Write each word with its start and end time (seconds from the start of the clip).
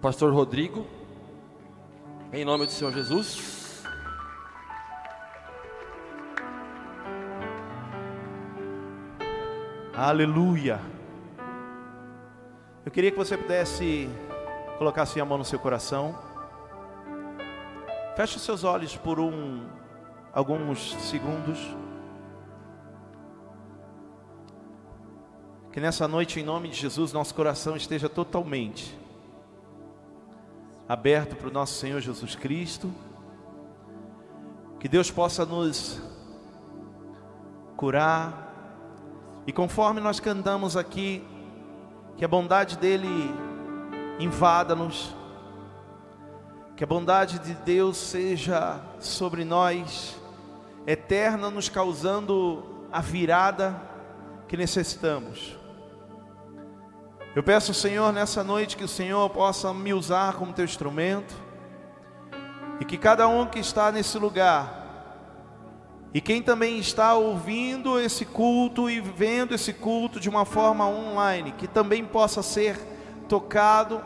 Pastor 0.00 0.32
Rodrigo, 0.32 0.86
em 2.32 2.44
nome 2.44 2.66
do 2.66 2.70
Senhor 2.70 2.92
Jesus. 2.92 3.82
Aleluia. 9.92 10.80
Eu 12.86 12.92
queria 12.92 13.10
que 13.10 13.16
você 13.16 13.36
pudesse 13.36 14.08
colocar 14.78 15.02
assim 15.02 15.18
a 15.18 15.24
mão 15.24 15.36
no 15.36 15.44
seu 15.44 15.58
coração. 15.58 16.16
Feche 18.14 18.36
os 18.36 18.42
seus 18.42 18.62
olhos 18.62 18.96
por 18.96 19.18
um, 19.18 19.66
alguns 20.32 20.94
segundos. 21.08 21.58
Que 25.72 25.80
nessa 25.80 26.06
noite, 26.06 26.38
em 26.38 26.44
nome 26.44 26.68
de 26.68 26.76
Jesus, 26.76 27.12
nosso 27.12 27.34
coração 27.34 27.76
esteja 27.76 28.08
totalmente 28.08 28.97
aberto 30.88 31.36
para 31.36 31.48
o 31.48 31.52
nosso 31.52 31.74
Senhor 31.74 32.00
Jesus 32.00 32.34
Cristo. 32.34 32.90
Que 34.80 34.88
Deus 34.88 35.10
possa 35.10 35.44
nos 35.44 36.00
curar, 37.76 38.46
e 39.46 39.52
conforme 39.52 40.00
nós 40.00 40.18
cantamos 40.18 40.76
aqui, 40.76 41.24
que 42.16 42.24
a 42.24 42.28
bondade 42.28 42.76
dele 42.76 43.32
invada-nos, 44.18 45.14
que 46.76 46.82
a 46.82 46.86
bondade 46.86 47.38
de 47.38 47.54
Deus 47.54 47.96
seja 47.96 48.80
sobre 48.98 49.44
nós, 49.44 50.16
eterna, 50.86 51.50
nos 51.50 51.68
causando 51.68 52.86
a 52.90 53.00
virada 53.00 53.80
que 54.46 54.56
necessitamos. 54.56 55.57
Eu 57.36 57.42
peço 57.42 57.74
Senhor 57.74 58.10
nessa 58.10 58.42
noite 58.42 58.76
que 58.76 58.84
o 58.84 58.88
Senhor 58.88 59.28
possa 59.28 59.72
me 59.74 59.92
usar 59.92 60.34
como 60.34 60.52
teu 60.52 60.64
instrumento, 60.64 61.34
e 62.80 62.84
que 62.84 62.96
cada 62.96 63.28
um 63.28 63.44
que 63.44 63.58
está 63.58 63.92
nesse 63.92 64.18
lugar, 64.18 64.78
e 66.14 66.22
quem 66.22 66.42
também 66.42 66.78
está 66.78 67.14
ouvindo 67.14 68.00
esse 68.00 68.24
culto 68.24 68.88
e 68.88 68.98
vendo 68.98 69.54
esse 69.54 69.74
culto 69.74 70.18
de 70.18 70.28
uma 70.28 70.46
forma 70.46 70.86
online, 70.88 71.52
que 71.52 71.68
também 71.68 72.02
possa 72.02 72.42
ser 72.42 72.78
tocado, 73.28 74.02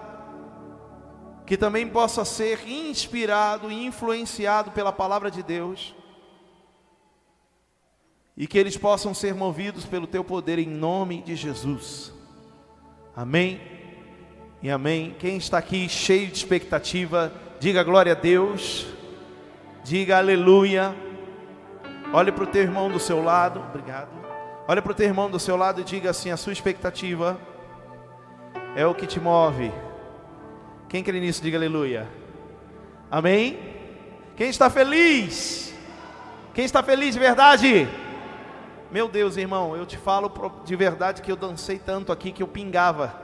que 1.47 1.57
também 1.57 1.89
possa 1.89 2.25
ser 2.25 2.69
inspirado 2.69 3.71
e 3.71 3.87
influenciado 3.87 4.73
pela 4.73 4.93
palavra 4.93 5.31
de 5.31 5.45
Deus, 5.45 5.95
e 8.37 8.49
que 8.49 8.59
eles 8.59 8.77
possam 8.77 9.15
ser 9.15 9.33
movidos 9.33 9.85
pelo 9.85 10.09
teu 10.09 10.25
poder 10.25 10.59
em 10.59 10.67
nome 10.67 11.23
de 11.23 11.37
Jesus. 11.37 12.13
Amém 13.15 13.61
e 14.63 14.71
amém. 14.71 15.15
Quem 15.19 15.37
está 15.37 15.59
aqui 15.59 15.87
cheio 15.87 16.29
de 16.29 16.37
expectativa, 16.37 17.31
diga 17.61 17.83
glória 17.83 18.13
a 18.13 18.15
Deus, 18.15 18.87
diga 19.85 20.17
aleluia. 20.17 20.95
Olhe 22.11 22.33
para 22.33 22.45
o 22.45 22.47
teu 22.47 22.63
irmão 22.63 22.91
do 22.91 22.99
seu 22.99 23.23
lado, 23.23 23.61
obrigado. 23.61 24.09
Olhe 24.67 24.81
para 24.81 24.93
o 24.93 24.95
teu 24.95 25.07
irmão 25.07 25.31
do 25.31 25.39
seu 25.39 25.57
lado 25.57 25.83
e 25.83 25.85
diga 25.85 26.09
assim: 26.09 26.31
a 26.31 26.39
sua 26.39 26.55
expectativa 26.55 27.39
é 28.75 28.87
o 28.87 28.95
que 28.95 29.07
te 29.07 29.21
move. 29.21 29.71
Quem 30.89 31.03
crê 31.03 31.21
nisso, 31.21 31.43
diga 31.43 31.59
aleluia. 31.59 32.09
Amém? 33.11 33.59
Quem 34.37 34.49
está 34.49 34.71
feliz? 34.71 35.75
Quem 36.55 36.65
está 36.65 36.83
feliz 36.83 37.13
de 37.13 37.21
verdade? 37.21 37.89
Meu 38.93 39.09
Deus, 39.09 39.39
irmão, 39.39 39.75
eu 39.75 39.87
te 39.87 39.97
falo 39.97 40.31
de 40.67 40.77
verdade 40.77 41.23
que 41.23 41.33
eu 41.33 41.37
dancei 41.37 41.79
tanto 41.79 42.13
aqui 42.13 42.31
que 42.31 42.43
eu 42.43 42.47
pingava. 42.47 43.15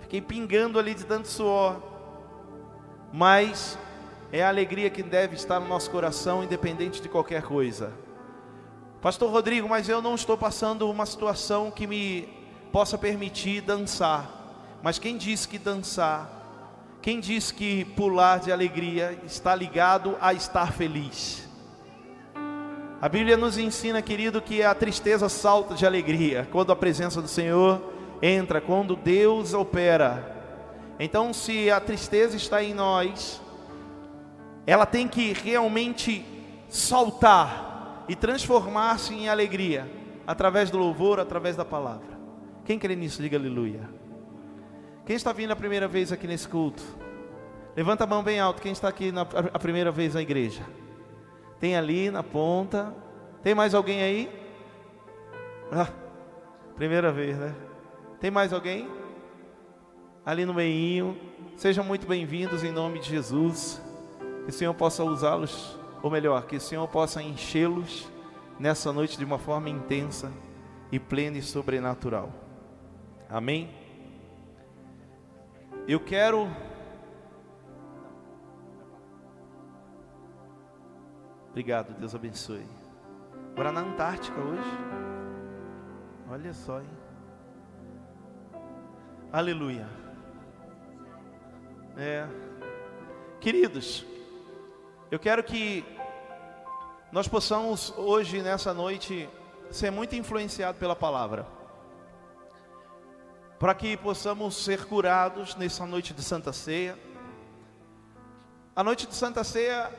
Fiquei 0.00 0.20
pingando 0.20 0.78
ali 0.78 0.92
de 0.92 1.06
tanto 1.06 1.26
suor. 1.26 1.80
Mas 3.10 3.78
é 4.30 4.44
a 4.44 4.48
alegria 4.48 4.90
que 4.90 5.02
deve 5.02 5.36
estar 5.36 5.58
no 5.58 5.66
nosso 5.66 5.90
coração, 5.90 6.44
independente 6.44 7.00
de 7.00 7.08
qualquer 7.08 7.44
coisa. 7.44 7.94
Pastor 9.00 9.30
Rodrigo, 9.30 9.66
mas 9.70 9.88
eu 9.88 10.02
não 10.02 10.14
estou 10.14 10.36
passando 10.36 10.90
uma 10.90 11.06
situação 11.06 11.70
que 11.70 11.86
me 11.86 12.28
possa 12.70 12.98
permitir 12.98 13.62
dançar. 13.62 14.30
Mas 14.82 14.98
quem 14.98 15.16
diz 15.16 15.46
que 15.46 15.56
dançar, 15.58 16.30
quem 17.00 17.20
diz 17.20 17.50
que 17.50 17.86
pular 17.86 18.40
de 18.40 18.52
alegria 18.52 19.18
está 19.24 19.54
ligado 19.54 20.14
a 20.20 20.34
estar 20.34 20.74
feliz? 20.74 21.45
A 23.00 23.10
Bíblia 23.10 23.36
nos 23.36 23.58
ensina, 23.58 24.00
querido, 24.00 24.40
que 24.40 24.62
a 24.62 24.74
tristeza 24.74 25.28
salta 25.28 25.74
de 25.74 25.84
alegria 25.84 26.48
quando 26.50 26.72
a 26.72 26.76
presença 26.76 27.20
do 27.20 27.28
Senhor 27.28 27.82
entra, 28.22 28.58
quando 28.58 28.96
Deus 28.96 29.52
opera. 29.52 30.34
Então, 30.98 31.32
se 31.34 31.70
a 31.70 31.78
tristeza 31.78 32.36
está 32.36 32.62
em 32.62 32.72
nós, 32.72 33.42
ela 34.66 34.86
tem 34.86 35.06
que 35.06 35.34
realmente 35.34 36.24
saltar 36.70 38.04
e 38.08 38.16
transformar-se 38.16 39.12
em 39.12 39.28
alegria 39.28 39.86
através 40.26 40.70
do 40.70 40.78
louvor, 40.78 41.20
através 41.20 41.54
da 41.54 41.66
palavra. 41.66 42.16
Quem 42.64 42.78
crê 42.78 42.96
nisso, 42.96 43.20
diga 43.20 43.36
aleluia. 43.36 43.90
Quem 45.04 45.14
está 45.14 45.32
vindo 45.32 45.50
a 45.50 45.56
primeira 45.56 45.86
vez 45.86 46.10
aqui 46.10 46.26
nesse 46.26 46.48
culto? 46.48 46.82
Levanta 47.76 48.04
a 48.04 48.06
mão 48.06 48.22
bem 48.22 48.40
alto. 48.40 48.62
Quem 48.62 48.72
está 48.72 48.88
aqui 48.88 49.12
na, 49.12 49.20
a 49.52 49.58
primeira 49.58 49.90
vez 49.90 50.14
na 50.14 50.22
igreja? 50.22 50.62
Tem 51.58 51.76
ali 51.76 52.10
na 52.10 52.22
ponta. 52.22 52.94
Tem 53.42 53.54
mais 53.54 53.74
alguém 53.74 54.02
aí? 54.02 54.30
Ah, 55.72 55.88
primeira 56.74 57.10
vez, 57.10 57.36
né? 57.38 57.54
Tem 58.20 58.30
mais 58.30 58.52
alguém? 58.52 58.88
Ali 60.24 60.44
no 60.44 60.52
meio. 60.52 61.16
Sejam 61.56 61.84
muito 61.84 62.06
bem-vindos 62.06 62.62
em 62.62 62.70
nome 62.70 62.98
de 62.98 63.08
Jesus. 63.08 63.80
Que 64.44 64.50
o 64.50 64.52
Senhor 64.52 64.74
possa 64.74 65.02
usá-los, 65.02 65.78
ou 66.02 66.10
melhor, 66.10 66.46
que 66.46 66.56
o 66.56 66.60
Senhor 66.60 66.86
possa 66.88 67.22
enchê-los 67.22 68.10
nessa 68.58 68.92
noite 68.92 69.18
de 69.18 69.24
uma 69.24 69.38
forma 69.38 69.70
intensa 69.70 70.30
e 70.92 70.98
plena 70.98 71.38
e 71.38 71.42
sobrenatural. 71.42 72.30
Amém? 73.28 73.70
Eu 75.88 76.00
quero 76.00 76.48
Obrigado, 81.56 81.94
Deus 81.94 82.14
abençoe. 82.14 82.66
Morar 83.56 83.72
na 83.72 83.80
Antártica 83.80 84.38
hoje. 84.38 84.78
Olha 86.28 86.52
só, 86.52 86.82
hein? 86.82 86.90
Aleluia. 89.32 89.88
É. 91.96 92.28
Queridos, 93.40 94.04
eu 95.10 95.18
quero 95.18 95.42
que 95.42 95.82
nós 97.10 97.26
possamos 97.26 97.90
hoje, 97.96 98.42
nessa 98.42 98.74
noite, 98.74 99.26
ser 99.70 99.90
muito 99.90 100.14
influenciados 100.14 100.78
pela 100.78 100.94
palavra. 100.94 101.46
Para 103.58 103.74
que 103.74 103.96
possamos 103.96 104.62
ser 104.62 104.84
curados 104.84 105.56
nessa 105.56 105.86
noite 105.86 106.12
de 106.12 106.20
Santa 106.22 106.52
Ceia. 106.52 106.98
A 108.76 108.84
noite 108.84 109.06
de 109.06 109.14
Santa 109.14 109.42
Ceia, 109.42 109.90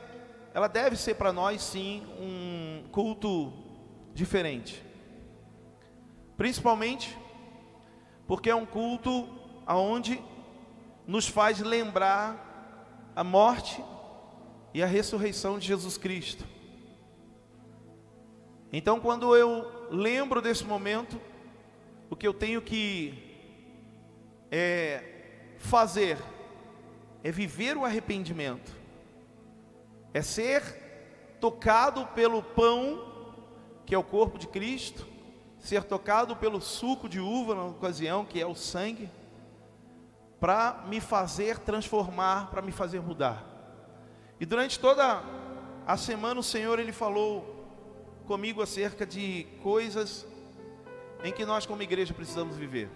ela 0.54 0.68
deve 0.68 0.96
ser 0.96 1.14
para 1.14 1.32
nós, 1.32 1.62
sim, 1.62 2.06
um 2.18 2.88
culto 2.90 3.52
diferente. 4.14 4.82
Principalmente 6.36 7.16
porque 8.26 8.50
é 8.50 8.54
um 8.54 8.66
culto 8.66 9.28
aonde 9.66 10.22
nos 11.06 11.26
faz 11.26 11.60
lembrar 11.60 13.10
a 13.16 13.24
morte 13.24 13.82
e 14.74 14.82
a 14.82 14.86
ressurreição 14.86 15.58
de 15.58 15.66
Jesus 15.66 15.96
Cristo. 15.96 16.44
Então, 18.72 19.00
quando 19.00 19.34
eu 19.34 19.88
lembro 19.90 20.42
desse 20.42 20.64
momento, 20.64 21.18
o 22.10 22.14
que 22.14 22.28
eu 22.28 22.34
tenho 22.34 22.60
que 22.60 23.14
é, 24.50 25.02
fazer 25.58 26.18
é 27.24 27.32
viver 27.32 27.76
o 27.76 27.84
arrependimento, 27.84 28.76
é 30.12 30.22
ser 30.22 31.36
tocado 31.40 32.06
pelo 32.08 32.42
pão, 32.42 33.34
que 33.86 33.94
é 33.94 33.98
o 33.98 34.02
corpo 34.02 34.38
de 34.38 34.46
Cristo, 34.46 35.06
ser 35.58 35.84
tocado 35.84 36.36
pelo 36.36 36.60
suco 36.60 37.08
de 37.08 37.20
uva 37.20 37.54
na 37.54 37.64
ocasião, 37.66 38.24
que 38.24 38.40
é 38.40 38.46
o 38.46 38.54
sangue, 38.54 39.10
para 40.40 40.84
me 40.88 41.00
fazer 41.00 41.58
transformar, 41.58 42.50
para 42.50 42.62
me 42.62 42.72
fazer 42.72 43.00
mudar. 43.00 43.44
E 44.40 44.46
durante 44.46 44.78
toda 44.78 45.22
a 45.86 45.96
semana 45.96 46.40
o 46.40 46.44
Senhor 46.44 46.78
ele 46.78 46.92
falou 46.92 47.58
comigo 48.26 48.62
acerca 48.62 49.04
de 49.06 49.46
coisas 49.62 50.26
em 51.24 51.32
que 51.32 51.44
nós 51.44 51.66
como 51.66 51.82
igreja 51.82 52.14
precisamos 52.14 52.56
viver. 52.56 52.88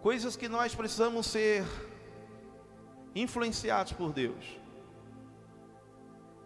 Coisas 0.00 0.36
que 0.36 0.48
nós 0.48 0.74
precisamos 0.74 1.26
ser 1.26 1.64
influenciados 3.22 3.92
por 3.92 4.12
Deus. 4.12 4.44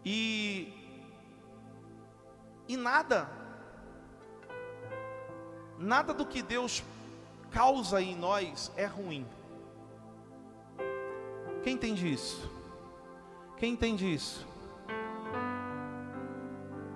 E 0.05 0.73
e 2.67 2.77
nada 2.77 3.29
nada 5.79 6.15
do 6.15 6.25
que 6.25 6.41
Deus 6.41 6.83
causa 7.51 8.01
em 8.01 8.15
nós 8.17 8.71
é 8.77 8.87
ruim. 8.87 9.27
Quem 11.63 11.75
entende 11.75 12.11
isso? 12.11 12.51
Quem 13.57 13.73
entende 13.73 14.13
isso? 14.13 14.47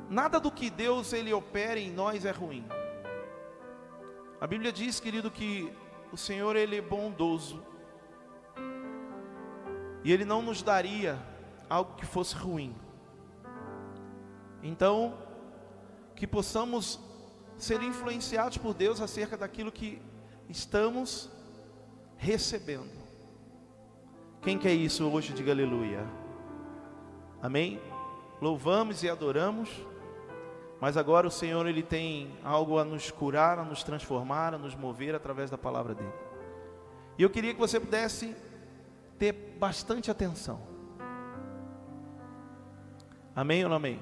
Nada 0.09 0.38
do 0.38 0.50
que 0.50 0.71
Deus 0.71 1.12
ele 1.12 1.32
opera 1.32 1.79
em 1.79 1.91
nós 1.91 2.25
é 2.25 2.31
ruim. 2.31 2.65
A 4.41 4.47
Bíblia 4.47 4.71
diz, 4.71 5.00
querido, 5.00 5.31
que 5.31 5.73
o 6.12 6.17
Senhor 6.17 6.55
ele 6.55 6.76
é 6.76 6.81
bondoso. 6.81 7.62
E 10.04 10.12
ele 10.12 10.24
não 10.24 10.42
nos 10.42 10.62
daria 10.62 11.18
algo 11.68 11.94
que 11.96 12.04
fosse 12.04 12.36
ruim. 12.36 12.74
Então, 14.62 15.14
que 16.14 16.26
possamos 16.26 17.00
ser 17.56 17.82
influenciados 17.82 18.58
por 18.58 18.74
Deus 18.74 19.00
acerca 19.00 19.36
daquilo 19.36 19.72
que 19.72 20.00
estamos 20.48 21.30
recebendo. 22.16 23.02
Quem 24.42 24.58
quer 24.58 24.74
isso 24.74 25.08
hoje, 25.08 25.32
diga 25.32 25.52
aleluia. 25.52 26.06
Amém? 27.42 27.80
Louvamos 28.40 29.02
e 29.02 29.08
adoramos, 29.08 29.70
mas 30.80 30.96
agora 30.96 31.26
o 31.26 31.30
Senhor 31.30 31.66
ele 31.66 31.82
tem 31.82 32.30
algo 32.44 32.78
a 32.78 32.84
nos 32.84 33.10
curar, 33.10 33.58
a 33.58 33.64
nos 33.64 33.82
transformar, 33.82 34.52
a 34.52 34.58
nos 34.58 34.74
mover 34.74 35.14
através 35.14 35.50
da 35.50 35.56
palavra 35.56 35.94
dele. 35.94 36.12
E 37.16 37.22
eu 37.22 37.30
queria 37.30 37.54
que 37.54 37.60
você 37.60 37.80
pudesse 37.80 38.34
ter 39.19 39.32
bastante 39.58 40.11
atenção. 40.11 40.61
Amém 43.34 43.64
ou 43.64 43.69
não 43.70 43.76
amém? 43.76 44.00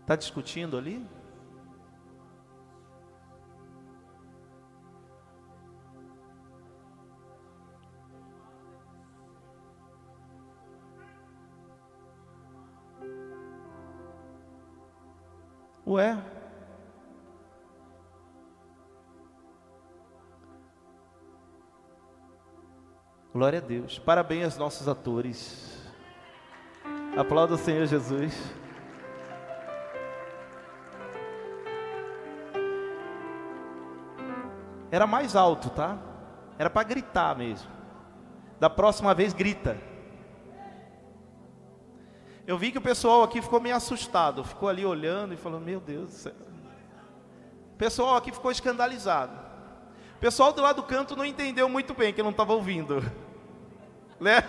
Está 0.00 0.16
discutindo 0.16 0.78
ali? 0.78 1.06
Ué? 15.88 16.18
Glória 23.32 23.58
a 23.58 23.62
Deus. 23.62 23.98
Parabéns 23.98 24.44
aos 24.44 24.58
nossos 24.58 24.86
atores. 24.86 25.82
Aplauda 27.16 27.54
o 27.54 27.56
Senhor 27.56 27.86
Jesus. 27.86 28.38
Era 34.90 35.06
mais 35.06 35.34
alto, 35.34 35.70
tá? 35.70 35.96
Era 36.58 36.68
para 36.68 36.86
gritar 36.86 37.34
mesmo. 37.34 37.70
Da 38.60 38.68
próxima 38.68 39.14
vez, 39.14 39.32
grita. 39.32 39.78
Eu 42.48 42.56
vi 42.56 42.72
que 42.72 42.78
o 42.78 42.80
pessoal 42.80 43.22
aqui 43.22 43.42
ficou 43.42 43.60
meio 43.60 43.76
assustado, 43.76 44.42
ficou 44.42 44.70
ali 44.70 44.82
olhando 44.82 45.34
e 45.34 45.36
falou: 45.36 45.60
Meu 45.60 45.78
Deus 45.78 46.06
do 46.08 46.14
céu. 46.14 46.32
O 47.74 47.76
pessoal 47.76 48.16
aqui 48.16 48.32
ficou 48.32 48.50
escandalizado. 48.50 49.38
O 50.16 50.18
pessoal 50.18 50.50
do 50.54 50.62
lado 50.62 50.76
do 50.76 50.82
canto 50.82 51.14
não 51.14 51.26
entendeu 51.26 51.68
muito 51.68 51.92
bem, 51.92 52.10
que 52.10 52.22
não 52.22 52.30
estava 52.30 52.54
ouvindo. 52.54 53.04
Né? 54.20 54.42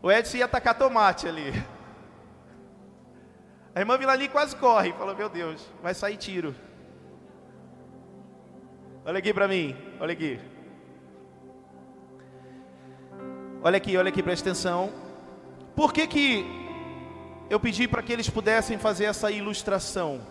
O 0.00 0.10
Edson 0.10 0.38
ia 0.38 0.46
atacar 0.46 0.78
tomate 0.78 1.28
ali. 1.28 1.52
A 3.74 3.80
irmã 3.80 3.98
Vilani 3.98 4.28
quase 4.28 4.56
corre, 4.56 4.92
falou: 4.92 5.14
Meu 5.14 5.28
Deus, 5.28 5.60
vai 5.82 5.92
sair 5.92 6.16
tiro. 6.16 6.54
Olha 9.04 9.18
aqui 9.18 9.34
para 9.34 9.48
mim, 9.48 9.76
olha 10.00 10.12
aqui. 10.12 10.40
Olha 13.62 13.76
aqui, 13.76 13.94
olha 13.94 14.08
aqui, 14.08 14.22
presta 14.22 14.48
atenção. 14.48 14.90
Por 15.76 15.92
que 15.92 16.06
que 16.06 16.46
eu 17.50 17.60
pedi 17.60 17.86
para 17.86 18.02
que 18.02 18.10
eles 18.10 18.28
pudessem 18.28 18.78
fazer 18.78 19.04
essa 19.04 19.30
ilustração? 19.30 20.22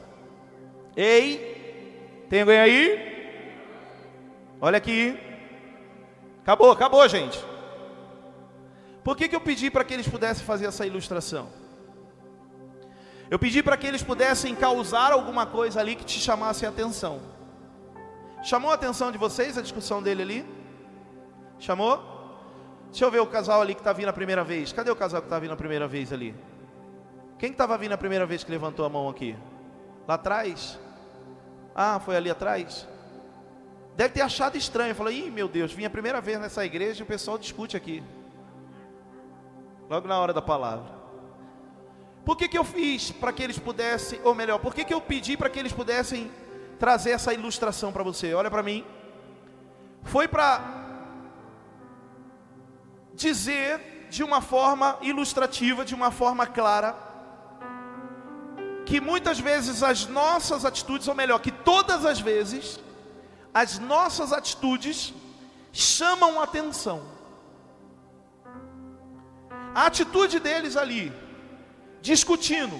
Ei, 0.96 2.26
tem 2.28 2.42
alguém 2.42 2.60
aí? 2.60 3.64
Olha 4.60 4.78
aqui. 4.78 5.18
Acabou, 6.42 6.72
acabou, 6.72 7.08
gente. 7.08 7.40
Por 9.04 9.16
que 9.16 9.30
que 9.30 9.36
eu 9.36 9.42
pedi 9.42 9.70
para 9.70 9.84
que 9.84 9.94
eles 9.94 10.08
pudessem 10.08 10.44
fazer 10.44 10.66
essa 10.66 10.86
ilustração? 10.86 11.50
Eu 13.30 13.38
pedi 13.38 13.62
para 13.62 13.78
que 13.78 13.86
eles 13.86 14.02
pudessem 14.02 14.56
causar 14.56 15.12
alguma 15.12 15.46
coisa 15.46 15.80
ali 15.80 15.96
que 15.96 16.04
te 16.04 16.20
chamasse 16.20 16.66
a 16.66 16.70
atenção. 16.70 17.22
Chamou 18.42 18.72
a 18.72 18.74
atenção 18.74 19.12
de 19.12 19.20
vocês 19.20 19.56
a 19.56 19.62
discussão 19.62 20.02
dele 20.02 20.24
ali? 20.24 20.46
Chamou? 21.60 22.19
Deixa 22.90 23.06
eu 23.06 23.12
ver 23.12 23.20
o 23.20 23.28
casal 23.28 23.62
ali 23.62 23.74
que 23.74 23.82
está 23.82 23.94
vindo 23.94 24.10
a 24.10 24.14
primeira 24.14 24.44
vez. 24.44 24.74
Cadê 24.74 24.92
o 24.92 24.96
casal 24.96 25.22
que 25.22 25.28
está 25.28 25.40
vindo 25.40 25.54
a 25.54 25.58
primeira 25.58 25.88
vez 25.88 26.12
ali? 26.12 26.36
Quem 27.38 27.52
estava 27.52 27.78
vindo 27.78 27.94
a 27.94 27.98
primeira 27.98 28.26
vez 28.26 28.44
que 28.44 28.52
levantou 28.52 28.86
a 28.86 28.90
mão 28.90 29.08
aqui? 29.08 29.36
Lá 30.08 30.16
atrás? 30.16 30.80
Ah, 31.76 32.00
foi 32.00 32.16
ali 32.16 32.30
atrás? 32.30 32.88
Deve 33.96 34.14
ter 34.14 34.22
achado 34.22 34.58
estranho. 34.58 34.96
Falou, 34.96 35.12
ih, 35.12 35.30
meu 35.30 35.48
Deus, 35.48 35.72
vim 35.72 35.86
a 35.86 35.90
primeira 35.90 36.20
vez 36.20 36.40
nessa 36.40 36.66
igreja 36.66 37.02
e 37.02 37.04
o 37.04 37.08
pessoal 37.08 37.38
discute 37.38 37.78
aqui. 37.78 38.04
Logo 39.90 40.08
na 40.08 40.20
hora 40.20 40.34
da 40.34 40.42
palavra. 40.42 41.00
Por 42.26 42.36
que, 42.36 42.48
que 42.48 42.58
eu 42.58 42.64
fiz 42.64 43.12
para 43.12 43.32
que 43.32 43.42
eles 43.42 43.58
pudessem, 43.58 44.20
ou 44.24 44.36
melhor, 44.36 44.60
por 44.60 44.74
que, 44.74 44.84
que 44.84 44.94
eu 44.94 45.02
pedi 45.02 45.38
para 45.38 45.50
que 45.50 45.58
eles 45.58 45.72
pudessem 45.72 46.30
trazer 46.80 47.12
essa 47.12 47.34
ilustração 47.34 47.92
para 47.92 48.02
você. 48.02 48.34
Olha 48.34 48.50
para 48.50 48.64
mim. 48.64 48.86
Foi 50.04 50.28
para 50.28 50.79
dizer 53.20 54.08
de 54.10 54.24
uma 54.24 54.42
forma 54.42 54.98
ilustrativa, 55.02 55.86
de 55.86 55.94
uma 55.94 56.10
forma 56.10 56.48
clara, 56.48 56.96
que 58.86 59.00
muitas 59.00 59.40
vezes 59.40 59.84
as 59.84 60.08
nossas 60.08 60.66
atitudes, 60.66 61.08
ou 61.08 61.14
melhor, 61.14 61.40
que 61.40 61.52
todas 61.52 62.06
as 62.06 62.20
vezes, 62.20 62.80
as 63.54 63.78
nossas 63.78 64.34
atitudes 64.34 65.14
chamam 65.72 66.42
atenção. 66.42 67.04
A 69.76 69.86
atitude 69.86 70.40
deles 70.40 70.76
ali, 70.76 71.14
discutindo, 72.02 72.80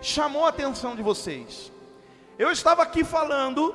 chamou 0.00 0.46
a 0.46 0.48
atenção 0.48 0.96
de 0.96 1.02
vocês. 1.02 1.70
Eu 2.38 2.50
estava 2.50 2.82
aqui 2.82 3.04
falando, 3.04 3.74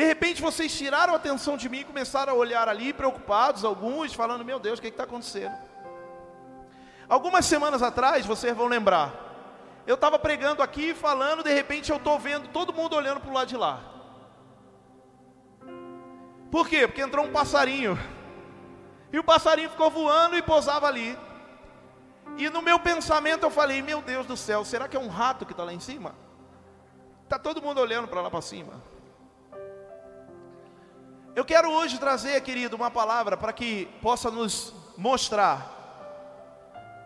de 0.00 0.06
repente 0.06 0.40
vocês 0.40 0.74
tiraram 0.74 1.12
a 1.12 1.16
atenção 1.16 1.58
de 1.58 1.68
mim 1.68 1.80
e 1.80 1.84
começaram 1.84 2.32
a 2.32 2.36
olhar 2.36 2.66
ali, 2.70 2.90
preocupados, 2.90 3.66
alguns, 3.66 4.14
falando: 4.14 4.42
Meu 4.42 4.58
Deus, 4.58 4.78
o 4.78 4.82
que 4.82 4.88
está 4.88 5.04
acontecendo? 5.04 5.54
Algumas 7.06 7.44
semanas 7.44 7.82
atrás, 7.82 8.24
vocês 8.24 8.56
vão 8.56 8.66
lembrar, 8.66 9.12
eu 9.86 9.96
estava 9.96 10.18
pregando 10.18 10.62
aqui, 10.62 10.94
falando, 10.94 11.42
de 11.42 11.52
repente 11.52 11.90
eu 11.90 11.98
estou 11.98 12.18
vendo 12.18 12.48
todo 12.48 12.72
mundo 12.72 12.96
olhando 12.96 13.20
para 13.20 13.28
o 13.28 13.34
lado 13.34 13.48
de 13.48 13.58
lá. 13.58 13.78
Por 16.50 16.66
quê? 16.66 16.86
Porque 16.86 17.02
entrou 17.02 17.26
um 17.26 17.32
passarinho. 17.32 17.98
E 19.12 19.18
o 19.18 19.24
passarinho 19.24 19.68
ficou 19.68 19.90
voando 19.90 20.34
e 20.34 20.40
pousava 20.40 20.86
ali. 20.86 21.18
E 22.38 22.48
no 22.48 22.62
meu 22.62 22.78
pensamento 22.78 23.42
eu 23.42 23.50
falei: 23.50 23.82
Meu 23.82 24.00
Deus 24.00 24.24
do 24.24 24.34
céu, 24.34 24.64
será 24.64 24.88
que 24.88 24.96
é 24.96 25.00
um 25.00 25.08
rato 25.08 25.44
que 25.44 25.52
está 25.52 25.62
lá 25.62 25.74
em 25.74 25.80
cima? 25.80 26.14
Está 27.24 27.38
todo 27.38 27.60
mundo 27.60 27.82
olhando 27.82 28.08
para 28.08 28.22
lá 28.22 28.30
para 28.30 28.40
cima. 28.40 28.89
Eu 31.34 31.44
quero 31.44 31.70
hoje 31.70 31.98
trazer, 31.98 32.40
querido, 32.40 32.74
uma 32.74 32.90
palavra 32.90 33.36
para 33.36 33.52
que 33.52 33.86
possa 34.02 34.30
nos 34.30 34.74
mostrar 34.96 35.78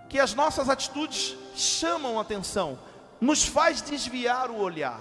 que 0.08 0.18
as 0.18 0.32
nossas 0.32 0.70
atitudes 0.70 1.36
chamam 1.54 2.18
atenção, 2.18 2.78
nos 3.20 3.44
faz 3.44 3.82
desviar 3.82 4.50
o 4.50 4.58
olhar. 4.58 5.00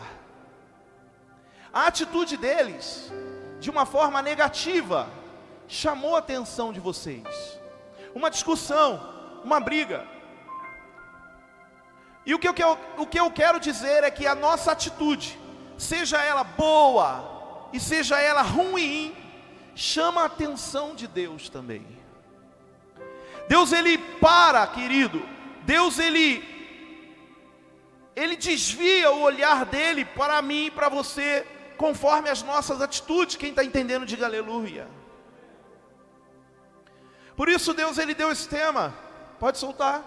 A 1.72 1.88
atitude 1.88 2.36
deles, 2.36 3.12
de 3.60 3.70
uma 3.70 3.86
forma 3.86 4.22
negativa, 4.22 5.08
chamou 5.70 6.15
a 6.15 6.20
atenção 6.20 6.74
de 6.74 6.82
vocês. 6.82 7.60
Uma 8.13 8.30
discussão, 8.30 9.42
uma 9.44 9.60
briga, 9.60 10.06
e 12.25 12.34
o 12.36 12.39
que, 12.39 12.48
eu, 12.48 12.77
o 12.98 13.06
que 13.06 13.20
eu 13.20 13.30
quero 13.32 13.60
dizer 13.60 14.03
é 14.03 14.12
que 14.12 14.25
a 14.25 14.36
nossa 14.36 14.72
atitude, 14.72 15.38
seja 15.77 16.22
ela 16.22 16.44
boa 16.44 17.33
e 17.74 17.80
seja 17.80 18.20
ela 18.20 18.44
ruim, 18.44 19.13
chama 19.75 20.22
a 20.22 20.25
atenção 20.25 20.94
de 20.96 21.08
Deus 21.08 21.50
também. 21.50 21.86
Deus 23.50 23.74
ele 23.74 23.98
para, 23.98 24.65
querido. 24.68 25.22
Deus 25.63 25.98
ele 26.00 26.53
ele 28.15 28.36
desvia 28.36 29.12
o 29.12 29.22
olhar 29.22 29.65
dele 29.65 30.06
para 30.06 30.39
mim 30.39 30.68
e 30.68 30.72
para 30.72 30.88
você, 30.88 31.48
conforme 31.77 32.30
as 32.30 32.44
nossas 32.44 32.80
atitudes. 32.80 33.36
Quem 33.36 33.50
está 33.50 33.63
entendendo, 33.63 34.06
diga 34.06 34.27
aleluia. 34.27 34.88
Por 37.36 37.50
isso 37.50 37.74
Deus 37.74 37.98
ele 37.98 38.13
deu 38.13 38.32
esse 38.32 38.48
tema. 38.48 38.94
Pode 39.39 39.58
soltar. 39.58 40.03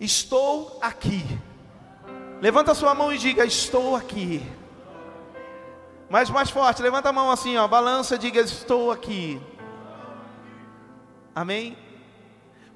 Estou 0.00 0.78
aqui. 0.82 1.22
Levanta 2.40 2.74
sua 2.74 2.94
mão 2.94 3.12
e 3.12 3.18
diga: 3.18 3.44
Estou 3.44 3.94
aqui. 3.94 4.42
Mais 6.08 6.28
mais 6.30 6.50
forte, 6.50 6.82
levanta 6.82 7.10
a 7.10 7.12
mão 7.12 7.30
assim, 7.30 7.56
ó, 7.56 7.68
balança 7.68 8.18
diga: 8.18 8.40
Estou 8.40 8.90
aqui. 8.90 9.40
Amém? 11.34 11.76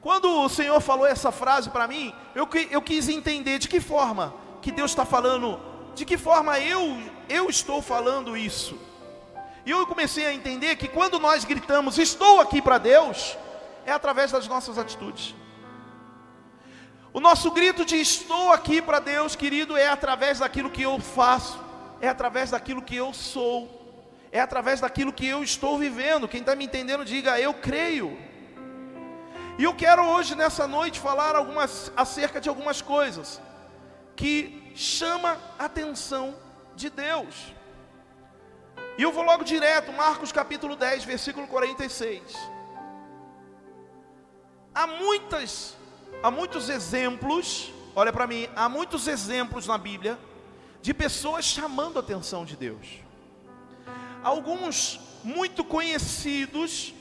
Quando 0.01 0.29
o 0.43 0.49
Senhor 0.51 0.79
falou 0.81 1.07
essa 1.07 1.33
frase 1.33 1.71
para 1.71 1.89
mim, 1.89 2.15
eu, 2.35 2.47
eu 2.71 2.83
quis 2.83 3.09
entender 3.09 3.59
de 3.59 3.69
que 3.69 3.81
forma 3.81 4.35
que 4.61 4.71
Deus 4.71 4.91
está 4.91 5.07
falando, 5.07 5.59
de 5.95 6.05
que 6.05 6.19
forma 6.19 6.59
eu, 6.61 6.99
eu 7.27 7.49
estou 7.49 7.81
falando 7.81 8.37
isso. 8.37 8.79
E 9.65 9.71
eu 9.71 9.87
comecei 9.87 10.27
a 10.27 10.35
entender 10.35 10.77
que 10.77 10.89
quando 10.89 11.19
nós 11.19 11.47
gritamos, 11.47 11.97
estou 11.97 12.39
aqui 12.39 12.61
para 12.61 12.77
Deus, 12.77 13.37
é 13.87 13.93
através 13.93 14.31
das 14.31 14.47
nossas 14.47 14.77
atitudes. 14.77 15.35
O 17.15 17.21
nosso 17.21 17.53
grito 17.53 17.85
de 17.85 17.95
estou 17.95 18.51
aqui 18.51 18.83
para 18.83 18.99
Deus, 18.99 19.37
querido, 19.37 19.77
é 19.77 19.87
através 19.87 20.41
daquilo 20.41 20.69
que 20.69 20.83
eu 20.83 20.99
faço, 20.99 21.57
é 22.01 22.09
através 22.09 22.51
daquilo 22.51 22.83
que 22.83 22.97
eu 22.97 23.15
sou, 23.15 23.71
é 24.33 24.41
através 24.41 24.81
daquilo 24.81 25.13
que 25.13 25.25
eu 25.25 25.41
estou 25.45 25.79
vivendo. 25.79 26.27
Quem 26.27 26.41
está 26.41 26.57
me 26.57 26.65
entendendo, 26.65 27.05
diga 27.05 27.39
eu 27.39 27.55
creio. 27.55 28.19
E 29.57 29.63
eu 29.63 29.73
quero 29.73 30.05
hoje, 30.05 30.35
nessa 30.35 30.67
noite, 30.67 30.99
falar 30.99 31.37
algumas, 31.37 31.93
acerca 31.97 32.41
de 32.41 32.49
algumas 32.49 32.83
coisas 32.83 33.41
que 34.17 34.73
chama 34.75 35.39
a 35.57 35.67
atenção 35.67 36.35
de 36.75 36.91
Deus. 36.91 37.55
E 38.99 39.03
eu 39.05 39.13
vou 39.13 39.23
logo 39.23 39.45
direto, 39.45 39.93
Marcos 39.93 40.33
capítulo 40.33 40.75
10, 40.75 41.05
versículo 41.05 41.47
46. 41.47 42.21
Há 44.75 44.89
muitas, 44.89 45.77
há 46.23 46.31
muitos 46.31 46.69
exemplos, 46.69 47.73
olha 47.95 48.13
para 48.13 48.27
mim, 48.27 48.49
há 48.55 48.69
muitos 48.69 49.07
exemplos 49.07 49.67
na 49.67 49.79
Bíblia 49.79 50.19
de 50.81 50.93
pessoas 50.93 51.45
chamando 51.45 51.99
a 51.99 52.01
atenção 52.01 52.45
de 52.45 52.57
Deus. 52.57 52.87
Alguns 54.23 55.01
muito 55.23 55.65
conhecidos 55.65 56.95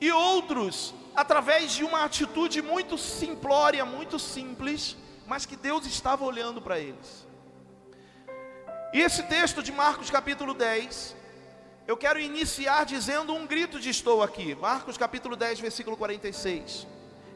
e 0.00 0.10
outros 0.10 0.94
através 1.14 1.72
de 1.72 1.84
uma 1.84 2.04
atitude 2.04 2.60
muito 2.60 2.98
simplória, 2.98 3.84
muito 3.84 4.18
simples, 4.18 4.96
mas 5.26 5.46
que 5.46 5.56
Deus 5.56 5.86
estava 5.86 6.24
olhando 6.24 6.60
para 6.60 6.78
eles. 6.78 7.26
E 8.92 9.00
esse 9.00 9.22
texto 9.24 9.62
de 9.62 9.72
Marcos 9.72 10.10
capítulo 10.10 10.54
10, 10.54 11.16
eu 11.86 11.96
quero 11.98 12.18
iniciar 12.18 12.84
dizendo 12.84 13.34
um 13.34 13.46
grito 13.46 13.78
de 13.78 13.90
estou 13.90 14.22
aqui. 14.22 14.54
Marcos 14.54 14.96
capítulo 14.96 15.36
10, 15.36 15.60
versículo 15.60 15.96
46. 15.96 16.86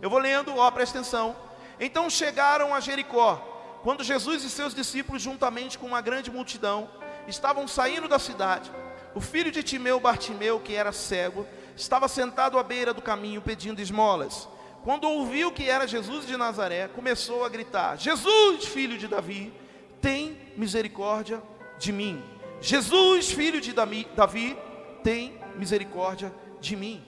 Eu 0.00 0.08
vou 0.08 0.18
lendo, 0.18 0.56
ó, 0.56 0.70
presta 0.70 0.98
atenção. 0.98 1.36
Então 1.78 2.08
chegaram 2.08 2.74
a 2.74 2.80
Jericó, 2.80 3.36
quando 3.82 4.02
Jesus 4.02 4.42
e 4.44 4.50
seus 4.50 4.74
discípulos, 4.74 5.20
juntamente 5.20 5.78
com 5.78 5.86
uma 5.86 6.00
grande 6.00 6.30
multidão, 6.30 6.88
estavam 7.26 7.68
saindo 7.68 8.08
da 8.08 8.18
cidade. 8.18 8.70
O 9.14 9.20
filho 9.20 9.50
de 9.50 9.62
Timeu, 9.62 10.00
Bartimeu, 10.00 10.58
que 10.58 10.74
era 10.74 10.92
cego, 10.92 11.46
estava 11.76 12.08
sentado 12.08 12.58
à 12.58 12.62
beira 12.62 12.94
do 12.94 13.02
caminho 13.02 13.42
pedindo 13.42 13.82
esmolas. 13.82 14.48
Quando 14.82 15.04
ouviu 15.04 15.52
que 15.52 15.68
era 15.68 15.86
Jesus 15.86 16.26
de 16.26 16.36
Nazaré, 16.38 16.88
começou 16.88 17.44
a 17.44 17.48
gritar: 17.50 17.96
Jesus, 17.96 18.64
filho 18.64 18.96
de 18.96 19.06
Davi, 19.06 19.52
tem 20.00 20.40
misericórdia 20.56 21.42
de 21.78 21.92
mim. 21.92 22.37
Jesus, 22.60 23.30
filho 23.30 23.60
de 23.60 23.72
Davi, 23.72 24.58
tem 25.02 25.38
misericórdia 25.56 26.32
de 26.60 26.74
mim. 26.76 27.04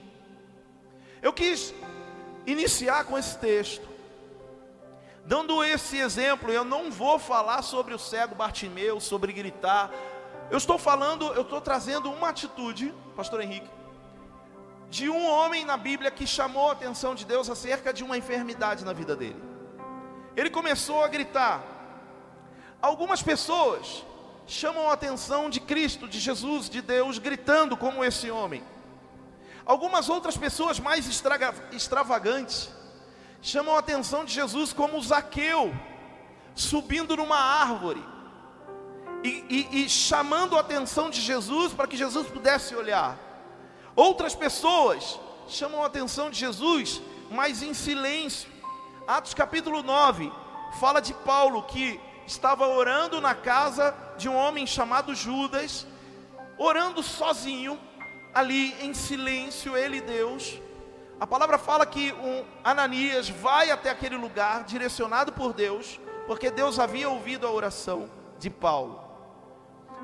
Eu 1.21 1.33
quis 1.33 1.73
iniciar 2.45 3.03
com 3.05 3.17
esse 3.17 3.37
texto, 3.37 3.87
dando 5.25 5.63
esse 5.63 5.97
exemplo. 5.97 6.51
Eu 6.51 6.63
não 6.63 6.89
vou 6.89 7.19
falar 7.19 7.61
sobre 7.61 7.93
o 7.93 7.99
cego 7.99 8.33
Bartimeu, 8.33 8.99
sobre 8.99 9.33
gritar. 9.33 9.91
Eu 10.49 10.57
estou 10.57 10.77
falando, 10.77 11.27
eu 11.33 11.43
estou 11.43 11.61
trazendo 11.61 12.11
uma 12.11 12.29
atitude, 12.29 12.93
Pastor 13.15 13.41
Henrique, 13.41 13.69
de 14.89 15.09
um 15.09 15.25
homem 15.25 15.63
na 15.63 15.77
Bíblia 15.77 16.11
que 16.11 16.25
chamou 16.25 16.69
a 16.69 16.73
atenção 16.73 17.13
de 17.13 17.25
Deus 17.25 17.49
acerca 17.49 17.93
de 17.93 18.03
uma 18.03 18.17
enfermidade 18.17 18.83
na 18.83 18.93
vida 18.93 19.15
dele. 19.15 19.41
Ele 20.35 20.49
começou 20.49 21.03
a 21.03 21.07
gritar. 21.07 21.63
Algumas 22.81 23.21
pessoas 23.21 24.03
chamam 24.51 24.89
a 24.89 24.93
atenção 24.93 25.49
de 25.49 25.61
Cristo, 25.61 26.09
de 26.09 26.19
Jesus, 26.19 26.69
de 26.69 26.81
Deus, 26.81 27.17
gritando 27.17 27.77
como 27.77 28.03
esse 28.03 28.29
homem. 28.29 28.61
Algumas 29.65 30.09
outras 30.09 30.35
pessoas 30.35 30.77
mais 30.77 31.07
extravagantes 31.71 32.69
chamam 33.41 33.75
a 33.75 33.79
atenção 33.79 34.25
de 34.25 34.33
Jesus 34.33 34.73
como 34.73 35.01
Zaqueu, 35.01 35.73
subindo 36.53 37.15
numa 37.15 37.37
árvore 37.37 38.03
e, 39.23 39.45
e, 39.49 39.85
e 39.85 39.89
chamando 39.89 40.57
a 40.57 40.59
atenção 40.59 41.09
de 41.09 41.21
Jesus 41.21 41.71
para 41.71 41.87
que 41.87 41.95
Jesus 41.95 42.27
pudesse 42.27 42.75
olhar. 42.75 43.17
Outras 43.95 44.35
pessoas 44.35 45.17
chamam 45.47 45.81
a 45.81 45.85
atenção 45.85 46.29
de 46.29 46.37
Jesus, 46.37 47.01
mas 47.29 47.63
em 47.63 47.73
silêncio. 47.73 48.51
Atos 49.07 49.33
capítulo 49.33 49.81
9 49.81 50.29
fala 50.77 50.99
de 50.99 51.13
Paulo 51.13 51.63
que 51.63 52.01
estava 52.31 52.65
orando 52.65 53.19
na 53.19 53.35
casa 53.35 53.93
de 54.17 54.29
um 54.29 54.35
homem 54.35 54.65
chamado 54.65 55.13
Judas, 55.13 55.85
orando 56.57 57.03
sozinho, 57.03 57.79
ali 58.33 58.73
em 58.81 58.93
silêncio, 58.93 59.75
ele 59.75 59.97
e 59.97 60.01
Deus. 60.01 60.59
A 61.19 61.27
palavra 61.27 61.57
fala 61.57 61.85
que 61.85 62.13
um 62.13 62.45
Ananias 62.63 63.29
vai 63.29 63.69
até 63.69 63.89
aquele 63.89 64.15
lugar, 64.15 64.63
direcionado 64.63 65.33
por 65.33 65.53
Deus, 65.53 65.99
porque 66.25 66.49
Deus 66.49 66.79
havia 66.79 67.09
ouvido 67.09 67.45
a 67.45 67.51
oração 67.51 68.09
de 68.39 68.49
Paulo. 68.49 69.03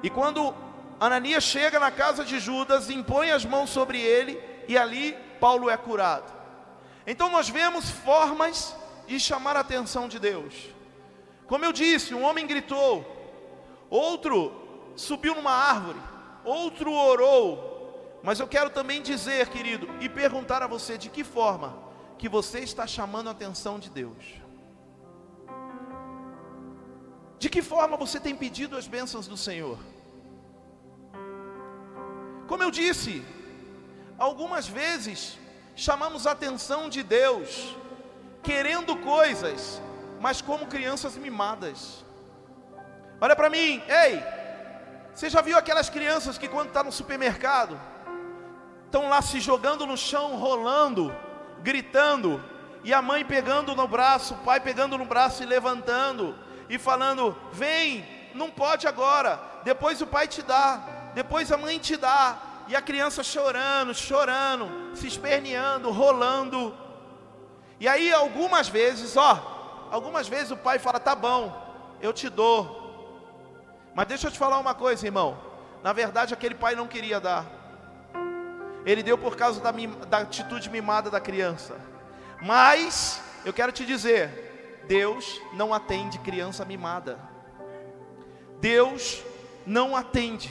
E 0.03 0.10
quando 0.10 0.53
Ananias 1.00 1.43
chega 1.43 1.79
na 1.79 1.91
casa 1.91 2.25
de 2.25 2.39
Judas, 2.39 2.89
impõe 2.89 3.31
as 3.31 3.46
mãos 3.46 3.69
sobre 3.69 4.01
ele 4.01 4.39
e 4.67 4.77
ali 4.77 5.17
Paulo 5.39 5.69
é 5.69 5.77
curado. 5.77 6.31
Então 7.05 7.31
nós 7.31 7.48
vemos 7.48 7.89
formas 7.89 8.75
de 9.07 9.17
chamar 9.17 9.55
a 9.55 9.62
atenção 9.62 10.10
de 10.10 10.19
Deus. 10.19 10.76
Como 11.47 11.63
eu 11.63 11.71
disse, 11.71 12.13
um 12.13 12.23
homem 12.23 12.45
gritou, 12.45 13.05
outro 13.89 14.91
subiu 14.95 15.33
numa 15.33 15.51
árvore, 15.51 15.99
outro 16.43 16.91
orou. 16.91 18.19
Mas 18.21 18.39
eu 18.39 18.47
quero 18.47 18.69
também 18.69 19.01
dizer, 19.01 19.47
querido, 19.49 19.87
e 20.01 20.09
perguntar 20.09 20.61
a 20.61 20.67
você 20.67 20.97
de 20.97 21.09
que 21.09 21.23
forma 21.23 21.77
que 22.17 22.27
você 22.27 22.59
está 22.59 22.85
chamando 22.85 23.27
a 23.27 23.31
atenção 23.31 23.79
de 23.79 23.89
Deus. 23.89 24.41
De 27.39 27.49
que 27.49 27.61
forma 27.61 27.95
você 27.95 28.19
tem 28.19 28.35
pedido 28.35 28.75
as 28.75 28.87
bênçãos 28.87 29.27
do 29.27 29.37
Senhor? 29.37 29.77
Como 32.47 32.63
eu 32.63 32.71
disse, 32.71 33.23
algumas 34.17 34.67
vezes 34.67 35.37
chamamos 35.75 36.25
a 36.25 36.31
atenção 36.31 36.89
de 36.89 37.03
Deus, 37.03 37.75
querendo 38.41 38.97
coisas, 38.97 39.81
mas 40.19 40.41
como 40.41 40.67
crianças 40.67 41.15
mimadas. 41.15 42.05
Olha 43.19 43.36
para 43.36 43.50
mim, 43.50 43.81
ei, 43.88 44.24
você 45.13 45.29
já 45.29 45.41
viu 45.41 45.57
aquelas 45.57 45.89
crianças 45.89 46.38
que 46.38 46.47
quando 46.47 46.67
está 46.67 46.83
no 46.83 46.91
supermercado, 46.91 47.79
estão 48.86 49.09
lá 49.09 49.21
se 49.21 49.39
jogando 49.39 49.86
no 49.86 49.97
chão, 49.97 50.36
rolando, 50.38 51.15
gritando, 51.62 52.43
e 52.83 52.93
a 52.93 53.01
mãe 53.01 53.25
pegando 53.25 53.75
no 53.75 53.88
braço, 53.88 54.36
o 54.36 54.38
pai 54.38 54.59
pegando 54.59 54.97
no 54.97 55.05
braço 55.05 55.43
e 55.43 55.45
levantando, 55.45 56.36
e 56.69 56.77
falando: 56.77 57.36
vem, 57.51 58.05
não 58.33 58.51
pode 58.51 58.88
agora, 58.88 59.39
depois 59.63 60.01
o 60.01 60.07
pai 60.07 60.27
te 60.27 60.41
dá 60.41 60.97
depois 61.17 61.51
a 61.51 61.57
mãe 61.57 61.79
te 61.79 61.97
dá, 61.97 62.38
e 62.67 62.75
a 62.75 62.81
criança 62.81 63.24
chorando, 63.24 63.91
chorando, 63.95 64.95
se 64.95 65.07
esperneando, 65.07 65.89
rolando. 65.89 66.77
E 67.79 67.88
aí 67.88 68.13
algumas 68.13 68.69
vezes, 68.69 69.17
ó, 69.17 69.56
algumas 69.91 70.27
vezes 70.27 70.51
o 70.51 70.58
pai 70.58 70.79
fala: 70.79 71.00
"Tá 71.00 71.15
bom, 71.15 71.51
eu 72.01 72.13
te 72.13 72.29
dou". 72.29 72.86
Mas 73.94 74.08
deixa 74.08 74.27
eu 74.27 74.32
te 74.32 74.38
falar 74.38 74.60
uma 74.60 74.75
coisa, 74.75 75.06
irmão. 75.06 75.38
Na 75.84 75.94
verdade, 75.94 76.34
aquele 76.34 76.56
pai 76.56 76.75
não 76.75 76.88
queria 76.88 77.20
dar. 77.20 77.46
Ele 78.86 79.01
deu 79.03 79.17
por 79.17 79.36
causa 79.36 79.60
da, 79.60 79.72
da 80.08 80.20
atitude 80.20 80.70
mimada 80.70 81.10
da 81.10 81.20
criança. 81.20 81.75
Mas 82.41 83.22
eu 83.44 83.51
quero 83.51 83.72
te 83.72 83.86
dizer, 83.86 84.84
Deus 84.88 85.41
não 85.53 85.74
atende 85.74 86.20
criança 86.20 86.63
mimada. 86.63 87.20
Deus 88.60 89.24
não 89.65 89.96
atende 89.96 90.50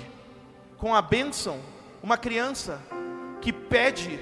com 0.76 0.94
a 0.94 1.00
bênção, 1.00 1.60
uma 2.02 2.18
criança 2.18 2.80
que 3.40 3.52
pede 3.52 4.18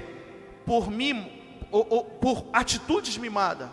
por 0.65 0.91
mimo, 0.91 1.31
ou, 1.71 1.87
ou, 1.91 2.05
por 2.05 2.47
atitudes 2.53 3.19
mimadas, 3.19 3.69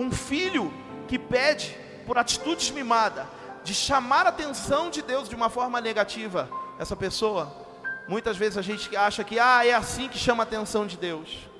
um 0.00 0.10
filho 0.10 0.72
que 1.06 1.18
pede 1.18 1.76
por 2.06 2.16
atitudes 2.16 2.70
mimadas, 2.70 3.26
de 3.62 3.74
chamar 3.74 4.24
a 4.24 4.30
atenção 4.30 4.88
de 4.88 5.02
Deus 5.02 5.28
de 5.28 5.34
uma 5.34 5.50
forma 5.50 5.80
negativa, 5.80 6.48
essa 6.78 6.96
pessoa. 6.96 7.54
Muitas 8.08 8.36
vezes 8.36 8.56
a 8.56 8.62
gente 8.62 8.96
acha 8.96 9.22
que 9.22 9.38
ah, 9.38 9.64
é 9.64 9.74
assim 9.74 10.08
que 10.08 10.16
chama 10.16 10.42
a 10.42 10.46
atenção 10.46 10.86
de 10.86 10.96
Deus. 10.96 11.50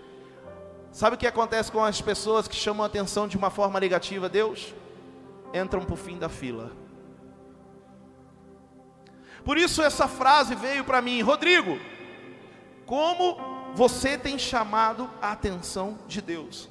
Sabe 0.91 1.15
o 1.15 1.19
que 1.19 1.27
acontece 1.27 1.71
com 1.71 1.85
as 1.85 2.01
pessoas 2.01 2.49
que 2.49 2.57
chamam 2.57 2.83
a 2.83 2.87
atenção 2.87 3.29
de 3.29 3.37
uma 3.37 3.51
forma 3.51 3.79
negativa 3.79 4.29
Deus? 4.29 4.75
Entram 5.53 5.85
para 5.85 5.95
o 5.95 5.97
fim 5.97 6.19
da 6.19 6.29
fila. 6.29 6.73
Por 9.45 9.59
isso 9.59 9.83
essa 9.83 10.09
frase 10.09 10.55
veio 10.55 10.85
para 10.85 11.03
mim, 11.03 11.21
Rodrigo, 11.21 11.79
como 12.87 13.37
você 13.75 14.17
tem 14.17 14.39
chamado 14.39 15.09
a 15.21 15.33
atenção 15.33 15.99
de 16.09 16.23
Deus? 16.23 16.70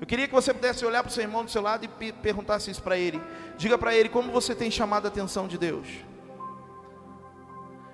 Eu 0.00 0.06
queria 0.06 0.26
que 0.26 0.32
você 0.32 0.54
pudesse 0.54 0.84
olhar 0.84 1.02
para 1.02 1.10
o 1.10 1.12
seu 1.12 1.22
irmão 1.22 1.44
do 1.44 1.50
seu 1.50 1.60
lado 1.60 1.84
e 1.84 2.12
perguntasse 2.12 2.70
isso 2.70 2.82
para 2.82 2.96
ele. 2.96 3.20
Diga 3.58 3.76
para 3.76 3.94
ele 3.94 4.08
como 4.08 4.32
você 4.32 4.54
tem 4.54 4.70
chamado 4.70 5.04
a 5.04 5.08
atenção 5.08 5.46
de 5.46 5.58
Deus. 5.58 5.86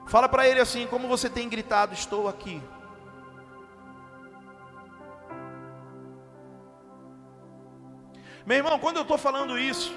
Fala 0.07 0.29
para 0.29 0.47
ele 0.47 0.61
assim, 0.61 0.87
como 0.87 1.09
você 1.09 1.29
tem 1.29 1.49
gritado, 1.49 1.93
estou 1.93 2.29
aqui. 2.29 2.63
Meu 8.47 8.59
irmão, 8.59 8.79
quando 8.79 8.99
eu 8.99 9.03
estou 9.03 9.19
falando 9.19 9.59
isso, 9.59 9.93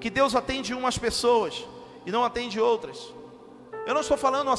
que 0.00 0.08
Deus 0.08 0.34
atende 0.34 0.72
umas 0.72 0.96
pessoas 0.96 1.66
e 2.06 2.10
não 2.10 2.24
atende 2.24 2.58
outras, 2.58 3.12
eu 3.86 3.92
não 3.92 4.00
estou 4.00 4.16
falando, 4.16 4.50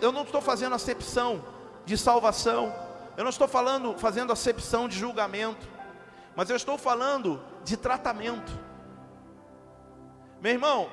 eu 0.00 0.10
não 0.10 0.22
estou 0.22 0.40
fazendo 0.40 0.74
acepção 0.74 1.44
de 1.84 1.98
salvação, 1.98 2.74
eu 3.18 3.22
não 3.22 3.28
estou 3.28 3.46
falando, 3.46 3.98
fazendo 3.98 4.32
acepção 4.32 4.88
de 4.88 4.98
julgamento, 4.98 5.68
mas 6.34 6.50
eu 6.50 6.56
estou 6.56 6.78
falando 6.78 7.42
de 7.64 7.76
tratamento. 7.76 8.52
Meu 10.40 10.52
irmão, 10.52 10.90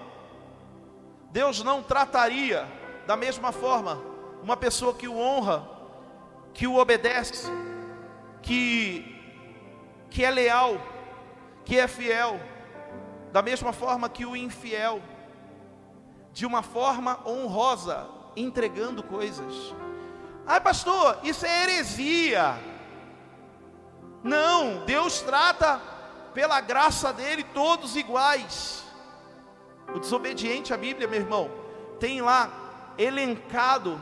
Deus 1.32 1.64
não 1.64 1.82
trataria 1.82 2.68
da 3.08 3.16
mesma 3.16 3.52
forma 3.52 4.02
uma 4.42 4.56
pessoa 4.56 4.94
que 4.94 5.08
o 5.08 5.18
honra, 5.18 5.68
que 6.54 6.68
o 6.68 6.78
obedece, 6.78 7.52
que 8.42 9.16
que 10.10 10.26
é 10.26 10.32
leal, 10.32 10.82
que 11.64 11.78
é 11.78 11.88
fiel, 11.88 12.40
da 13.32 13.42
mesma 13.42 13.72
forma 13.72 14.10
que 14.10 14.26
o 14.26 14.36
infiel, 14.36 15.02
de 16.34 16.46
uma 16.46 16.64
forma 16.64 17.20
honrosa, 17.28 18.08
entregando 18.36 19.04
coisas. 19.04 19.54
Ai, 20.48 20.60
pastor, 20.60 21.20
isso 21.24 21.46
é 21.46 21.64
heresia. 21.64 22.58
Não, 24.24 24.86
Deus 24.86 25.22
trata 25.22 25.80
pela 26.34 26.62
graça 26.62 27.12
dele 27.14 27.44
todos 27.44 27.96
iguais. 27.96 28.84
O 29.94 30.00
desobediente 30.00 30.74
à 30.74 30.78
Bíblia, 30.78 31.08
meu 31.08 31.20
irmão, 31.20 31.50
tem 32.00 32.22
lá 32.22 32.50
elencado 32.98 34.00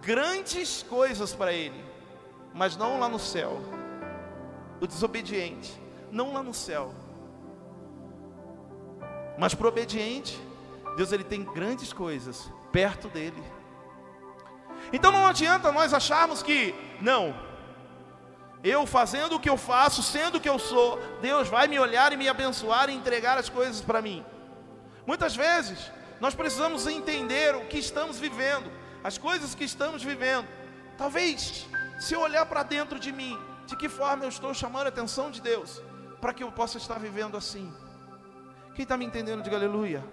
grandes 0.00 0.82
coisas 0.82 1.32
para 1.34 1.52
ele, 1.52 1.84
mas 2.52 2.76
não 2.76 2.98
lá 2.98 3.08
no 3.08 3.18
céu. 3.18 3.60
O 4.80 4.86
desobediente, 4.86 5.80
não 6.10 6.32
lá 6.32 6.42
no 6.42 6.52
céu. 6.52 6.92
Mas 9.38 9.54
para 9.54 9.66
o 9.66 9.68
obediente, 9.68 10.40
Deus 10.96 11.12
ele 11.12 11.24
tem 11.24 11.44
grandes 11.44 11.92
coisas 11.92 12.50
perto 12.72 13.08
dele. 13.08 13.42
Então 14.92 15.12
não 15.12 15.26
adianta 15.26 15.70
nós 15.70 15.94
acharmos 15.94 16.42
que, 16.42 16.74
não, 17.00 17.34
eu 18.62 18.86
fazendo 18.86 19.36
o 19.36 19.40
que 19.40 19.50
eu 19.50 19.56
faço, 19.56 20.02
sendo 20.02 20.38
o 20.38 20.40
que 20.40 20.48
eu 20.48 20.58
sou, 20.58 21.00
Deus 21.20 21.48
vai 21.48 21.66
me 21.66 21.78
olhar 21.78 22.12
e 22.12 22.16
me 22.16 22.28
abençoar 22.28 22.88
e 22.88 22.94
entregar 22.94 23.36
as 23.36 23.48
coisas 23.48 23.80
para 23.80 24.00
mim. 24.00 24.24
Muitas 25.04 25.34
vezes, 25.34 25.90
nós 26.20 26.34
precisamos 26.34 26.86
entender 26.86 27.56
o 27.56 27.66
que 27.66 27.78
estamos 27.78 28.18
vivendo, 28.18 28.70
as 29.02 29.18
coisas 29.18 29.54
que 29.54 29.64
estamos 29.64 30.02
vivendo. 30.02 30.46
Talvez, 30.96 31.66
se 31.98 32.14
eu 32.14 32.20
olhar 32.20 32.46
para 32.46 32.62
dentro 32.62 33.00
de 33.00 33.10
mim, 33.10 33.36
de 33.66 33.76
que 33.76 33.88
forma 33.88 34.24
eu 34.24 34.28
estou 34.28 34.54
chamando 34.54 34.86
a 34.86 34.90
atenção 34.90 35.30
de 35.30 35.40
Deus, 35.40 35.82
para 36.20 36.32
que 36.32 36.44
eu 36.44 36.52
possa 36.52 36.78
estar 36.78 36.98
vivendo 37.00 37.36
assim. 37.36 37.72
Quem 38.76 38.84
está 38.84 38.96
me 38.96 39.04
entendendo, 39.04 39.42
diga 39.42 39.56
aleluia. 39.56 40.04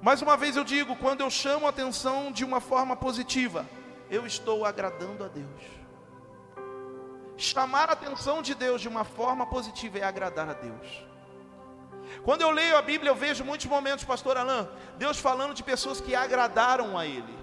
Mais 0.00 0.22
uma 0.22 0.36
vez 0.36 0.56
eu 0.56 0.62
digo, 0.62 0.94
quando 0.96 1.20
eu 1.20 1.30
chamo 1.30 1.66
a 1.66 1.70
atenção 1.70 2.30
de 2.30 2.44
uma 2.44 2.60
forma 2.60 2.94
positiva, 2.94 3.66
eu 4.08 4.24
estou 4.24 4.64
agradando 4.64 5.24
a 5.24 5.28
Deus. 5.28 5.81
Chamar 7.36 7.88
a 7.88 7.92
atenção 7.92 8.42
de 8.42 8.54
Deus 8.54 8.80
de 8.80 8.88
uma 8.88 9.04
forma 9.04 9.46
positiva 9.46 9.98
é 9.98 10.04
agradar 10.04 10.48
a 10.48 10.52
Deus. 10.52 11.04
Quando 12.24 12.42
eu 12.42 12.50
leio 12.50 12.76
a 12.76 12.82
Bíblia, 12.82 13.10
eu 13.10 13.14
vejo 13.14 13.44
muitos 13.44 13.66
momentos, 13.66 14.04
pastor 14.04 14.36
Alain, 14.36 14.68
Deus 14.98 15.18
falando 15.18 15.54
de 15.54 15.62
pessoas 15.62 16.00
que 16.00 16.14
agradaram 16.14 16.98
a 16.98 17.06
Ele. 17.06 17.42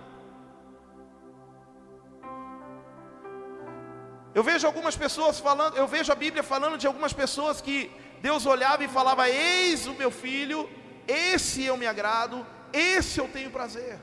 Eu 4.34 4.44
vejo 4.44 4.68
algumas 4.68 4.96
pessoas 4.96 5.40
falando, 5.40 5.76
eu 5.76 5.88
vejo 5.88 6.12
a 6.12 6.16
Bíblia 6.16 6.44
falando 6.44 6.78
de 6.78 6.86
algumas 6.86 7.14
pessoas 7.14 7.60
que 7.62 7.92
Deus 8.22 8.46
olhava 8.46 8.84
e 8.84 8.88
falava: 8.88 9.28
Eis 9.28 9.88
o 9.88 9.94
meu 9.94 10.12
filho, 10.12 10.70
esse 11.08 11.64
eu 11.64 11.76
me 11.76 11.88
agrado, 11.88 12.46
esse 12.72 13.20
eu 13.20 13.28
tenho 13.28 13.50
prazer. 13.50 14.00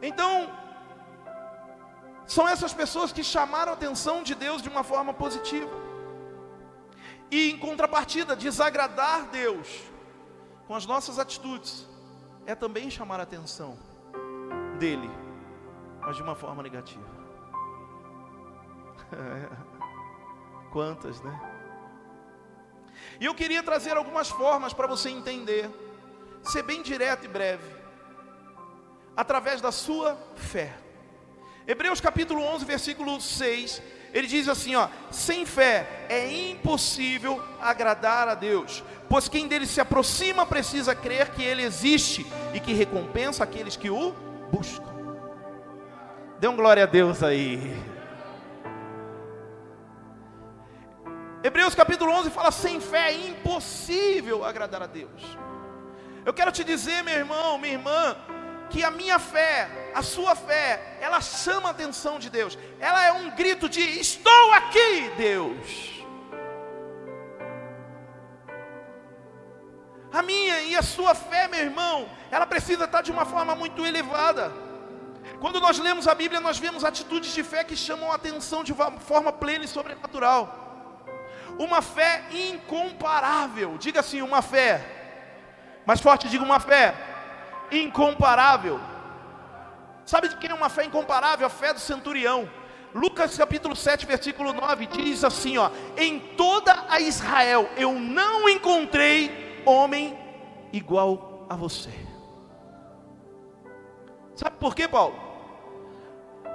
Então, 0.00 0.50
são 2.30 2.46
essas 2.46 2.72
pessoas 2.72 3.10
que 3.10 3.24
chamaram 3.24 3.72
a 3.72 3.74
atenção 3.74 4.22
de 4.22 4.36
Deus 4.36 4.62
de 4.62 4.68
uma 4.68 4.84
forma 4.84 5.12
positiva. 5.12 5.68
E 7.28 7.50
em 7.50 7.58
contrapartida, 7.58 8.36
desagradar 8.36 9.26
Deus 9.30 9.66
com 10.68 10.76
as 10.76 10.86
nossas 10.86 11.18
atitudes 11.18 11.88
é 12.46 12.54
também 12.54 12.88
chamar 12.88 13.18
a 13.18 13.24
atenção 13.24 13.76
dele, 14.78 15.10
mas 16.00 16.14
de 16.14 16.22
uma 16.22 16.36
forma 16.36 16.62
negativa. 16.62 17.04
Quantas, 20.72 21.20
né? 21.20 21.36
E 23.18 23.24
eu 23.24 23.34
queria 23.34 23.60
trazer 23.60 23.96
algumas 23.96 24.28
formas 24.28 24.72
para 24.72 24.86
você 24.86 25.10
entender, 25.10 25.68
ser 26.44 26.62
bem 26.62 26.80
direto 26.80 27.24
e 27.24 27.28
breve, 27.28 27.74
através 29.16 29.60
da 29.60 29.72
sua 29.72 30.16
fé. 30.36 30.89
Hebreus 31.70 32.00
capítulo 32.00 32.42
11, 32.42 32.64
versículo 32.64 33.20
6, 33.20 33.80
ele 34.12 34.26
diz 34.26 34.48
assim: 34.48 34.74
ó, 34.74 34.88
sem 35.08 35.46
fé 35.46 35.86
é 36.08 36.50
impossível 36.50 37.40
agradar 37.60 38.26
a 38.26 38.34
Deus, 38.34 38.82
pois 39.08 39.28
quem 39.28 39.46
dele 39.46 39.68
se 39.68 39.80
aproxima 39.80 40.44
precisa 40.44 40.96
crer 40.96 41.30
que 41.30 41.44
ele 41.44 41.62
existe 41.62 42.26
e 42.52 42.58
que 42.58 42.72
recompensa 42.72 43.44
aqueles 43.44 43.76
que 43.76 43.88
o 43.88 44.10
buscam. 44.50 44.92
Dê 46.40 46.48
um 46.48 46.56
glória 46.56 46.82
a 46.82 46.86
Deus 46.86 47.22
aí. 47.22 47.72
Hebreus 51.44 51.76
capítulo 51.76 52.10
11 52.10 52.30
fala: 52.30 52.50
sem 52.50 52.80
fé 52.80 53.12
é 53.12 53.28
impossível 53.28 54.44
agradar 54.44 54.82
a 54.82 54.86
Deus. 54.88 55.38
Eu 56.26 56.34
quero 56.34 56.50
te 56.50 56.64
dizer, 56.64 57.04
meu 57.04 57.14
irmão, 57.14 57.58
minha 57.58 57.74
irmã, 57.74 58.16
que 58.70 58.82
a 58.84 58.90
minha 58.90 59.18
fé, 59.18 59.68
a 59.94 60.02
sua 60.02 60.34
fé, 60.34 60.98
ela 61.00 61.20
chama 61.20 61.68
a 61.68 61.72
atenção 61.72 62.18
de 62.18 62.30
Deus. 62.30 62.56
Ela 62.78 63.04
é 63.04 63.12
um 63.12 63.30
grito 63.30 63.68
de: 63.68 63.80
Estou 63.80 64.52
aqui, 64.52 65.10
Deus. 65.16 66.00
A 70.12 70.22
minha 70.22 70.62
e 70.62 70.74
a 70.74 70.82
sua 70.82 71.14
fé, 71.14 71.46
meu 71.48 71.60
irmão, 71.60 72.08
ela 72.30 72.46
precisa 72.46 72.84
estar 72.84 73.02
de 73.02 73.12
uma 73.12 73.24
forma 73.24 73.54
muito 73.54 73.84
elevada. 73.84 74.52
Quando 75.40 75.60
nós 75.60 75.78
lemos 75.78 76.08
a 76.08 76.14
Bíblia, 76.14 76.40
nós 76.40 76.58
vemos 76.58 76.84
atitudes 76.84 77.32
de 77.32 77.42
fé 77.42 77.62
que 77.64 77.76
chamam 77.76 78.10
a 78.10 78.16
atenção 78.16 78.64
de 78.64 78.72
uma 78.72 78.90
forma 78.92 79.32
plena 79.32 79.64
e 79.64 79.68
sobrenatural 79.68 80.70
uma 81.58 81.82
fé 81.82 82.24
incomparável. 82.32 83.76
Diga 83.78 84.00
assim, 84.00 84.22
uma 84.22 84.40
fé. 84.40 84.82
Mais 85.84 86.00
forte, 86.00 86.28
diga 86.28 86.42
uma 86.42 86.58
fé 86.58 86.94
incomparável. 87.70 88.80
Sabe 90.04 90.28
de 90.28 90.36
quem 90.36 90.50
é 90.50 90.54
uma 90.54 90.68
fé 90.68 90.84
incomparável? 90.84 91.46
A 91.46 91.50
fé 91.50 91.72
do 91.72 91.80
centurião. 91.80 92.48
Lucas 92.94 93.36
capítulo 93.36 93.76
7, 93.76 94.04
versículo 94.04 94.52
9 94.52 94.86
diz 94.86 95.22
assim, 95.22 95.56
ó: 95.58 95.70
"Em 95.96 96.18
toda 96.18 96.86
a 96.88 97.00
Israel 97.00 97.70
eu 97.76 97.92
não 97.92 98.48
encontrei 98.48 99.62
homem 99.64 100.18
igual 100.72 101.46
a 101.48 101.54
você". 101.54 101.90
Sabe 104.34 104.56
por 104.58 104.74
quê, 104.74 104.88
Paulo? 104.88 105.14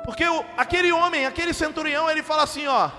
Porque 0.03 0.27
o, 0.27 0.43
aquele 0.57 0.91
homem, 0.91 1.25
aquele 1.25 1.53
centurião, 1.53 2.09
ele 2.09 2.21
fala 2.21 2.43
assim, 2.43 2.67
ó: 2.67 2.89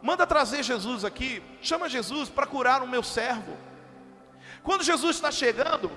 Manda 0.00 0.26
trazer 0.26 0.62
Jesus 0.62 1.04
aqui, 1.04 1.42
chama 1.60 1.88
Jesus 1.88 2.28
para 2.28 2.46
curar 2.46 2.82
o 2.82 2.88
meu 2.88 3.02
servo. 3.02 3.56
Quando 4.62 4.84
Jesus 4.84 5.16
está 5.16 5.30
chegando, 5.30 5.90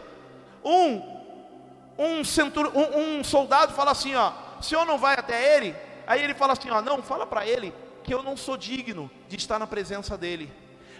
um 0.63 1.21
um, 2.02 2.24
centur, 2.24 2.72
um, 2.76 3.20
um 3.20 3.24
soldado 3.24 3.74
fala 3.74 3.92
assim, 3.92 4.16
ó, 4.16 4.32
o 4.60 4.64
senhor 4.64 4.86
não 4.86 4.98
vai 4.98 5.16
até 5.16 5.56
ele? 5.56 5.76
Aí 6.08 6.24
ele 6.24 6.34
fala 6.34 6.54
assim, 6.54 6.70
ó, 6.72 6.82
não, 6.82 7.04
fala 7.04 7.28
para 7.28 7.46
ele 7.46 7.74
que 8.04 8.14
eu 8.14 8.24
não 8.24 8.36
sou 8.36 8.58
digno 8.58 9.10
de 9.28 9.36
estar 9.36 9.60
na 9.60 9.68
presença 9.68 10.18
dele. 10.18 10.52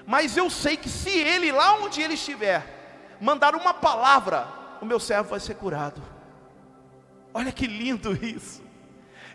Mas 0.06 0.38
eu 0.38 0.50
sei 0.50 0.78
que 0.78 0.90
se 0.90 1.10
ele 1.10 1.52
lá 1.52 1.74
onde 1.76 2.02
ele 2.02 2.14
estiver 2.14 3.18
mandar 3.20 3.56
uma 3.56 3.74
palavra, 3.74 4.48
o 4.80 4.86
meu 4.86 5.00
servo 5.00 5.30
vai 5.30 5.40
ser 5.40 5.56
curado. 5.56 6.02
Olha 7.34 7.52
que 7.52 7.66
lindo 7.66 8.14
isso. 8.24 8.62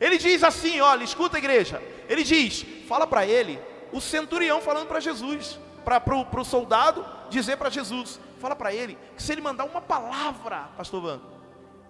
Ele 0.00 0.18
diz 0.18 0.44
assim: 0.44 0.81
olha, 0.81 1.02
escuta 1.02 1.38
igreja. 1.38 1.83
Ele 2.09 2.22
diz: 2.22 2.64
fala 2.87 3.07
para 3.07 3.26
ele, 3.26 3.59
o 3.92 4.00
centurião 4.00 4.61
falando 4.61 4.87
para 4.87 5.00
Jesus, 5.00 5.59
para 5.85 6.40
o 6.40 6.44
soldado 6.44 7.05
dizer 7.31 7.57
para 7.57 7.70
Jesus: 7.70 8.20
fala 8.38 8.55
para 8.55 8.72
ele 8.72 8.98
que 9.16 9.22
se 9.22 9.33
ele 9.33 9.40
mandar 9.40 9.64
uma 9.64 9.81
palavra, 9.81 10.68
Pastor 10.76 11.00
Van, 11.00 11.20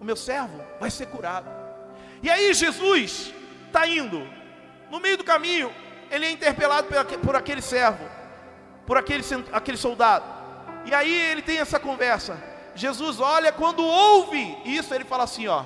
o 0.01 0.05
meu 0.05 0.17
servo 0.17 0.61
vai 0.79 0.91
ser 0.91 1.07
curado. 1.07 1.49
E 2.23 2.31
aí 2.31 2.53
Jesus 2.55 3.33
está 3.67 3.87
indo, 3.87 4.27
no 4.91 5.01
meio 5.01 5.17
do 5.17 5.25
caminho, 5.25 5.73
ele 6.11 6.27
é 6.27 6.31
interpelado 6.31 6.89
por 7.23 7.37
aquele 7.37 7.61
servo, 7.63 8.05
por 8.87 8.97
aquele, 8.97 9.23
aquele 9.53 9.77
soldado. 9.77 10.25
E 10.85 10.95
aí 10.95 11.13
ele 11.13 11.43
tem 11.43 11.59
essa 11.59 11.81
conversa. 11.81 12.41
Jesus 12.75 13.21
olha, 13.21 13.53
quando 13.53 13.85
ouve 13.85 14.59
isso, 14.65 14.95
ele 14.95 15.05
fala 15.05 15.25
assim: 15.25 15.49
ó, 15.49 15.65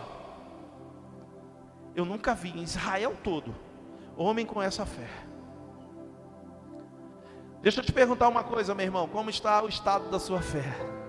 eu 1.95 2.05
nunca 2.05 2.35
vi 2.35 2.51
em 2.51 2.63
Israel 2.63 3.17
todo 3.23 3.55
homem 4.17 4.45
com 4.47 4.61
essa 4.61 4.85
fé. 4.85 5.09
Deixa 7.63 7.81
eu 7.81 7.85
te 7.85 7.93
perguntar 7.93 8.29
uma 8.29 8.45
coisa, 8.45 8.75
meu 8.75 8.85
irmão: 8.87 9.09
como 9.09 9.31
está 9.31 9.63
o 9.63 9.69
estado 9.69 10.11
da 10.11 10.19
sua 10.19 10.41
fé? 10.41 11.00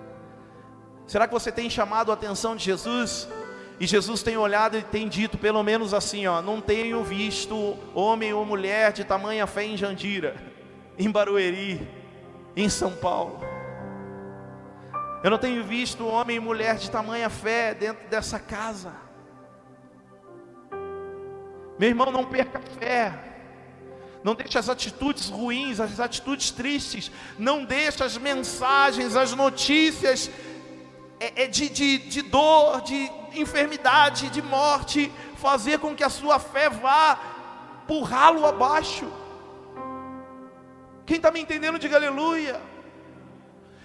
Será 1.11 1.27
que 1.27 1.33
você 1.33 1.51
tem 1.51 1.69
chamado 1.69 2.09
a 2.09 2.13
atenção 2.13 2.55
de 2.55 2.63
Jesus? 2.63 3.27
E 3.81 3.85
Jesus 3.85 4.23
tem 4.23 4.37
olhado 4.37 4.77
e 4.77 4.81
tem 4.81 5.09
dito, 5.09 5.37
pelo 5.37 5.61
menos 5.61 5.93
assim, 5.93 6.25
ó, 6.25 6.41
não 6.41 6.61
tenho 6.61 7.03
visto 7.03 7.77
homem 7.93 8.31
ou 8.31 8.45
mulher 8.45 8.93
de 8.93 9.03
tamanha 9.03 9.45
fé 9.45 9.65
em 9.65 9.75
Jandira, 9.75 10.37
em 10.97 11.11
Barueri, 11.11 11.85
em 12.55 12.69
São 12.69 12.93
Paulo. 12.93 13.41
Eu 15.21 15.29
não 15.29 15.37
tenho 15.37 15.61
visto 15.65 16.07
homem 16.07 16.37
e 16.37 16.39
mulher 16.39 16.77
de 16.77 16.89
tamanha 16.89 17.29
fé 17.29 17.73
dentro 17.73 18.07
dessa 18.07 18.39
casa. 18.39 18.93
Meu 21.77 21.89
irmão, 21.89 22.09
não 22.09 22.23
perca 22.23 22.57
a 22.57 22.79
fé. 22.79 23.13
Não 24.23 24.33
deixe 24.33 24.57
as 24.57 24.69
atitudes 24.69 25.27
ruins, 25.27 25.81
as 25.81 25.99
atitudes 25.99 26.51
tristes. 26.51 27.11
Não 27.37 27.65
deixe 27.65 28.01
as 28.01 28.17
mensagens, 28.17 29.17
as 29.17 29.33
notícias 29.33 30.31
é, 31.21 31.43
é 31.43 31.47
de, 31.47 31.69
de, 31.69 31.99
de 31.99 32.21
dor, 32.23 32.81
de 32.81 33.11
enfermidade, 33.35 34.31
de 34.31 34.41
morte, 34.41 35.11
fazer 35.35 35.77
com 35.77 35.95
que 35.95 36.03
a 36.03 36.09
sua 36.09 36.39
fé 36.39 36.67
vá 36.67 37.17
por 37.87 38.01
ralo 38.01 38.43
abaixo. 38.43 39.07
Quem 41.05 41.17
está 41.17 41.29
me 41.29 41.39
entendendo, 41.39 41.77
diga 41.77 41.95
aleluia. 41.95 42.59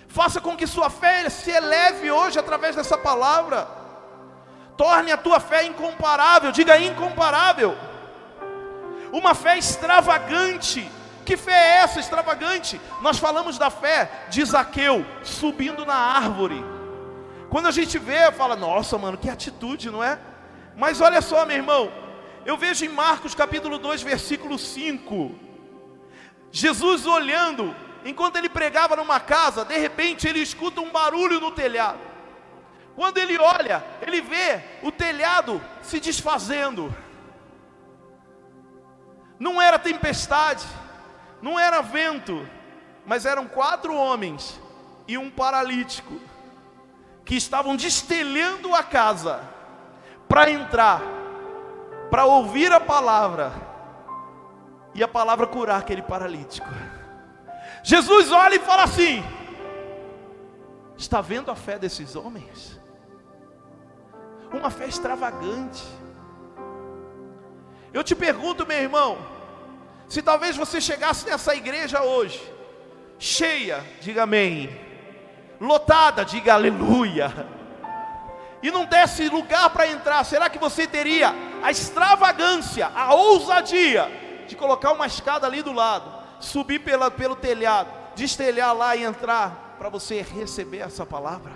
Faça 0.09 0.41
com 0.41 0.57
que 0.57 0.67
sua 0.67 0.89
fé 0.89 1.29
se 1.29 1.51
eleve 1.51 2.11
hoje 2.11 2.39
através 2.39 2.75
dessa 2.75 2.97
palavra. 2.97 3.69
Torne 4.75 5.13
a 5.13 5.17
tua 5.19 5.39
fé 5.39 5.65
incomparável, 5.65 6.51
diga 6.53 6.79
incomparável. 6.79 7.77
Uma 9.13 9.35
fé 9.35 9.59
extravagante. 9.59 10.91
Que 11.25 11.37
fé 11.37 11.53
é 11.53 11.77
essa 11.83 12.01
extravagante? 12.01 12.81
Nós 13.03 13.19
falamos 13.19 13.59
da 13.59 13.69
fé 13.69 14.27
de 14.31 14.43
Zaqueu 14.45 15.05
subindo 15.23 15.85
na 15.85 15.95
árvore. 15.95 16.76
Quando 17.57 17.69
a 17.69 17.71
gente 17.71 17.99
vê, 17.99 18.31
fala, 18.33 18.55
nossa, 18.55 18.99
mano, 18.99 19.17
que 19.17 19.31
atitude, 19.31 19.91
não 19.91 20.05
é? 20.05 20.19
Mas 20.77 21.01
olha 21.01 21.23
só, 21.23 21.47
meu 21.47 21.57
irmão, 21.57 21.91
eu 22.45 22.55
vejo 22.55 22.85
em 22.85 22.89
Marcos 22.91 23.35
capítulo 23.35 23.79
2, 23.79 24.03
versículo 24.03 24.59
5, 24.59 25.35
Jesus 26.53 27.07
olhando, 27.07 27.75
enquanto 28.05 28.37
ele 28.37 28.51
pregava 28.51 28.95
numa 28.95 29.19
casa, 29.19 29.65
de 29.65 29.75
repente 29.79 30.29
ele 30.29 30.39
escuta 30.41 30.83
um 30.83 30.91
barulho 30.91 31.41
no 31.41 31.51
telhado. 31.51 31.99
Quando 32.95 33.17
ele 33.17 33.39
olha, 33.39 33.83
ele 34.03 34.21
vê 34.21 34.63
o 34.83 34.93
telhado 34.93 35.59
se 35.81 35.99
desfazendo. 35.99 36.95
Não 39.39 39.63
era 39.63 39.79
tempestade, 39.79 40.67
não 41.41 41.59
era 41.59 41.81
vento, 41.81 42.47
mas 43.07 43.25
eram 43.25 43.49
quatro 43.49 43.95
homens 43.95 44.61
e 45.09 45.17
um 45.17 45.31
paralítico 45.31 46.21
que 47.27 47.35
estavam 47.35 47.77
destelhando 47.77 48.75
a 48.75 48.83
casa 48.83 49.41
para 50.29 50.51
entrar, 50.51 51.03
para 52.11 52.25
ouvir 52.25 52.73
a 52.73 52.81
palavra 52.81 53.53
e 54.95 55.03
a 55.03 55.09
palavra 55.09 55.47
curar 55.47 55.81
aquele 55.81 56.03
paralítico. 56.03 56.69
Jesus 57.83 58.31
olha 58.31 58.55
e 58.55 58.61
fala 58.61 58.85
assim: 58.85 59.23
Está 60.97 61.21
vendo 61.21 61.51
a 61.51 61.57
fé 61.57 61.79
desses 61.79 62.17
homens? 62.17 62.81
uma 64.53 64.71
fé 64.71 64.87
extravagante. 64.87 65.85
Eu 67.93 68.03
te 68.03 68.15
pergunto, 68.15 68.67
meu 68.67 68.79
irmão, 68.79 69.19
se 70.09 70.23
talvez 70.23 70.57
você 70.57 70.81
chegasse 70.81 71.27
nessa 71.27 71.55
igreja 71.55 72.03
hoje, 72.03 72.41
cheia, 73.19 73.85
diga 74.01 74.23
amém, 74.23 74.71
lotada, 75.61 76.25
diga 76.25 76.55
aleluia, 76.55 77.33
e 78.63 78.71
não 78.71 78.85
desse 78.85 79.29
lugar 79.29 79.71
para 79.71 79.87
entrar, 79.87 80.25
será 80.25 80.49
que 80.49 80.59
você 80.59 80.87
teria 80.87 81.33
a 81.63 81.71
extravagância, 81.71 82.91
a 82.95 83.15
ousadia 83.15 84.11
de 84.47 84.57
colocar 84.57 84.93
uma 84.93 85.07
escada 85.07 85.47
ali 85.47 85.63
do 85.63 85.73
lado, 85.73 86.11
subir 86.41 86.81
pela, 86.81 87.11
pelo 87.11 87.37
telhado, 87.37 87.89
destelhar 88.15 88.75
lá 88.75 88.97
e 88.97 89.05
entrar 89.05 89.77
para 89.79 89.89
você 89.89 90.23
receber 90.23 90.79
essa 90.79 91.05
palavra? 91.05 91.53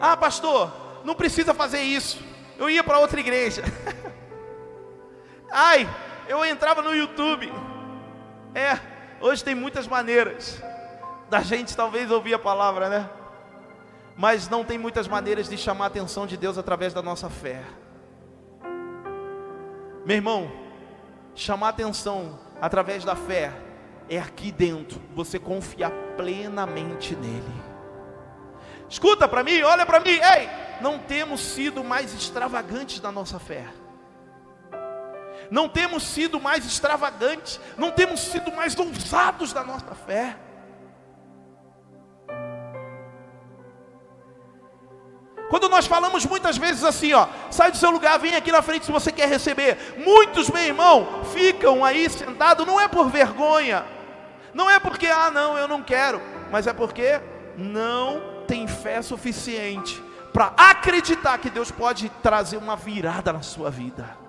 Ah, 0.00 0.16
pastor, 0.16 0.72
não 1.04 1.14
precisa 1.14 1.54
fazer 1.54 1.80
isso. 1.80 2.18
Eu 2.58 2.68
ia 2.68 2.82
para 2.82 2.98
outra 2.98 3.20
igreja. 3.20 3.62
Ai, 5.50 5.88
eu 6.28 6.44
entrava 6.44 6.82
no 6.82 6.94
YouTube. 6.94 7.52
É, 8.56 8.80
hoje 9.20 9.44
tem 9.44 9.54
muitas 9.54 9.86
maneiras 9.86 10.62
da 11.28 11.42
gente 11.42 11.76
talvez 11.76 12.10
ouvir 12.10 12.32
a 12.32 12.38
palavra, 12.38 12.88
né? 12.88 13.10
Mas 14.16 14.48
não 14.48 14.64
tem 14.64 14.78
muitas 14.78 15.06
maneiras 15.06 15.46
de 15.46 15.58
chamar 15.58 15.84
a 15.84 15.88
atenção 15.88 16.26
de 16.26 16.38
Deus 16.38 16.56
através 16.56 16.94
da 16.94 17.02
nossa 17.02 17.28
fé. 17.28 17.62
Meu 20.06 20.16
irmão, 20.16 20.50
chamar 21.34 21.66
a 21.66 21.68
atenção 21.68 22.38
através 22.58 23.04
da 23.04 23.14
fé 23.14 23.52
é 24.08 24.18
aqui 24.18 24.50
dentro, 24.50 25.02
você 25.14 25.38
confiar 25.38 25.90
plenamente 26.16 27.14
nele. 27.14 27.62
Escuta 28.88 29.28
para 29.28 29.44
mim, 29.44 29.60
olha 29.60 29.84
para 29.84 30.00
mim, 30.00 30.18
ei, 30.18 30.48
não 30.80 30.98
temos 30.98 31.42
sido 31.42 31.84
mais 31.84 32.14
extravagantes 32.14 33.02
na 33.02 33.12
nossa 33.12 33.38
fé. 33.38 33.66
Não 35.50 35.68
temos 35.68 36.02
sido 36.02 36.40
mais 36.40 36.64
extravagantes, 36.64 37.60
não 37.76 37.90
temos 37.90 38.20
sido 38.20 38.52
mais 38.52 38.78
ousados 38.78 39.52
na 39.52 39.64
nossa 39.64 39.94
fé. 39.94 40.36
Quando 45.48 45.68
nós 45.68 45.86
falamos 45.86 46.26
muitas 46.26 46.56
vezes 46.56 46.82
assim, 46.82 47.12
ó, 47.12 47.28
sai 47.50 47.70
do 47.70 47.76
seu 47.76 47.90
lugar, 47.90 48.18
vem 48.18 48.34
aqui 48.34 48.50
na 48.50 48.62
frente 48.62 48.86
se 48.86 48.92
você 48.92 49.12
quer 49.12 49.28
receber. 49.28 49.94
Muitos, 49.96 50.50
meu 50.50 50.62
irmão, 50.62 51.24
ficam 51.32 51.84
aí 51.84 52.10
sentados, 52.10 52.66
não 52.66 52.80
é 52.80 52.88
por 52.88 53.08
vergonha, 53.08 53.84
não 54.52 54.68
é 54.68 54.80
porque, 54.80 55.06
ah, 55.06 55.30
não, 55.30 55.56
eu 55.56 55.68
não 55.68 55.82
quero, 55.82 56.20
mas 56.50 56.66
é 56.66 56.72
porque 56.72 57.20
não 57.56 58.44
tem 58.46 58.66
fé 58.66 59.00
suficiente 59.02 60.02
para 60.32 60.52
acreditar 60.56 61.38
que 61.38 61.48
Deus 61.48 61.70
pode 61.70 62.08
trazer 62.22 62.56
uma 62.56 62.76
virada 62.76 63.32
na 63.32 63.42
sua 63.42 63.70
vida. 63.70 64.25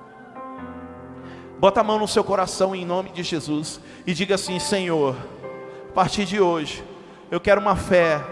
Bota 1.59 1.81
a 1.81 1.83
mão 1.83 1.97
no 1.97 2.07
seu 2.07 2.23
coração 2.23 2.75
em 2.75 2.85
nome 2.85 3.09
de 3.09 3.23
Jesus 3.23 3.79
e 4.05 4.13
diga 4.13 4.35
assim: 4.35 4.59
Senhor, 4.59 5.15
a 5.89 5.93
partir 5.93 6.25
de 6.25 6.39
hoje, 6.39 6.83
eu 7.31 7.39
quero 7.39 7.59
uma 7.59 7.75
fé 7.75 8.23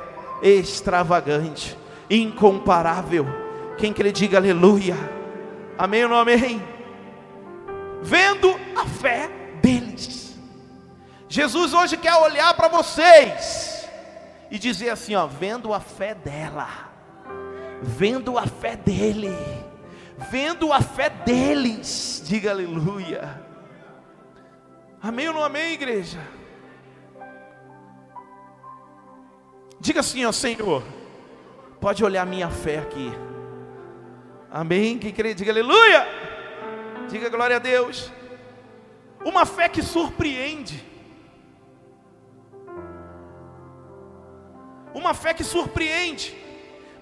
extravagante, 0.42 1.76
incomparável. 2.10 3.26
Quem 3.78 3.92
quer 3.92 4.12
diga 4.12 4.38
aleluia, 4.38 4.96
amém 5.78 6.04
ou 6.04 6.10
não 6.10 6.18
amém? 6.18 6.62
Vendo 8.02 8.56
a 8.76 8.86
fé 8.86 9.30
deles, 9.62 10.38
Jesus 11.28 11.74
hoje 11.74 11.98
quer 11.98 12.14
olhar 12.16 12.54
para 12.54 12.68
vocês 12.68 13.90
e 14.52 14.60
dizer 14.60 14.92
assim, 14.92 15.16
ó, 15.16 15.26
vendo 15.26 15.74
a 15.74 15.80
fé 15.80 16.14
dela, 16.14 16.68
vendo 17.82 18.38
a 18.38 18.46
fé 18.46 18.76
dele, 18.76 19.36
vendo 20.18 20.72
a 20.72 20.82
fé 20.82 21.10
deles, 21.10 22.22
diga 22.26 22.52
aleluia. 22.52 23.44
Amém 25.02 25.28
ou 25.28 25.34
não 25.34 25.44
amém, 25.44 25.74
igreja? 25.74 26.20
Diga 29.80 30.00
assim, 30.00 30.26
ó 30.26 30.32
Senhor, 30.32 30.84
pode 31.80 32.04
olhar 32.04 32.26
minha 32.26 32.50
fé 32.50 32.80
aqui. 32.80 33.12
Amém? 34.50 34.98
Quem 34.98 35.14
crê, 35.14 35.34
diga 35.34 35.52
aleluia. 35.52 36.08
Diga 37.10 37.30
glória 37.30 37.58
a 37.58 37.60
Deus. 37.60 38.12
Uma 39.24 39.46
fé 39.46 39.70
que 39.70 39.82
surpreende. 39.82 40.96
uma 44.96 45.14
fé 45.14 45.34
que 45.34 45.44
surpreende. 45.44 46.36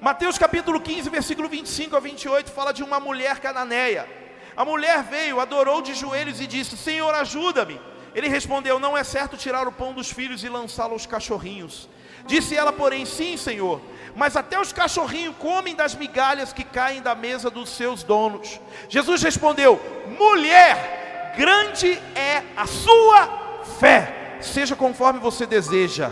Mateus 0.04 0.38
capítulo 0.38 0.82
15, 0.82 1.10
versículo 1.10 1.48
25 1.48 1.96
a 1.96 2.00
28 2.02 2.52
fala 2.52 2.74
de 2.74 2.84
uma 2.84 3.00
mulher 3.00 3.40
cananeia. 3.40 4.06
A 4.54 4.66
mulher 4.66 5.02
veio, 5.02 5.40
adorou 5.40 5.82
de 5.82 5.94
joelhos 5.94 6.42
e 6.42 6.46
disse: 6.46 6.76
Senhor, 6.76 7.16
ajuda-me. 7.16 7.80
Ele 8.14 8.28
respondeu: 8.28 8.78
Não 8.78 8.98
é 8.98 9.04
certo 9.06 9.38
tirar 9.38 9.66
o 9.66 9.72
pão 9.72 9.94
dos 9.94 10.12
filhos 10.12 10.44
e 10.44 10.50
lançá-lo 10.50 10.92
aos 10.92 11.06
cachorrinhos. 11.06 11.88
Disse 12.26 12.54
ela, 12.54 12.74
porém, 12.74 13.06
sim, 13.06 13.38
Senhor, 13.38 13.80
mas 14.14 14.36
até 14.36 14.60
os 14.60 14.74
cachorrinhos 14.74 15.38
comem 15.38 15.74
das 15.74 15.96
migalhas 15.96 16.52
que 16.52 16.66
caem 16.66 17.02
da 17.02 17.16
mesa 17.16 17.50
dos 17.50 17.70
seus 17.70 18.04
donos. 18.04 18.60
Jesus 18.90 19.24
respondeu: 19.24 19.80
Mulher, 20.20 21.34
grande 21.38 21.98
é 22.14 22.44
a 22.58 22.68
sua 22.68 23.64
fé, 23.80 24.38
seja 24.42 24.76
conforme 24.76 25.22
você 25.22 25.46
deseja. 25.46 26.12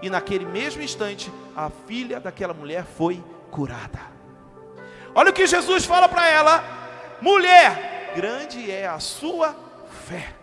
E 0.00 0.08
naquele 0.08 0.46
mesmo 0.46 0.80
instante, 0.80 1.30
a 1.56 1.70
filha 1.70 2.20
daquela 2.20 2.52
mulher 2.52 2.84
foi 2.84 3.24
curada. 3.50 4.00
Olha 5.14 5.30
o 5.30 5.32
que 5.32 5.46
Jesus 5.46 5.86
fala 5.86 6.06
para 6.06 6.28
ela: 6.28 6.62
Mulher, 7.22 8.12
grande 8.14 8.70
é 8.70 8.86
a 8.86 8.98
sua 8.98 9.56
fé. 10.06 10.34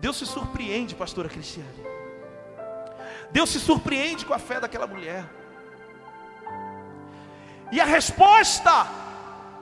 Deus 0.00 0.16
se 0.16 0.26
surpreende, 0.26 0.96
pastora 0.96 1.28
Cristiane. 1.28 1.86
Deus 3.30 3.50
se 3.50 3.60
surpreende 3.60 4.26
com 4.26 4.34
a 4.34 4.38
fé 4.38 4.58
daquela 4.58 4.86
mulher. 4.86 5.24
E 7.70 7.80
a 7.80 7.84
resposta 7.84 8.86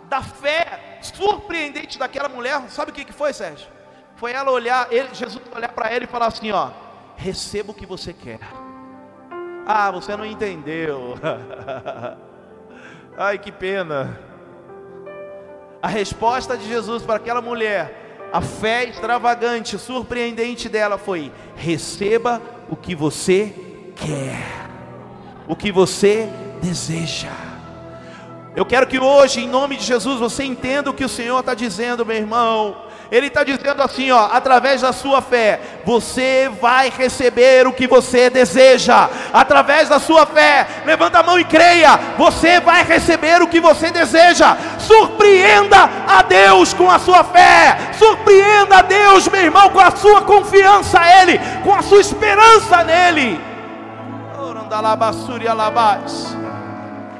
da 0.08 0.22
fé 0.22 0.98
surpreendente 1.02 1.98
daquela 1.98 2.28
mulher, 2.28 2.60
sabe 2.70 2.90
o 2.90 2.94
que, 2.94 3.04
que 3.04 3.12
foi, 3.12 3.32
Sérgio? 3.32 3.68
Foi 4.16 4.32
ela 4.32 4.50
olhar, 4.50 4.90
ele, 4.92 5.14
Jesus 5.14 5.40
olhar 5.54 5.70
para 5.70 5.90
ela 5.90 6.04
e 6.04 6.06
falar 6.06 6.26
assim: 6.26 6.50
ó, 6.50 6.70
receba 7.16 7.72
o 7.72 7.74
que 7.74 7.84
você 7.84 8.14
quer. 8.14 8.40
Ah, 9.66 9.90
você 9.90 10.16
não 10.16 10.26
entendeu. 10.26 11.14
Ai, 13.16 13.38
que 13.38 13.52
pena. 13.52 14.18
A 15.80 15.88
resposta 15.88 16.56
de 16.56 16.66
Jesus 16.66 17.02
para 17.02 17.16
aquela 17.16 17.40
mulher, 17.40 18.30
a 18.32 18.40
fé 18.40 18.84
extravagante, 18.84 19.78
surpreendente 19.78 20.68
dela 20.68 20.98
foi: 20.98 21.32
receba 21.56 22.40
o 22.70 22.76
que 22.76 22.94
você 22.94 23.54
quer, 23.94 24.38
o 25.46 25.54
que 25.54 25.70
você 25.70 26.28
deseja. 26.60 27.30
Eu 28.54 28.66
quero 28.66 28.86
que 28.86 28.98
hoje, 28.98 29.40
em 29.40 29.48
nome 29.48 29.76
de 29.76 29.84
Jesus, 29.84 30.20
você 30.20 30.44
entenda 30.44 30.90
o 30.90 30.94
que 30.94 31.04
o 31.04 31.08
Senhor 31.08 31.40
está 31.40 31.54
dizendo, 31.54 32.04
meu 32.04 32.16
irmão. 32.16 32.81
Ele 33.12 33.26
está 33.26 33.44
dizendo 33.44 33.82
assim, 33.82 34.10
ó, 34.10 34.30
através 34.32 34.80
da 34.80 34.90
sua 34.90 35.20
fé, 35.20 35.60
você 35.84 36.50
vai 36.62 36.88
receber 36.88 37.66
o 37.66 37.72
que 37.72 37.86
você 37.86 38.30
deseja. 38.30 39.06
Através 39.34 39.86
da 39.90 40.00
sua 40.00 40.24
fé, 40.24 40.66
levanta 40.86 41.18
a 41.18 41.22
mão 41.22 41.38
e 41.38 41.44
creia, 41.44 42.00
você 42.16 42.58
vai 42.58 42.82
receber 42.82 43.42
o 43.42 43.46
que 43.46 43.60
você 43.60 43.90
deseja. 43.90 44.56
Surpreenda 44.78 45.90
a 46.08 46.22
Deus 46.22 46.72
com 46.72 46.90
a 46.90 46.98
sua 46.98 47.22
fé. 47.22 47.76
Surpreenda 47.98 48.78
a 48.78 48.82
Deus, 48.82 49.28
meu 49.28 49.42
irmão, 49.42 49.68
com 49.68 49.80
a 49.80 49.90
sua 49.90 50.22
confiança 50.22 50.98
a 50.98 51.20
Ele, 51.20 51.38
com 51.62 51.74
a 51.74 51.82
sua 51.82 52.00
esperança 52.00 52.82
nele. 52.82 53.38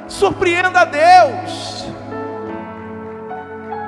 Surpreenda 0.07 0.79
a 0.79 0.85
Deus. 0.85 1.82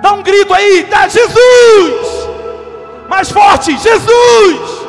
Dá 0.05 0.13
um 0.13 0.21
grito 0.21 0.53
aí, 0.53 0.83
dá 0.83 1.07
Jesus! 1.07 2.27
Mais 3.09 3.31
forte, 3.31 3.75
Jesus! 3.75 4.85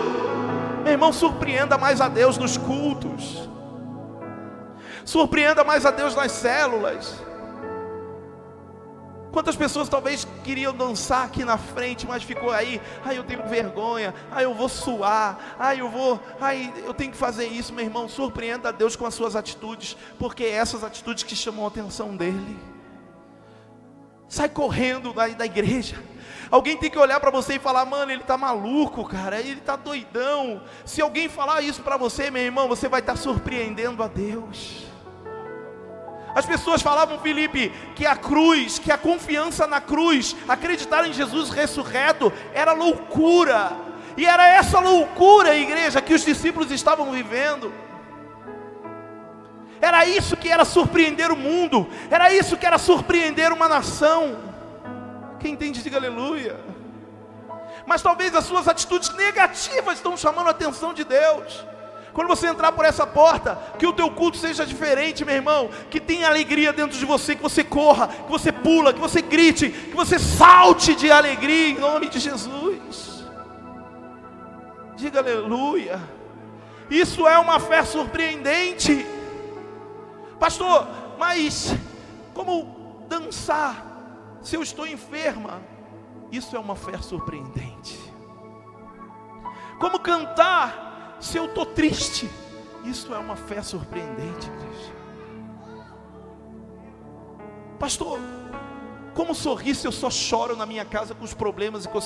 Meu 0.84 0.92
irmão, 0.92 1.10
surpreenda 1.10 1.78
mais 1.78 2.02
a 2.02 2.08
Deus 2.10 2.36
nos 2.36 2.58
cultos. 2.58 3.48
Surpreenda 5.06 5.64
mais 5.64 5.86
a 5.86 5.90
Deus 5.90 6.14
nas 6.14 6.32
células. 6.32 7.14
Quantas 9.32 9.56
pessoas 9.56 9.88
talvez 9.88 10.28
queriam 10.44 10.74
dançar 10.74 11.24
aqui 11.24 11.46
na 11.46 11.56
frente, 11.56 12.06
mas 12.06 12.22
ficou 12.22 12.50
aí, 12.50 12.78
ai 13.02 13.16
eu 13.16 13.24
tenho 13.24 13.42
vergonha, 13.48 14.12
ai 14.30 14.44
eu 14.44 14.52
vou 14.52 14.68
suar, 14.68 15.56
ai 15.58 15.80
eu 15.80 15.88
vou, 15.88 16.20
ai 16.38 16.70
eu 16.84 16.92
tenho 16.92 17.12
que 17.12 17.16
fazer 17.16 17.46
isso, 17.46 17.72
meu 17.72 17.86
irmão. 17.86 18.06
Surpreenda 18.06 18.68
a 18.68 18.72
Deus 18.72 18.94
com 18.94 19.06
as 19.06 19.14
suas 19.14 19.34
atitudes, 19.34 19.96
porque 20.18 20.44
é 20.44 20.50
essas 20.50 20.84
atitudes 20.84 21.22
que 21.22 21.34
chamam 21.34 21.64
a 21.64 21.68
atenção 21.68 22.14
dele 22.14 22.75
sai 24.28 24.48
correndo 24.48 25.12
da, 25.12 25.28
da 25.28 25.46
igreja. 25.46 25.96
Alguém 26.50 26.76
tem 26.76 26.90
que 26.90 26.98
olhar 26.98 27.18
para 27.18 27.30
você 27.30 27.54
e 27.54 27.58
falar, 27.58 27.84
mano, 27.84 28.12
ele 28.12 28.22
está 28.22 28.36
maluco, 28.38 29.04
cara, 29.04 29.40
ele 29.40 29.58
está 29.58 29.74
doidão. 29.74 30.62
Se 30.84 31.00
alguém 31.00 31.28
falar 31.28 31.60
isso 31.62 31.82
para 31.82 31.96
você, 31.96 32.30
meu 32.30 32.42
irmão, 32.42 32.68
você 32.68 32.88
vai 32.88 33.00
estar 33.00 33.14
tá 33.14 33.18
surpreendendo 33.18 34.02
a 34.02 34.06
Deus. 34.06 34.86
As 36.34 36.44
pessoas 36.44 36.82
falavam, 36.82 37.18
Felipe, 37.18 37.72
que 37.94 38.04
a 38.04 38.14
cruz, 38.14 38.78
que 38.78 38.92
a 38.92 38.98
confiança 38.98 39.66
na 39.66 39.80
cruz, 39.80 40.36
acreditar 40.46 41.08
em 41.08 41.12
Jesus 41.12 41.50
ressurreto, 41.50 42.32
era 42.52 42.72
loucura. 42.72 43.72
E 44.16 44.24
era 44.24 44.46
essa 44.46 44.78
loucura, 44.78 45.56
igreja, 45.56 46.00
que 46.00 46.14
os 46.14 46.24
discípulos 46.24 46.70
estavam 46.70 47.10
vivendo. 47.10 47.72
Era 49.80 50.06
isso 50.06 50.36
que 50.36 50.48
era 50.48 50.64
surpreender 50.64 51.30
o 51.30 51.36
mundo, 51.36 51.86
era 52.10 52.32
isso 52.32 52.56
que 52.56 52.66
era 52.66 52.78
surpreender 52.78 53.52
uma 53.52 53.68
nação. 53.68 54.38
Quem 55.38 55.52
entende, 55.52 55.82
diga 55.82 55.96
aleluia. 55.96 56.58
Mas 57.86 58.02
talvez 58.02 58.34
as 58.34 58.44
suas 58.44 58.66
atitudes 58.66 59.14
negativas 59.14 59.94
estão 59.94 60.16
chamando 60.16 60.48
a 60.48 60.50
atenção 60.50 60.92
de 60.92 61.04
Deus. 61.04 61.64
Quando 62.12 62.28
você 62.28 62.46
entrar 62.46 62.72
por 62.72 62.84
essa 62.86 63.06
porta, 63.06 63.58
que 63.78 63.86
o 63.86 63.92
teu 63.92 64.10
culto 64.10 64.38
seja 64.38 64.64
diferente, 64.64 65.22
meu 65.22 65.34
irmão, 65.34 65.68
que 65.90 66.00
tenha 66.00 66.26
alegria 66.26 66.72
dentro 66.72 66.98
de 66.98 67.04
você, 67.04 67.36
que 67.36 67.42
você 67.42 67.62
corra, 67.62 68.08
que 68.08 68.30
você 68.30 68.50
pula, 68.50 68.94
que 68.94 68.98
você 68.98 69.20
grite, 69.20 69.68
que 69.68 69.94
você 69.94 70.18
salte 70.18 70.94
de 70.94 71.10
alegria 71.10 71.68
em 71.68 71.78
nome 71.78 72.08
de 72.08 72.18
Jesus. 72.18 73.22
Diga 74.96 75.18
aleluia. 75.18 76.00
Isso 76.90 77.28
é 77.28 77.38
uma 77.38 77.60
fé 77.60 77.84
surpreendente. 77.84 79.06
Pastor, 80.38 80.86
mas 81.18 81.74
como 82.34 83.04
dançar 83.08 83.84
se 84.42 84.56
eu 84.56 84.62
estou 84.62 84.86
enferma? 84.86 85.60
Isso 86.30 86.56
é 86.56 86.58
uma 86.58 86.76
fé 86.76 86.98
surpreendente. 86.98 87.98
Como 89.78 89.98
cantar 89.98 91.16
se 91.20 91.38
eu 91.38 91.46
estou 91.46 91.66
triste? 91.66 92.28
Isso 92.84 93.12
é 93.14 93.18
uma 93.18 93.36
fé 93.36 93.62
surpreendente. 93.62 94.50
Pastor, 97.78 98.18
como 99.16 99.34
sorrir 99.34 99.74
se 99.74 99.86
eu 99.86 99.92
só 99.92 100.10
choro 100.10 100.54
na 100.54 100.66
minha 100.66 100.84
casa 100.84 101.14
com 101.14 101.24
os 101.24 101.32
problemas 101.32 101.86
e 101.86 101.88
com 101.88 101.98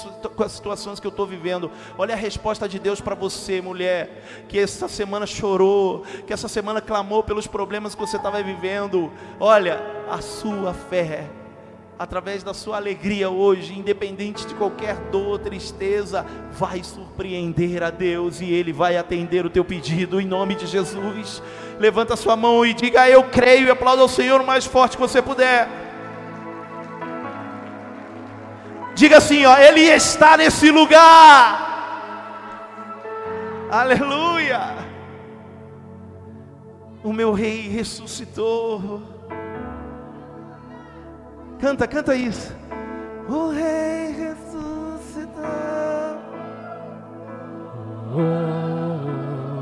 as 0.45 0.53
situações 0.53 1.01
que 1.01 1.07
eu 1.09 1.11
estou 1.11 1.27
vivendo? 1.27 1.69
Olha 1.99 2.15
a 2.15 2.17
resposta 2.17 2.69
de 2.69 2.79
Deus 2.79 3.01
para 3.01 3.17
você, 3.17 3.61
mulher, 3.61 4.47
que 4.49 4.57
essa 4.57 4.87
semana 4.87 5.27
chorou, 5.27 6.05
que 6.25 6.33
essa 6.33 6.47
semana 6.47 6.81
clamou 6.81 7.25
pelos 7.25 7.49
problemas 7.49 7.97
que 7.97 8.01
você 8.01 8.17
estava 8.17 8.41
vivendo. 8.45 9.13
Olha, 9.41 9.83
a 10.09 10.23
sua 10.23 10.73
fé 10.73 11.29
através 11.99 12.43
da 12.43 12.55
sua 12.55 12.77
alegria 12.77 13.29
hoje, 13.29 13.79
independente 13.79 14.47
de 14.47 14.55
qualquer 14.55 14.97
dor, 15.11 15.39
tristeza, 15.41 16.25
vai 16.53 16.83
surpreender 16.83 17.83
a 17.83 17.91
Deus 17.91 18.41
e 18.41 18.51
Ele 18.51 18.73
vai 18.73 18.97
atender 18.97 19.45
o 19.45 19.51
teu 19.51 19.65
pedido 19.65 20.19
em 20.19 20.27
nome 20.27 20.55
de 20.55 20.67
Jesus. 20.67 21.43
Levanta 21.79 22.15
a 22.15 22.17
sua 22.17 22.37
mão 22.37 22.65
e 22.65 22.73
diga: 22.73 23.11
Eu 23.11 23.25
creio 23.25 23.67
e 23.67 23.71
aplauda 23.71 24.01
ao 24.01 24.09
Senhor 24.09 24.41
o 24.41 24.47
mais 24.47 24.65
forte 24.65 24.97
que 24.97 25.03
você 25.03 25.21
puder. 25.21 25.90
Diga 28.95 29.19
assim, 29.19 29.45
ó, 29.47 29.57
Ele 29.57 29.83
está 29.83 30.37
nesse 30.37 30.71
lugar. 30.71 31.69
Aleluia. 33.71 34.75
O 37.03 37.13
meu 37.13 37.33
rei 37.33 37.69
ressuscitou. 37.69 39.01
Canta, 41.61 41.87
canta 41.87 42.15
isso. 42.15 42.55
O 43.29 43.51
rei 43.51 44.13
ressuscitou. 44.13 45.45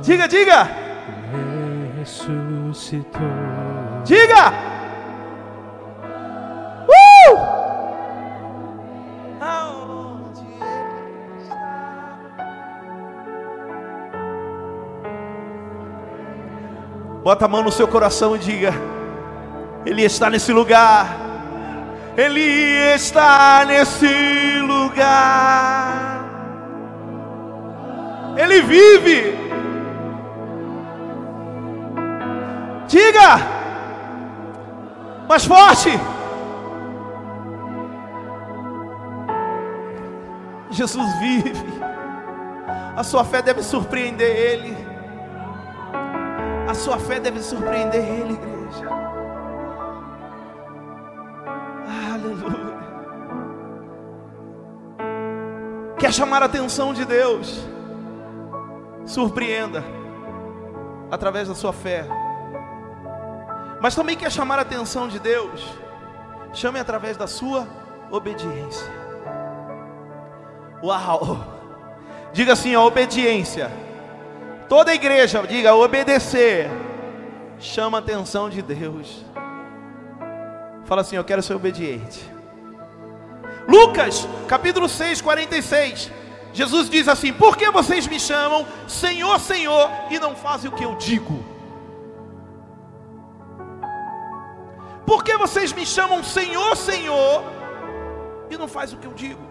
Diga, 0.03 0.27
diga. 0.27 0.63
O 0.63 1.37
rei 1.37 1.93
ressuscitou. 1.99 3.21
Diga. 4.05 4.68
Bota 17.29 17.45
a 17.45 17.49
mão 17.49 17.63
no 17.63 17.71
seu 17.71 17.87
coração 17.87 18.35
e 18.35 18.39
diga: 18.39 18.73
Ele 19.85 20.03
está 20.03 20.31
nesse 20.31 20.51
lugar. 20.51 21.15
Ele 22.17 22.41
está 22.95 23.67
nesse 23.67 24.61
lugar. 24.63 26.25
Ele 28.35 28.63
vive. 28.63 29.37
Diga! 32.87 33.37
Mais 35.29 35.45
forte! 35.45 35.91
Jesus 40.71 41.19
vive. 41.19 41.53
A 42.97 43.05
sua 43.05 43.23
fé 43.23 43.43
deve 43.43 43.63
surpreender 43.63 44.35
Ele. 44.35 44.88
Sua 46.79 46.97
fé 46.97 47.19
deve 47.19 47.43
surpreender 47.43 48.01
Ele, 48.01 48.35
igreja. 48.35 48.89
Aleluia. 52.15 52.79
Quer 55.99 56.13
chamar 56.13 56.43
a 56.43 56.47
atenção 56.47 56.95
de 56.95 57.05
Deus? 57.05 57.67
Surpreenda 59.05 59.83
através 61.11 61.49
da 61.49 61.55
sua 61.55 61.73
fé. 61.73 62.07
Mas 63.81 63.97
também 63.97 64.17
quer 64.17 64.31
chamar 64.31 64.61
a 64.61 64.63
atenção 64.63 65.09
de 65.09 65.19
Deus? 65.19 65.67
Chame 66.53 66.79
através 66.79 67.17
da 67.17 67.27
sua 67.27 67.67
obediência. 68.09 68.87
Uau! 70.83 71.45
Diga 72.33 72.53
assim, 72.53 72.73
a 72.73 72.81
obediência. 72.81 73.88
Toda 74.69 74.91
a 74.91 74.95
igreja, 74.95 75.43
diga 75.47 75.75
obedecer. 75.75 76.69
Chama 77.59 77.99
a 77.99 78.01
atenção 78.01 78.51
de 78.51 78.61
Deus. 78.61 79.25
Fala 80.85 81.01
assim, 81.01 81.17
eu 81.17 81.25
quero 81.25 81.43
ser 81.43 81.55
obediente. 81.55 82.21
Lucas, 83.67 84.27
capítulo 84.47 84.89
6, 84.89 85.21
46. 85.21 86.11
Jesus 86.53 86.89
diz 86.89 87.09
assim: 87.09 87.33
Por 87.33 87.57
que 87.57 87.71
vocês 87.71 88.07
me 88.07 88.19
chamam 88.19 88.67
Senhor, 88.87 89.39
Senhor 89.39 89.91
e 90.11 90.19
não 90.19 90.35
fazem 90.35 90.71
o 90.71 90.75
que 90.75 90.85
eu 90.85 90.95
digo? 90.97 91.45
Por 95.07 95.25
que 95.25 95.37
vocês 95.39 95.73
me 95.73 95.87
chamam 95.87 96.23
Senhor, 96.23 96.77
Senhor 96.77 97.45
e 98.51 98.57
não 98.57 98.69
fazem 98.69 98.99
o 98.99 99.01
que 99.01 99.07
eu 99.07 99.15
digo? 99.15 99.48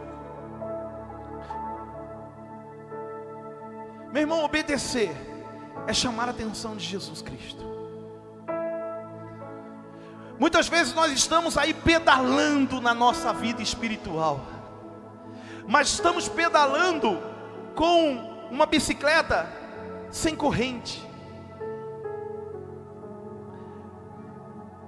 Meu 4.12 4.22
irmão, 4.22 4.44
obedecer 4.44 5.16
é 5.86 5.94
chamar 5.94 6.28
a 6.28 6.32
atenção 6.32 6.76
de 6.76 6.86
Jesus 6.86 7.22
Cristo. 7.22 7.66
Muitas 10.40 10.68
vezes 10.68 10.94
nós 10.94 11.12
estamos 11.12 11.58
aí 11.58 11.74
pedalando 11.74 12.80
na 12.80 12.94
nossa 12.94 13.34
vida 13.34 13.62
espiritual, 13.62 14.40
mas 15.68 15.90
estamos 15.90 16.30
pedalando 16.30 17.20
com 17.76 18.48
uma 18.52 18.66
bicicleta 18.66 19.52
sem 20.12 20.36
corrente. 20.36 21.06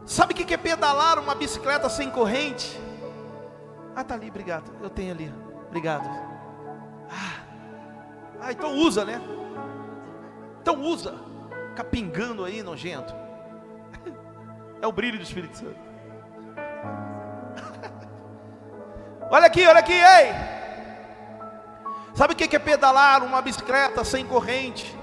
Sabe 0.05 0.33
o 0.33 0.35
que 0.35 0.53
é 0.53 0.57
pedalar 0.57 1.19
uma 1.19 1.35
bicicleta 1.35 1.89
sem 1.89 2.09
corrente? 2.09 2.79
Ah, 3.95 4.03
tá 4.03 4.15
ali, 4.15 4.29
obrigado. 4.29 4.71
Eu 4.81 4.89
tenho 4.89 5.13
ali, 5.13 5.31
obrigado. 5.67 6.28
Ah, 8.41 8.51
então 8.51 8.75
usa, 8.75 9.05
né? 9.05 9.21
Então 10.61 10.81
usa. 10.81 11.13
Fica 11.69 11.83
pingando 11.83 12.45
aí, 12.45 12.63
nojento. 12.63 13.13
É 14.81 14.87
o 14.87 14.93
brilho 14.93 15.17
do 15.17 15.23
Espírito 15.23 15.57
Santo. 15.57 15.75
olha 19.29 19.45
aqui, 19.45 19.67
olha 19.67 19.79
aqui, 19.79 19.91
ei. 19.91 20.33
Sabe 22.13 22.33
o 22.33 22.35
que 22.35 22.55
é 22.55 22.59
pedalar 22.59 23.21
uma 23.21 23.41
bicicleta 23.41 24.05
sem 24.05 24.25
corrente? 24.25 24.97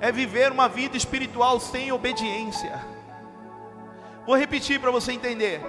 É 0.00 0.12
viver 0.12 0.52
uma 0.52 0.68
vida 0.68 0.96
espiritual 0.96 1.58
sem 1.58 1.90
obediência. 1.90 2.80
Vou 4.24 4.36
repetir 4.36 4.80
para 4.80 4.92
você 4.92 5.10
entender. 5.10 5.60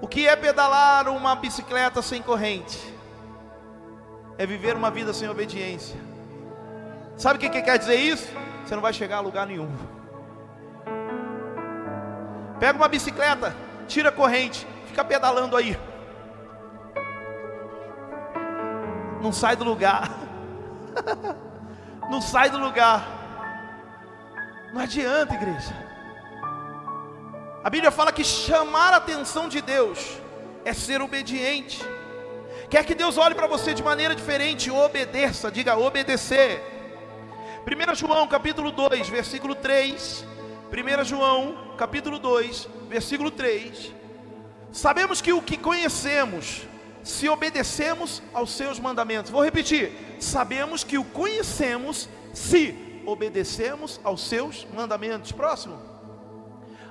O 0.00 0.08
que 0.08 0.26
é 0.26 0.34
pedalar 0.34 1.08
uma 1.08 1.36
bicicleta 1.36 2.02
sem 2.02 2.20
corrente? 2.22 2.92
É 4.36 4.44
viver 4.46 4.74
uma 4.74 4.90
vida 4.90 5.12
sem 5.12 5.28
obediência. 5.28 6.13
Sabe 7.16 7.36
o 7.36 7.40
que, 7.40 7.48
que 7.48 7.62
quer 7.62 7.78
dizer 7.78 7.96
isso? 7.96 8.28
Você 8.64 8.74
não 8.74 8.82
vai 8.82 8.92
chegar 8.92 9.18
a 9.18 9.20
lugar 9.20 9.46
nenhum. 9.46 9.70
Pega 12.58 12.76
uma 12.76 12.88
bicicleta, 12.88 13.54
tira 13.86 14.08
a 14.08 14.12
corrente, 14.12 14.66
fica 14.86 15.04
pedalando 15.04 15.56
aí. 15.56 15.78
Não 19.20 19.32
sai 19.32 19.56
do 19.56 19.64
lugar. 19.64 20.10
Não 22.10 22.20
sai 22.20 22.50
do 22.50 22.58
lugar. 22.58 23.06
Não 24.74 24.82
adianta, 24.82 25.34
igreja. 25.34 25.74
A 27.64 27.70
Bíblia 27.70 27.90
fala 27.90 28.12
que 28.12 28.22
chamar 28.22 28.92
a 28.92 28.96
atenção 28.96 29.48
de 29.48 29.62
Deus 29.62 30.18
é 30.66 30.74
ser 30.74 31.00
obediente. 31.00 31.82
Quer 32.68 32.84
que 32.84 32.94
Deus 32.94 33.16
olhe 33.16 33.34
para 33.34 33.46
você 33.46 33.72
de 33.72 33.82
maneira 33.82 34.14
diferente, 34.14 34.70
obedeça, 34.70 35.50
diga 35.50 35.74
obedecer. 35.78 36.73
1 37.66 37.94
João 37.94 38.28
capítulo 38.28 38.70
2, 38.70 39.08
versículo 39.08 39.54
3. 39.54 40.22
1 40.70 41.04
João 41.04 41.74
capítulo 41.78 42.18
2, 42.18 42.68
versículo 42.90 43.30
3. 43.30 43.90
Sabemos 44.70 45.22
que 45.22 45.32
o 45.32 45.40
que 45.40 45.56
conhecemos, 45.56 46.66
se 47.02 47.26
obedecemos 47.26 48.22
aos 48.34 48.50
seus 48.50 48.78
mandamentos. 48.78 49.30
Vou 49.30 49.42
repetir. 49.42 49.92
Sabemos 50.20 50.84
que 50.84 50.98
o 50.98 51.04
conhecemos 51.04 52.06
se 52.34 53.02
obedecemos 53.06 53.98
aos 54.04 54.28
seus 54.28 54.66
mandamentos. 54.74 55.32
Próximo. 55.32 55.80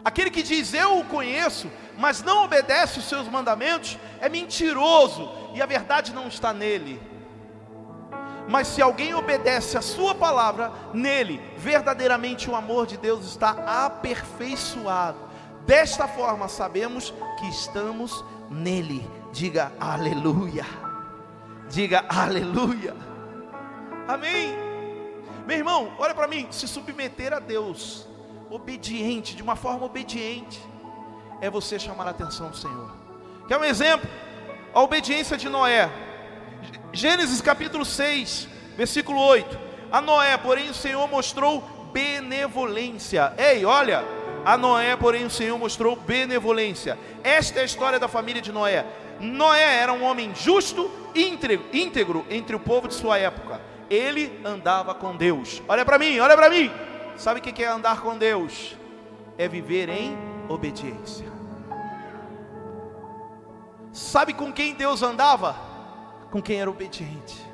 Aquele 0.03 0.31
que 0.31 0.41
diz 0.41 0.73
eu 0.73 0.97
o 0.97 1.05
conheço, 1.05 1.71
mas 1.97 2.23
não 2.23 2.45
obedece 2.45 2.97
os 2.97 3.05
seus 3.05 3.27
mandamentos, 3.27 3.97
é 4.19 4.27
mentiroso 4.27 5.31
e 5.53 5.62
a 5.62 5.65
verdade 5.67 6.13
não 6.13 6.27
está 6.27 6.51
nele. 6.51 6.99
Mas 8.47 8.67
se 8.67 8.82
alguém 8.82 9.13
obedece 9.13 9.77
a 9.77 9.82
sua 9.82 10.13
palavra, 10.13 10.71
nele 10.93 11.41
verdadeiramente 11.58 12.49
o 12.49 12.56
amor 12.56 12.86
de 12.86 12.97
Deus 12.97 13.25
está 13.25 13.86
aperfeiçoado. 13.86 15.17
Desta 15.65 16.08
forma 16.08 16.47
sabemos 16.47 17.13
que 17.39 17.47
estamos 17.47 18.23
nele. 18.49 19.10
Diga 19.32 19.71
aleluia. 19.79 20.65
Diga 21.69 22.06
aleluia. 22.10 22.95
Amém. 24.08 24.53
Meu 25.47 25.58
irmão, 25.58 25.93
olha 25.97 26.13
para 26.13 26.27
mim, 26.27 26.47
se 26.51 26.67
submeter 26.67 27.34
a 27.34 27.39
Deus 27.39 28.08
obediente, 28.49 29.36
de 29.36 29.41
uma 29.41 29.56
forma 29.56 29.86
obediente, 29.86 30.62
é 31.41 31.49
você 31.49 31.79
chamar 31.79 32.08
a 32.08 32.12
atenção 32.12 32.49
do 32.49 32.58
Senhor. 32.58 32.91
Quer 33.47 33.58
um 33.58 33.63
exemplo? 33.63 34.08
A 34.73 34.82
obediência 34.82 35.36
de 35.36 35.49
Noé. 35.49 35.89
Gênesis 36.95 37.41
capítulo 37.41 37.84
6, 37.84 38.47
versículo 38.77 39.19
8. 39.19 39.60
A 39.91 39.99
Noé, 39.99 40.38
porém, 40.38 40.69
o 40.69 40.75
Senhor 40.75 41.10
mostrou 41.10 41.89
benevolência. 41.91 43.34
Ei, 43.36 43.65
olha, 43.65 44.06
a 44.45 44.56
Noé, 44.56 44.95
porém, 44.95 45.25
o 45.25 45.29
Senhor 45.29 45.58
mostrou 45.58 45.95
benevolência. 45.95 46.95
Esta 47.23 47.60
é 47.60 47.62
a 47.63 47.65
história 47.65 47.99
da 47.99 48.08
família 48.08 48.43
de 48.43 48.51
Noé. 48.51 48.86
Noé 49.19 49.77
era 49.77 49.91
um 49.91 50.03
homem 50.03 50.36
justo 50.36 50.91
e 51.15 51.27
íntegro, 51.27 52.27
entre 52.29 52.56
o 52.56 52.60
povo 52.60 52.88
de 52.88 52.93
sua 52.93 53.17
época. 53.17 53.60
Ele 53.89 54.39
andava 54.45 54.93
com 54.93 55.15
Deus. 55.15 55.63
Olha 55.67 55.84
para 55.84 55.97
mim, 55.97 56.19
olha 56.19 56.38
para 56.38 56.49
mim. 56.49 56.71
Sabe 57.17 57.39
o 57.39 57.43
que 57.43 57.63
é 57.63 57.67
andar 57.67 58.01
com 58.01 58.15
Deus? 58.15 58.77
É 59.36 59.47
viver 59.47 59.89
em 59.89 60.15
obediência. 60.47 61.25
Sabe 63.91 64.32
com 64.34 64.53
quem 64.53 64.76
Deus 64.76 65.01
andava? 65.01 65.72
Com 66.34 66.41
quem 66.41 66.59
era 66.59 66.67
obediente. 66.67 67.45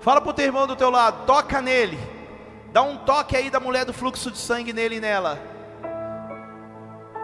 Fala 0.00 0.20
para 0.20 0.30
o 0.30 0.34
teu 0.34 0.46
irmão 0.46 0.66
do 0.66 0.74
teu 0.74 0.90
lado, 0.90 1.24
toca 1.24 1.62
nele. 1.62 1.96
Dá 2.72 2.82
um 2.82 2.96
toque 2.96 3.36
aí 3.36 3.50
da 3.50 3.60
mulher 3.60 3.84
do 3.84 3.92
fluxo 3.92 4.32
de 4.32 4.38
sangue 4.38 4.72
nele 4.72 4.96
e 4.96 5.00
nela. 5.00 5.38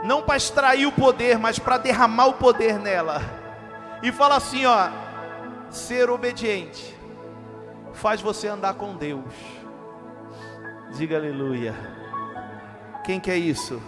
Não 0.05 0.23
para 0.23 0.37
extrair 0.37 0.87
o 0.87 0.93
poder, 0.93 1.41
mas 1.41 1.59
para 1.59 1.77
derramar 1.77 2.27
o 2.27 2.35
poder 2.35 2.79
nela. 2.79 3.21
E 4.01 4.13
fala 4.13 4.37
assim, 4.37 4.65
ó, 4.65 4.91
ser 5.71 6.09
obediente 6.09 6.95
faz 7.95 8.21
você 8.21 8.47
andar 8.47 8.75
com 8.75 8.95
Deus. 8.95 9.35
Diga 10.97 11.17
aleluia. 11.17 11.75
Quem 13.03 13.19
quer 13.19 13.39
isso? 13.39 13.83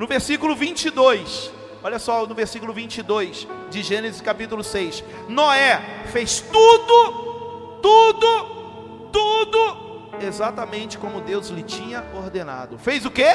No 0.00 0.08
versículo 0.08 0.56
22, 0.56 1.52
olha 1.84 1.98
só, 1.98 2.26
no 2.26 2.34
versículo 2.34 2.72
22 2.72 3.46
de 3.70 3.82
Gênesis 3.82 4.22
capítulo 4.22 4.64
6. 4.64 5.04
Noé 5.28 5.78
fez 6.06 6.40
tudo, 6.40 7.78
tudo, 7.82 9.10
tudo 9.12 10.16
exatamente 10.18 10.96
como 10.96 11.20
Deus 11.20 11.48
lhe 11.48 11.62
tinha 11.62 12.02
ordenado. 12.14 12.78
Fez 12.78 13.04
o 13.04 13.10
quê? 13.10 13.28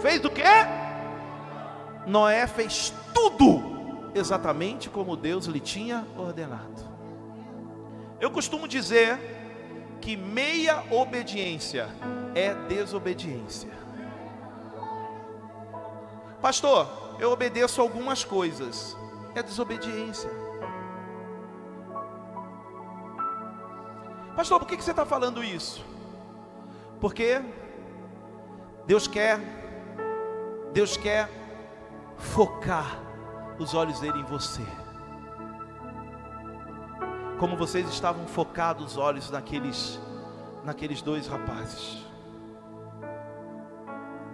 Fez 0.00 0.24
o 0.24 0.30
quê? 0.30 0.44
Noé 2.06 2.46
fez 2.46 2.94
tudo 3.12 4.10
exatamente 4.14 4.88
como 4.88 5.16
Deus 5.16 5.46
lhe 5.46 5.60
tinha 5.60 6.06
ordenado. 6.16 6.92
Eu 8.20 8.30
costumo 8.30 8.68
dizer 8.68 9.18
que 10.00 10.16
meia 10.16 10.84
obediência 10.90 11.88
é 12.34 12.54
desobediência. 12.68 13.81
Pastor, 16.42 16.88
eu 17.20 17.30
obedeço 17.30 17.80
algumas 17.80 18.24
coisas, 18.24 18.96
é 19.32 19.42
desobediência. 19.42 20.28
Pastor, 24.34 24.58
por 24.58 24.66
que 24.66 24.76
você 24.76 24.90
está 24.90 25.06
falando 25.06 25.44
isso? 25.44 25.84
Porque 27.00 27.40
Deus 28.86 29.06
quer, 29.06 29.38
Deus 30.72 30.96
quer 30.96 31.28
focar 32.16 32.98
os 33.58 33.72
olhos 33.74 34.00
dele 34.00 34.18
em 34.18 34.24
você. 34.24 34.62
Como 37.38 37.56
vocês 37.56 37.88
estavam 37.88 38.26
focados 38.26 38.92
os 38.92 38.96
olhos 38.96 39.30
naqueles, 39.30 40.00
naqueles 40.64 41.02
dois 41.02 41.26
rapazes. 41.28 42.04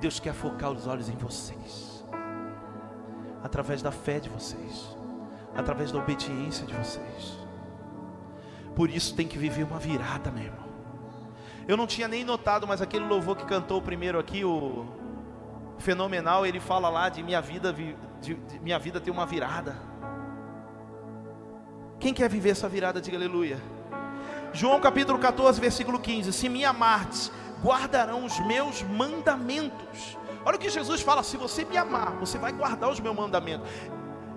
Deus 0.00 0.20
quer 0.20 0.32
focar 0.32 0.70
os 0.70 0.86
olhos 0.86 1.09
em 1.09 1.16
vocês, 1.16 1.88
através 3.43 3.82
da 3.82 3.91
fé 3.91 4.18
de 4.18 4.28
vocês, 4.28 4.97
através 5.57 5.93
da 5.93 5.99
obediência 5.99 6.66
de 6.66 6.74
vocês. 6.74 7.39
Por 8.74 8.91
isso 8.91 9.14
tem 9.14 9.26
que 9.26 9.39
viver 9.39 9.64
uma 9.64 9.78
virada, 9.78 10.30
meu 10.30 10.45
irmão. 10.45 10.68
Eu 11.66 11.76
não 11.76 11.86
tinha 11.86 12.09
nem 12.09 12.24
notado, 12.24 12.66
mas 12.66 12.80
aquele 12.80 13.05
louvor 13.05 13.36
que 13.36 13.45
cantou 13.45 13.82
primeiro 13.82 14.18
aqui, 14.18 14.45
o 14.45 14.86
fenomenal, 15.78 16.45
ele 16.47 16.61
fala 16.61 16.89
lá 16.89 17.09
de 17.09 17.22
minha 17.22 17.41
vida, 17.41 17.72
de, 17.72 17.95
de 18.20 18.59
minha 18.61 18.78
vida 18.78 19.01
ter 19.01 19.11
uma 19.11 19.26
virada. 19.26 19.76
Quem 22.01 22.14
quer 22.14 22.28
viver 22.28 22.51
essa 22.51 22.68
virada, 22.68 23.01
diga 23.01 23.16
aleluia. 23.16 23.61
João 24.53 24.80
capítulo 24.80 25.18
14, 25.18 25.61
versículo 25.61 25.99
15: 25.99 26.32
Se 26.32 26.49
me 26.49 26.64
amardes, 26.64 27.30
guardarão 27.62 28.24
os 28.24 28.39
meus 28.41 28.82
mandamentos. 28.82 30.18
Olha 30.45 30.57
o 30.57 30.59
que 30.59 30.70
Jesus 30.70 31.01
fala: 31.01 31.22
se 31.22 31.36
você 31.36 31.64
me 31.64 31.76
amar, 31.76 32.12
você 32.18 32.39
vai 32.39 32.53
guardar 32.53 32.91
os 32.91 33.01
meus 33.01 33.16
mandamentos. 33.16 33.68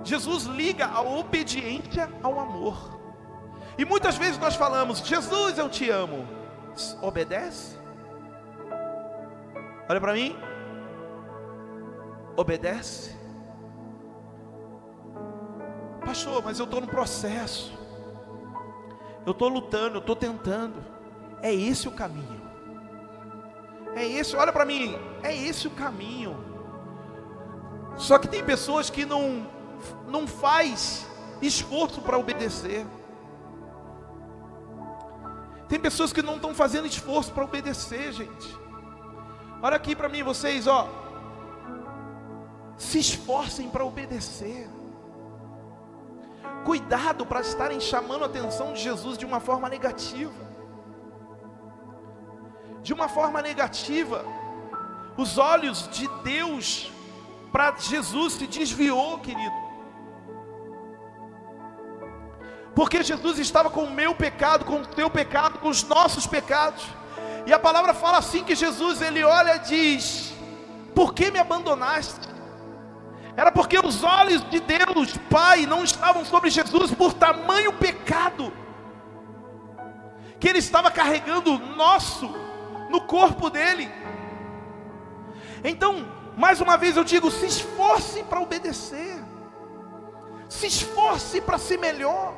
Jesus 0.03 0.45
liga 0.45 0.87
a 0.87 1.01
obediência 1.01 2.09
ao 2.23 2.39
amor. 2.39 2.99
E 3.77 3.85
muitas 3.85 4.17
vezes 4.17 4.37
nós 4.37 4.55
falamos: 4.55 4.99
Jesus, 4.99 5.57
eu 5.57 5.69
te 5.69 5.89
amo. 5.89 6.27
Obedece? 7.01 7.77
Olha 9.89 9.99
para 9.99 10.13
mim. 10.13 10.35
Obedece? 12.35 13.15
Pastor, 16.05 16.43
mas 16.43 16.59
eu 16.59 16.65
estou 16.65 16.81
no 16.81 16.87
processo. 16.87 17.77
Eu 19.25 19.33
estou 19.33 19.47
lutando, 19.49 19.97
eu 19.97 19.99
estou 19.99 20.15
tentando. 20.15 20.83
É 21.41 21.53
esse 21.53 21.87
o 21.87 21.91
caminho. 21.91 22.40
É 23.95 24.05
esse, 24.05 24.35
olha 24.35 24.53
para 24.53 24.65
mim, 24.65 24.97
é 25.21 25.35
esse 25.35 25.67
o 25.67 25.71
caminho. 25.71 26.37
Só 27.97 28.17
que 28.17 28.27
tem 28.27 28.43
pessoas 28.43 28.89
que 28.89 29.05
não 29.05 29.49
não 30.07 30.27
faz 30.27 31.07
esforço 31.41 32.01
para 32.01 32.17
obedecer. 32.17 32.85
Tem 35.67 35.79
pessoas 35.79 36.11
que 36.11 36.21
não 36.21 36.35
estão 36.35 36.53
fazendo 36.53 36.85
esforço 36.85 37.31
para 37.31 37.43
obedecer, 37.43 38.11
gente. 38.11 38.59
Olha 39.61 39.75
aqui 39.75 39.95
para 39.95 40.09
mim, 40.09 40.21
vocês, 40.21 40.67
ó. 40.67 40.89
Se 42.77 42.99
esforcem 42.99 43.69
para 43.69 43.85
obedecer. 43.85 44.69
Cuidado 46.65 47.25
para 47.25 47.41
estarem 47.41 47.79
chamando 47.79 48.23
a 48.23 48.27
atenção 48.27 48.73
de 48.73 48.81
Jesus 48.81 49.17
de 49.17 49.25
uma 49.25 49.39
forma 49.39 49.69
negativa. 49.69 50.50
De 52.81 52.93
uma 52.93 53.07
forma 53.07 53.41
negativa. 53.41 54.25
Os 55.17 55.37
olhos 55.37 55.87
de 55.89 56.07
Deus 56.23 56.91
para 57.51 57.75
Jesus 57.77 58.33
se 58.33 58.47
desviou, 58.47 59.19
querido. 59.19 59.55
Porque 62.73 63.03
Jesus 63.03 63.37
estava 63.37 63.69
com 63.69 63.83
o 63.83 63.91
meu 63.91 64.15
pecado, 64.15 64.63
com 64.63 64.81
o 64.81 64.85
teu 64.85 65.09
pecado, 65.09 65.59
com 65.59 65.67
os 65.67 65.83
nossos 65.83 66.25
pecados. 66.25 66.83
E 67.45 67.53
a 67.53 67.59
palavra 67.59 67.93
fala 67.93 68.17
assim 68.17 68.43
que 68.43 68.55
Jesus 68.55 69.01
ele 69.01 69.23
olha 69.23 69.57
e 69.57 69.59
diz: 69.59 70.33
Por 70.95 71.13
que 71.13 71.29
me 71.29 71.39
abandonaste? 71.39 72.29
Era 73.35 73.51
porque 73.51 73.77
os 73.79 74.03
olhos 74.03 74.47
de 74.49 74.59
Deus, 74.59 75.17
Pai, 75.29 75.65
não 75.65 75.83
estavam 75.83 76.23
sobre 76.23 76.49
Jesus 76.49 76.93
por 76.93 77.13
tamanho 77.13 77.73
pecado 77.73 78.53
que 80.41 80.49
ele 80.49 80.57
estava 80.57 80.89
carregando 80.89 81.59
nosso 81.59 82.33
no 82.91 83.01
corpo 83.01 83.49
dele. 83.49 83.89
Então, 85.63 86.05
mais 86.35 86.61
uma 86.61 86.77
vez 86.77 86.97
eu 86.97 87.03
digo: 87.03 87.31
se 87.31 87.45
esforce 87.45 88.23
para 88.23 88.39
obedecer, 88.39 89.17
se 90.49 90.67
esforce 90.67 91.41
para 91.41 91.57
ser 91.57 91.79
melhor. 91.79 92.35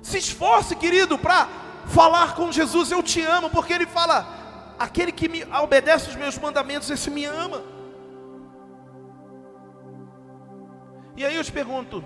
Se 0.00 0.16
esforce, 0.16 0.74
querido, 0.76 1.18
para 1.18 1.48
falar 1.86 2.34
com 2.34 2.52
Jesus, 2.52 2.90
eu 2.90 3.02
te 3.02 3.20
amo, 3.20 3.50
porque 3.50 3.72
Ele 3.72 3.86
fala: 3.86 4.16
aquele 4.78 5.12
que 5.12 5.28
me 5.28 5.44
obedece 5.44 6.08
os 6.10 6.16
meus 6.16 6.38
mandamentos, 6.38 6.90
esse 6.90 7.10
me 7.10 7.24
ama. 7.24 7.62
E 11.16 11.24
aí 11.26 11.34
eu 11.34 11.44
te 11.44 11.52
pergunto: 11.52 12.04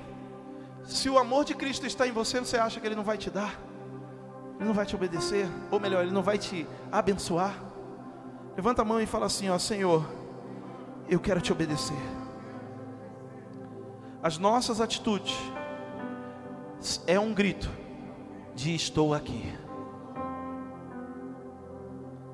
se 0.85 1.09
o 1.11 1.19
amor 1.19 1.45
de 1.45 1.55
Cristo 1.55 1.87
está 1.87 2.07
em 2.07 2.13
você, 2.13 2.41
você 2.41 2.57
acha 2.57 2.81
que 2.81 2.87
Ele 2.87 2.97
não 2.97 3.05
vai 3.05 3.19
te 3.19 3.31
dar? 3.31 3.61
Ele 4.63 4.69
não 4.69 4.75
vai 4.75 4.87
te 4.87 4.95
obedecer? 4.95 5.49
Ou 5.73 5.81
melhor, 5.81 6.05
Ele 6.05 6.13
não 6.13 6.23
vai 6.23 6.39
te 6.39 6.65
abençoar? 6.93 7.53
Levanta 8.57 8.83
a 8.83 8.85
mão 8.85 9.01
e 9.01 9.07
fala 9.07 9.27
assim: 9.27 9.51
Ó 9.51 9.59
Senhor, 9.59 10.09
eu 11.09 11.19
quero 11.19 11.41
te 11.41 11.51
obedecer. 11.51 11.99
As 14.23 14.39
nossas 14.39 14.81
atitudes 14.81 15.37
é 17.09 17.19
um 17.19 17.35
grito 17.35 17.69
de 18.55 18.73
estou 18.73 19.13
aqui. 19.13 19.53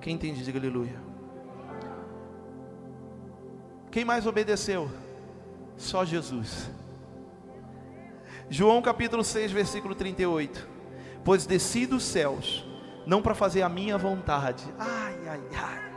Quem 0.02 0.16
entende, 0.16 0.44
diga 0.44 0.58
aleluia. 0.58 1.00
Quem 3.90 4.04
mais 4.04 4.26
obedeceu? 4.26 4.90
Só 5.78 6.04
Jesus. 6.04 6.70
João 8.50 8.82
capítulo 8.82 9.24
6, 9.24 9.50
versículo 9.50 9.94
38. 9.94 10.77
Pois 11.28 11.44
desci 11.44 11.84
dos 11.84 12.04
céus, 12.04 12.64
não 13.04 13.20
para 13.20 13.34
fazer 13.34 13.60
a 13.60 13.68
minha 13.68 13.98
vontade. 13.98 14.64
Ai, 14.78 15.28
ai, 15.28 15.40
ai. 15.54 15.92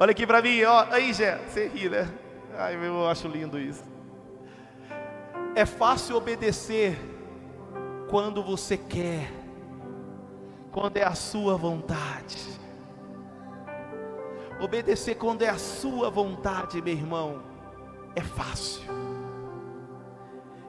Olha 0.00 0.12
aqui 0.12 0.26
para 0.26 0.40
mim, 0.40 0.62
ó. 0.62 0.86
Aí, 0.90 1.12
Jé, 1.12 1.36
você 1.46 1.68
ri, 1.68 1.90
né? 1.90 2.10
Ai, 2.56 2.76
eu 2.82 3.06
acho 3.06 3.28
lindo 3.28 3.58
isso. 3.58 3.84
É 5.54 5.66
fácil 5.66 6.16
obedecer 6.16 6.98
quando 8.08 8.42
você 8.42 8.78
quer, 8.78 9.30
quando 10.72 10.96
é 10.96 11.04
a 11.04 11.14
sua 11.14 11.54
vontade. 11.58 12.38
Obedecer 14.58 15.16
quando 15.16 15.42
é 15.42 15.50
a 15.50 15.58
sua 15.58 16.08
vontade, 16.08 16.80
meu 16.80 16.94
irmão, 16.94 17.42
é 18.14 18.22
fácil. 18.22 18.82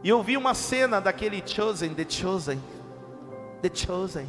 E 0.04 0.10
eu 0.10 0.22
vi 0.22 0.36
uma 0.36 0.54
cena 0.54 1.00
daquele 1.00 1.42
Chosen, 1.46 1.94
The 1.94 2.06
Chosen, 2.10 2.60
The 3.62 3.72
Chosen, 3.74 4.28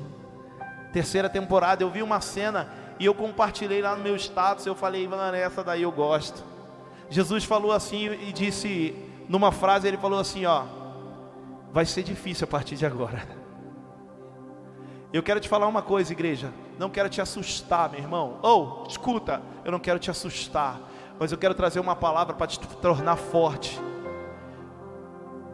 terceira 0.92 1.28
temporada. 1.28 1.82
Eu 1.82 1.90
vi 1.90 2.02
uma 2.02 2.20
cena 2.20 2.68
e 2.98 3.04
eu 3.04 3.14
compartilhei 3.14 3.82
lá 3.82 3.96
no 3.96 4.02
meu 4.02 4.16
status. 4.16 4.66
Eu 4.66 4.74
falei, 4.74 5.06
mano, 5.06 5.36
essa 5.36 5.62
daí 5.62 5.82
eu 5.82 5.92
gosto. 5.92 6.42
Jesus 7.10 7.44
falou 7.44 7.72
assim 7.72 8.10
e 8.12 8.32
disse, 8.32 8.94
numa 9.28 9.52
frase, 9.52 9.86
ele 9.86 9.98
falou 9.98 10.18
assim: 10.18 10.46
Ó, 10.46 10.64
vai 11.70 11.84
ser 11.84 12.02
difícil 12.02 12.44
a 12.44 12.48
partir 12.48 12.76
de 12.76 12.86
agora. 12.86 13.22
Eu 15.12 15.22
quero 15.22 15.40
te 15.40 15.48
falar 15.48 15.66
uma 15.66 15.82
coisa, 15.82 16.12
igreja. 16.12 16.52
Não 16.78 16.90
quero 16.90 17.08
te 17.08 17.20
assustar, 17.20 17.90
meu 17.90 18.00
irmão. 18.00 18.38
Ou, 18.42 18.84
oh, 18.84 18.88
escuta, 18.88 19.42
eu 19.64 19.72
não 19.72 19.78
quero 19.78 19.98
te 19.98 20.10
assustar, 20.10 20.80
mas 21.18 21.32
eu 21.32 21.38
quero 21.38 21.54
trazer 21.54 21.80
uma 21.80 21.96
palavra 21.96 22.34
para 22.34 22.46
te 22.46 22.58
tornar 22.60 23.16
forte 23.16 23.78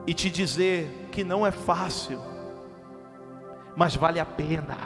e 0.07 0.13
te 0.13 0.29
dizer 0.29 1.09
que 1.11 1.25
não 1.25 1.47
é 1.47 1.51
fácil, 1.51 2.21
mas 3.77 3.97
vale 3.97 4.21
a 4.21 4.25
pena. 4.25 4.77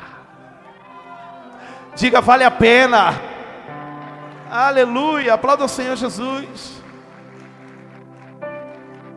Diga, 1.95 2.21
vale 2.21 2.45
a 2.45 2.51
pena. 2.51 3.15
Aleluia. 4.51 5.35
Aplauda 5.35 5.65
o 5.65 5.69
Senhor 5.69 5.97
Jesus. 5.97 6.79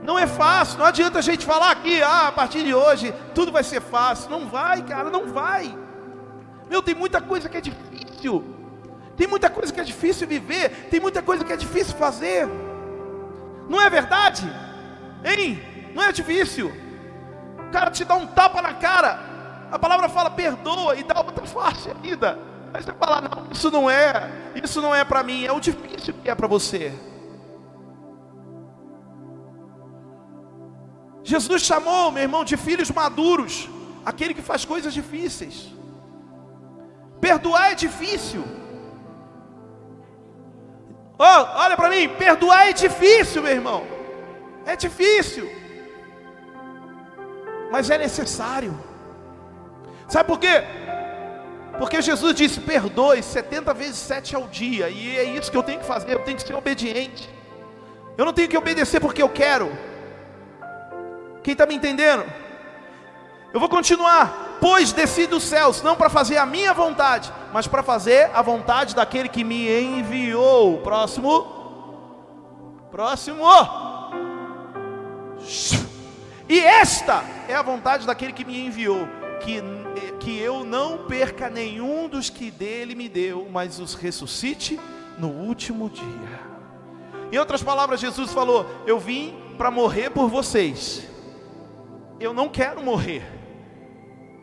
Não 0.04 0.18
é 0.18 0.26
fácil, 0.26 0.80
não 0.80 0.88
adianta 0.88 1.20
a 1.20 1.22
gente 1.22 1.46
falar 1.46 1.70
aqui, 1.70 2.02
ah, 2.02 2.30
a 2.30 2.32
partir 2.32 2.64
de 2.64 2.74
hoje 2.74 3.14
tudo 3.36 3.52
vai 3.52 3.64
ser 3.64 3.82
fácil. 3.82 4.32
Não 4.32 4.48
vai, 4.48 4.82
cara, 4.82 5.10
não 5.10 5.28
vai. 5.28 5.78
Meu, 6.70 6.82
tem 6.82 6.96
muita 6.96 7.22
coisa 7.22 7.48
que 7.48 7.58
é 7.58 7.62
difícil. 7.62 8.44
Tem 9.16 9.28
muita 9.28 9.50
coisa 9.50 9.72
que 9.72 9.80
é 9.80 9.84
difícil 9.84 10.28
viver, 10.28 10.88
tem 10.90 11.00
muita 11.00 11.22
coisa 11.22 11.46
que 11.46 11.54
é 11.54 11.58
difícil 11.58 11.96
fazer. 11.96 12.50
Não 13.70 13.80
é 13.80 13.90
verdade? 13.90 14.52
Hein? 15.24 15.62
Não 15.94 16.02
é 16.02 16.12
difícil. 16.12 16.74
O 17.68 17.72
cara 17.72 17.92
te 17.92 18.04
dá 18.04 18.16
um 18.16 18.26
tapa 18.26 18.62
na 18.62 18.74
cara. 18.74 19.31
A 19.72 19.80
palavra 19.80 20.10
fala 20.10 20.30
perdoa 20.30 20.96
e 20.96 21.04
dá 21.04 21.20
outra 21.20 21.46
face 21.46 21.90
ainda. 21.90 22.38
Aí 22.74 22.84
você 22.84 22.94
fala, 22.94 23.22
não, 23.22 23.52
isso 23.52 23.72
não 23.72 23.90
é, 23.90 24.30
isso 24.64 24.82
não 24.82 24.94
é 24.94 25.04
para 25.04 25.24
mim, 25.24 25.46
é 25.46 25.52
o 25.52 25.60
difícil 25.60 26.14
que 26.22 26.30
é 26.30 26.36
para 26.36 26.48
você. 26.48 26.94
Jesus 31.24 31.62
chamou, 31.62 32.12
meu 32.12 32.24
irmão, 32.24 32.44
de 32.44 32.58
filhos 32.58 32.92
maduros, 32.92 33.70
aquele 34.06 34.34
que 34.34 34.42
faz 34.42 34.66
coisas 34.66 34.94
difíceis. 34.94 35.74
Perdoar 37.20 37.72
é 37.72 37.76
difícil. 37.76 38.44
Oh, 41.20 41.42
olha 41.64 41.78
para 41.78 41.90
mim, 41.90 42.10
perdoar 42.10 42.68
é 42.70 42.74
difícil, 42.74 43.44
meu 43.44 43.52
irmão. 43.52 43.86
É 44.66 44.76
difícil. 44.76 45.50
Mas 47.72 47.90
é 47.90 47.98
necessário. 47.98 48.91
Sabe 50.12 50.28
por 50.28 50.40
quê? 50.40 50.62
Porque 51.80 52.02
Jesus 52.02 52.36
disse: 52.36 52.60
perdoe 52.60 53.24
70 53.24 53.74
vezes 53.74 53.96
7 53.96 54.36
ao 54.36 54.46
dia. 54.48 54.90
E 54.90 55.18
é 55.18 55.24
isso 55.24 55.50
que 55.50 55.56
eu 55.56 55.64
tenho 55.64 55.80
que 55.80 55.86
fazer. 55.86 56.12
Eu 56.12 56.20
tenho 56.20 56.36
que 56.36 56.44
ser 56.44 56.54
obediente. 56.54 57.30
Eu 58.18 58.26
não 58.26 58.34
tenho 58.34 58.50
que 58.50 58.58
obedecer 58.58 59.00
porque 59.00 59.24
eu 59.24 59.30
quero. 59.30 59.72
Quem 61.42 61.54
está 61.54 61.66
me 61.66 61.74
entendendo? 61.74 62.26
Eu 63.54 63.60
vou 63.62 63.70
continuar. 63.70 64.58
Pois 64.60 64.92
desci 64.92 65.28
dos 65.28 65.44
céus, 65.44 65.82
não 65.82 65.96
para 65.96 66.10
fazer 66.10 66.36
a 66.36 66.46
minha 66.46 66.74
vontade, 66.74 67.32
mas 67.54 67.66
para 67.66 67.82
fazer 67.82 68.30
a 68.34 68.42
vontade 68.42 68.94
daquele 68.94 69.30
que 69.30 69.46
me 69.46 69.72
enviou. 69.82 70.80
Próximo. 70.82 71.48
Próximo. 72.92 73.44
E 76.50 76.60
esta 76.60 77.24
é 77.48 77.56
a 77.56 77.62
vontade 77.62 78.06
daquele 78.06 78.34
que 78.34 78.44
me 78.44 78.68
enviou, 78.68 79.08
que, 79.40 79.64
que 80.20 80.38
eu 80.38 80.64
não 80.64 81.06
perca 81.06 81.50
nenhum 81.50 82.08
dos 82.08 82.30
que 82.30 82.52
dele 82.52 82.96
me 82.96 83.10
deu, 83.10 83.48
mas 83.52 83.80
os 83.80 83.94
ressuscite 83.94 84.80
no 85.18 85.30
último 85.30 85.90
dia. 85.90 86.52
Em 87.32 87.38
outras 87.38 87.64
palavras, 87.64 88.00
Jesus 88.00 88.32
falou: 88.32 88.66
Eu 88.86 89.00
vim 89.00 89.34
para 89.58 89.72
morrer 89.72 90.10
por 90.10 90.30
vocês. 90.30 91.08
Eu 92.20 92.34
não 92.34 92.50
quero 92.50 92.84
morrer 92.84 93.42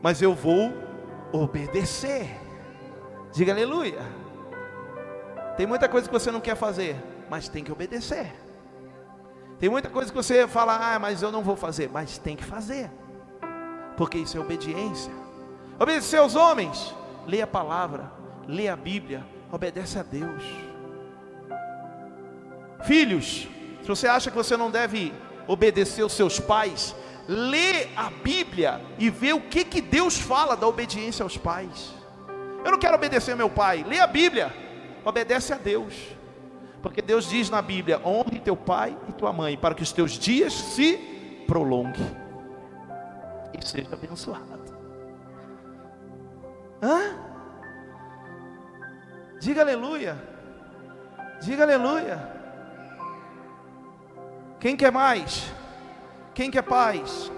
mas 0.03 0.23
eu 0.23 0.35
vou 0.35 0.73
obedecer. 1.33 2.41
Diga 3.33 3.53
aleluia. 3.53 4.01
Tem 5.57 5.67
muita 5.67 5.89
coisa 5.89 6.07
que 6.09 6.13
você 6.13 6.31
não 6.31 6.41
quer 6.41 6.57
fazer, 6.57 6.97
mas 7.29 7.49
tem 7.49 7.65
que 7.65 7.73
obedecer. 7.73 8.33
Tem 9.59 9.69
muita 9.69 9.89
coisa 9.89 10.11
que 10.11 10.17
você 10.17 10.47
fala, 10.47 10.95
ah, 10.95 10.99
mas 10.99 11.21
eu 11.21 11.33
não 11.33 11.43
vou 11.43 11.57
fazer, 11.57 11.91
mas 11.91 12.17
tem 12.17 12.37
que 12.37 12.45
fazer, 12.45 12.89
porque 13.97 14.19
isso 14.19 14.37
é 14.37 14.41
obediência. 14.41 15.13
Obedecer 15.79 16.19
aos 16.19 16.35
homens, 16.35 16.95
lê 17.27 17.41
a 17.41 17.47
palavra, 17.47 18.11
lê 18.47 18.69
a 18.69 18.75
Bíblia, 18.75 19.25
obedece 19.53 19.99
a 19.99 20.03
Deus. 20.03 20.43
Filhos, 22.85 23.49
se 23.83 23.89
você 23.89 24.09
acha 24.09 24.31
que 24.31 24.37
você 24.37 24.57
não 24.57 24.71
deve 24.71 25.13
obedecer 25.47 26.03
aos 26.03 26.13
seus 26.13 26.41
pais, 26.41 26.95
lê 27.29 27.89
a 27.97 28.11
Bíblia 28.11 28.81
e 28.99 29.09
vê 29.09 29.33
o 29.33 29.41
que, 29.41 29.65
que 29.65 29.81
Deus 29.81 30.19
fala 30.19 30.57
da 30.57 30.67
obediência 30.67 31.23
aos 31.23 31.37
pais. 31.37 31.95
Eu 32.65 32.73
não 32.73 32.79
quero 32.79 32.97
obedecer 32.97 33.33
ao 33.33 33.39
meu 33.39 33.51
pai, 33.51 33.85
lê 33.87 34.01
a 34.01 34.07
Bíblia, 34.07 34.53
obedece 35.05 35.53
a 35.53 35.57
Deus. 35.57 35.95
Porque 36.83 37.03
Deus 37.03 37.29
diz 37.29 37.51
na 37.51 37.63
Bíblia: 37.63 38.01
honre 38.05 38.41
teu 38.41 38.57
pai 38.57 38.97
e 39.09 39.13
tua 39.13 39.33
mãe, 39.33 39.57
para 39.57 39.75
que 39.75 39.83
os 39.83 39.93
teus 39.93 40.13
dias 40.13 40.53
se 40.53 40.97
prolonguem 41.47 42.17
e 43.59 43.67
seja 43.67 43.93
abençoado. 43.93 44.58
Hã? 46.83 47.17
Diga 49.41 49.63
aleluia. 49.63 50.17
Diga 51.41 51.63
aleluia. 51.65 52.39
Quem 54.61 54.77
quer 54.77 54.91
mais? 54.91 55.53
Quem 56.35 56.51
quer 56.51 56.63
paz? 56.63 57.31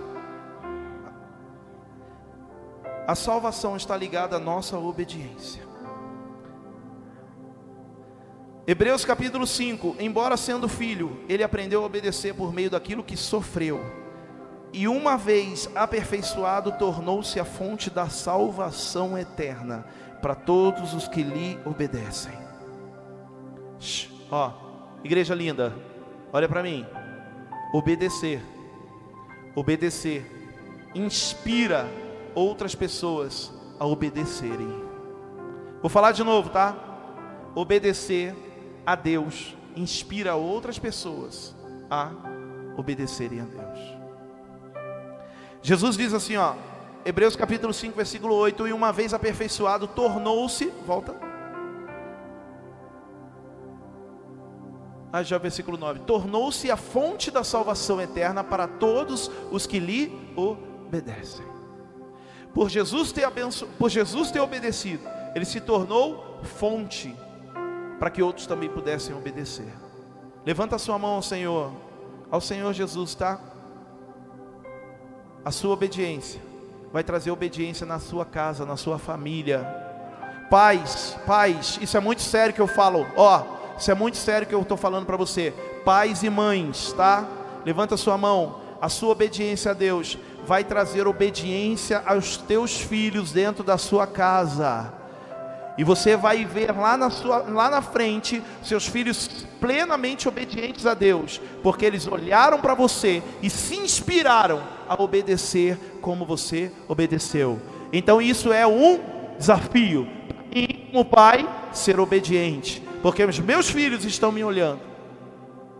A 3.07 3.14
salvação 3.14 3.76
está 3.76 3.97
ligada 3.97 4.36
à 4.36 4.38
nossa 4.38 4.78
obediência. 4.78 5.62
Hebreus 8.66 9.05
capítulo 9.05 9.47
5: 9.47 9.97
Embora 9.99 10.36
sendo 10.36 10.68
filho, 10.68 11.24
ele 11.28 11.43
aprendeu 11.43 11.82
a 11.82 11.86
obedecer 11.86 12.34
por 12.34 12.53
meio 12.53 12.70
daquilo 12.70 13.03
que 13.03 13.16
sofreu, 13.16 13.80
e 14.72 14.86
uma 14.86 15.16
vez 15.16 15.68
aperfeiçoado, 15.74 16.72
tornou-se 16.72 17.38
a 17.40 17.44
fonte 17.44 17.90
da 17.90 18.08
salvação 18.08 19.18
eterna 19.18 19.84
para 20.22 20.34
todos 20.34 20.94
os 20.94 21.08
que 21.08 21.22
lhe 21.22 21.58
obedecem. 21.64 22.32
Shhh, 23.78 24.08
ó, 24.30 24.52
igreja 25.02 25.34
linda, 25.34 25.72
olha 26.32 26.48
para 26.48 26.62
mim. 26.62 26.86
Obedecer 27.72 28.42
Obedecer 29.54 30.24
inspira 30.94 31.88
outras 32.34 32.74
pessoas 32.74 33.52
a 33.78 33.86
obedecerem. 33.86 34.68
Vou 35.80 35.90
falar 35.90 36.12
de 36.12 36.22
novo, 36.22 36.50
tá? 36.50 36.76
Obedecer 37.54 38.34
a 38.86 38.94
Deus 38.94 39.56
inspira 39.76 40.34
outras 40.34 40.78
pessoas 40.78 41.54
a 41.90 42.10
obedecerem 42.76 43.40
a 43.40 43.44
Deus. 43.44 43.99
Jesus 45.62 45.96
diz 45.96 46.14
assim, 46.14 46.36
ó, 46.36 46.54
Hebreus 47.04 47.36
capítulo 47.36 47.72
5, 47.72 47.96
versículo 47.96 48.34
8, 48.34 48.68
e 48.68 48.72
uma 48.72 48.92
vez 48.92 49.12
aperfeiçoado, 49.14 49.86
tornou-se, 49.86 50.66
volta, 50.86 51.14
Ah, 55.12 55.22
já 55.22 55.38
versículo 55.38 55.76
9: 55.76 56.00
Tornou-se 56.00 56.70
a 56.70 56.76
fonte 56.76 57.30
da 57.30 57.42
salvação 57.42 58.00
eterna 58.00 58.44
para 58.44 58.68
todos 58.68 59.30
os 59.50 59.66
que 59.66 59.78
lhe 59.78 60.32
obedecem. 60.36 61.44
Por 62.54 62.68
Jesus 62.68 63.12
ter 63.12 63.24
abenço... 63.24 63.66
por 63.78 63.88
Jesus 63.88 64.30
ter 64.30 64.40
obedecido, 64.40 65.02
ele 65.34 65.44
se 65.44 65.61
tornou 65.61 66.38
fonte 66.42 67.14
para 67.98 68.11
que 68.11 68.22
outros 68.22 68.46
também 68.46 68.68
pudessem 68.68 69.14
obedecer. 69.14 69.72
Levanta 70.44 70.76
a 70.76 70.78
sua 70.78 70.98
mão 70.98 71.16
ao 71.16 71.22
Senhor, 71.22 71.72
ao 72.30 72.40
Senhor 72.40 72.72
Jesus, 72.72 73.14
tá? 73.14 73.38
A 75.45 75.51
sua 75.51 75.72
obediência 75.72 76.41
vai 76.93 77.03
trazer 77.03 77.30
obediência 77.30 77.86
na 77.86 77.99
sua 77.99 78.24
casa, 78.24 78.66
na 78.66 78.76
sua 78.76 78.99
família. 78.99 79.64
Pais, 80.51 81.16
pais, 81.26 81.78
isso 81.80 81.97
é 81.97 82.01
muito 82.01 82.22
sério 82.22 82.55
que 82.55 82.61
eu 82.61 82.66
falo, 82.66 83.07
ó 83.16 83.61
isso 83.80 83.91
é 83.91 83.95
muito 83.95 84.18
sério 84.18 84.47
que 84.47 84.55
eu 84.55 84.61
estou 84.61 84.76
falando 84.76 85.07
para 85.07 85.16
você. 85.16 85.55
Pais 85.86 86.22
e 86.22 86.28
mães, 86.28 86.93
tá? 86.93 87.26
Levanta 87.64 87.97
sua 87.97 88.18
mão. 88.18 88.61
A 88.78 88.91
sua 88.91 89.09
obediência 89.09 89.70
a 89.70 89.74
Deus 89.74 90.18
vai 90.47 90.62
trazer 90.62 91.07
obediência 91.07 92.03
aos 92.05 92.36
teus 92.36 92.78
filhos 92.78 93.32
dentro 93.32 93.64
da 93.64 93.78
sua 93.78 94.07
casa. 94.07 94.93
E 95.78 95.84
você 95.84 96.16
vai 96.16 96.44
ver 96.44 96.76
lá 96.76 96.96
na, 96.96 97.10
sua, 97.10 97.38
lá 97.38 97.70
na 97.70 97.80
frente 97.80 98.42
seus 98.62 98.86
filhos 98.86 99.46
plenamente 99.60 100.28
obedientes 100.28 100.84
a 100.86 100.94
Deus, 100.94 101.40
porque 101.62 101.84
eles 101.84 102.06
olharam 102.06 102.60
para 102.60 102.74
você 102.74 103.22
e 103.42 103.48
se 103.48 103.76
inspiraram 103.76 104.62
a 104.88 105.00
obedecer 105.02 105.78
como 106.00 106.24
você 106.24 106.70
obedeceu. 106.88 107.60
Então 107.92 108.20
isso 108.20 108.52
é 108.52 108.66
um 108.66 109.00
desafio. 109.38 110.06
E 110.52 110.88
como 110.90 111.04
pai, 111.04 111.48
ser 111.72 112.00
obediente 112.00 112.90
porque 113.02 113.24
os 113.24 113.38
meus 113.38 113.70
filhos 113.70 114.04
estão 114.04 114.30
me 114.30 114.44
olhando. 114.44 114.80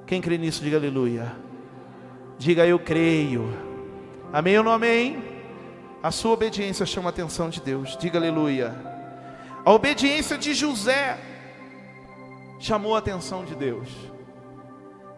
Quem 0.07 0.21
crê 0.21 0.39
nisso, 0.39 0.63
diga 0.63 0.77
aleluia. 0.77 1.33
Diga 2.39 2.67
eu 2.67 2.79
creio. 2.79 3.53
Amém 4.33 4.57
ou 4.59 4.65
não 4.65 4.73
amém? 4.73 5.23
A 6.03 6.11
sua 6.11 6.33
obediência 6.33 6.87
chama 6.87 7.09
a 7.09 7.11
atenção 7.11 7.51
de 7.51 7.61
Deus. 7.61 7.97
Diga 7.99 8.19
aleluia. 8.19 8.90
A 9.65 9.73
obediência 9.73 10.39
de 10.39 10.55
José 10.55 11.19
chamou 12.59 12.95
a 12.95 12.99
atenção 12.99 13.45
de 13.45 13.55
Deus. 13.55 13.89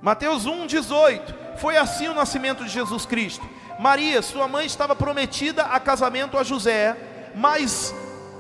Mateus 0.01 0.47
1:18. 0.47 1.35
Foi 1.57 1.77
assim 1.77 2.09
o 2.09 2.15
nascimento 2.15 2.65
de 2.65 2.71
Jesus 2.71 3.07
Cristo. 3.07 3.49
Maria, 3.79 4.21
sua 4.21 4.49
mãe, 4.49 4.67
estava 4.67 4.97
prometida 4.97 5.65
a 5.65 5.79
casamento 5.79 6.37
a 6.37 6.43
José, 6.43 6.97
mas 7.35 7.95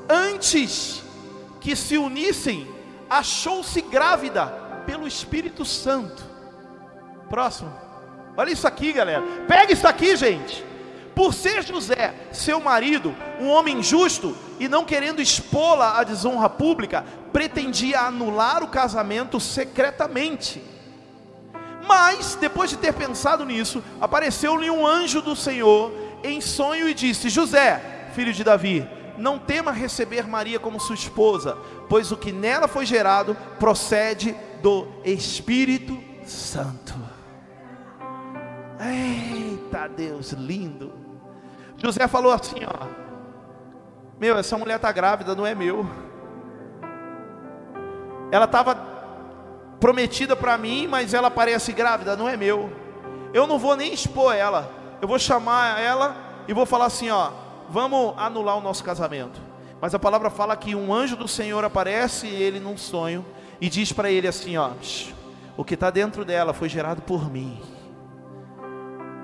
antes 0.08 1.02
que 1.60 1.76
se 1.76 1.96
unissem, 1.96 2.66
achou-se 3.08 3.80
grávida 3.82 4.46
pelo 4.86 5.06
Espírito 5.06 5.64
Santo. 5.64 6.22
Próximo. 7.30 7.72
Olha 8.36 8.50
isso 8.50 8.66
aqui, 8.66 8.92
galera. 8.92 9.22
Pega 9.46 9.72
isso 9.72 9.86
aqui, 9.86 10.16
gente. 10.16 10.64
Por 11.14 11.34
ser 11.34 11.62
José, 11.62 12.14
seu 12.32 12.60
marido, 12.60 13.14
um 13.40 13.48
homem 13.48 13.82
justo 13.82 14.36
e 14.58 14.68
não 14.68 14.84
querendo 14.84 15.20
expô-la 15.20 15.98
à 15.98 16.04
desonra 16.04 16.48
pública, 16.48 17.04
pretendia 17.32 18.00
anular 18.00 18.62
o 18.62 18.68
casamento 18.68 19.38
secretamente. 19.38 20.62
Mas, 21.86 22.36
depois 22.40 22.70
de 22.70 22.76
ter 22.76 22.92
pensado 22.92 23.44
nisso, 23.44 23.82
apareceu-lhe 24.00 24.70
um 24.70 24.86
anjo 24.86 25.20
do 25.20 25.36
Senhor 25.36 25.92
em 26.22 26.40
sonho 26.40 26.88
e 26.88 26.94
disse: 26.94 27.28
José, 27.28 28.08
filho 28.14 28.32
de 28.32 28.44
Davi, 28.44 28.88
não 29.18 29.38
tema 29.38 29.72
receber 29.72 30.26
Maria 30.26 30.58
como 30.58 30.80
sua 30.80 30.94
esposa, 30.94 31.58
pois 31.88 32.12
o 32.12 32.16
que 32.16 32.32
nela 32.32 32.68
foi 32.68 32.86
gerado 32.86 33.36
procede 33.58 34.34
do 34.62 34.86
Espírito 35.04 35.98
Santo. 36.24 36.94
Eita 38.80 39.88
Deus, 39.88 40.32
lindo. 40.32 41.01
José 41.82 42.06
falou 42.06 42.32
assim, 42.32 42.60
ó. 42.64 42.86
Meu, 44.20 44.38
essa 44.38 44.56
mulher 44.56 44.76
está 44.76 44.92
grávida, 44.92 45.34
não 45.34 45.44
é 45.44 45.52
meu. 45.52 45.84
Ela 48.30 48.44
estava 48.44 48.76
prometida 49.80 50.36
para 50.36 50.56
mim, 50.56 50.86
mas 50.86 51.12
ela 51.12 51.28
parece 51.28 51.72
grávida, 51.72 52.16
não 52.16 52.28
é 52.28 52.36
meu. 52.36 52.70
Eu 53.34 53.48
não 53.48 53.58
vou 53.58 53.74
nem 53.74 53.92
expor 53.92 54.32
ela. 54.32 54.70
Eu 55.00 55.08
vou 55.08 55.18
chamar 55.18 55.80
ela 55.80 56.14
e 56.46 56.54
vou 56.54 56.64
falar 56.64 56.86
assim, 56.86 57.10
ó, 57.10 57.32
vamos 57.68 58.14
anular 58.16 58.56
o 58.56 58.60
nosso 58.60 58.84
casamento. 58.84 59.40
Mas 59.80 59.92
a 59.92 59.98
palavra 59.98 60.30
fala 60.30 60.56
que 60.56 60.76
um 60.76 60.94
anjo 60.94 61.16
do 61.16 61.26
Senhor 61.26 61.64
aparece 61.64 62.28
ele 62.28 62.60
num 62.60 62.76
sonho 62.76 63.26
e 63.60 63.68
diz 63.68 63.92
para 63.92 64.08
ele 64.08 64.28
assim, 64.28 64.56
ó, 64.56 64.70
o 65.56 65.64
que 65.64 65.74
está 65.74 65.90
dentro 65.90 66.24
dela 66.24 66.52
foi 66.52 66.68
gerado 66.68 67.02
por 67.02 67.28
mim. 67.28 67.60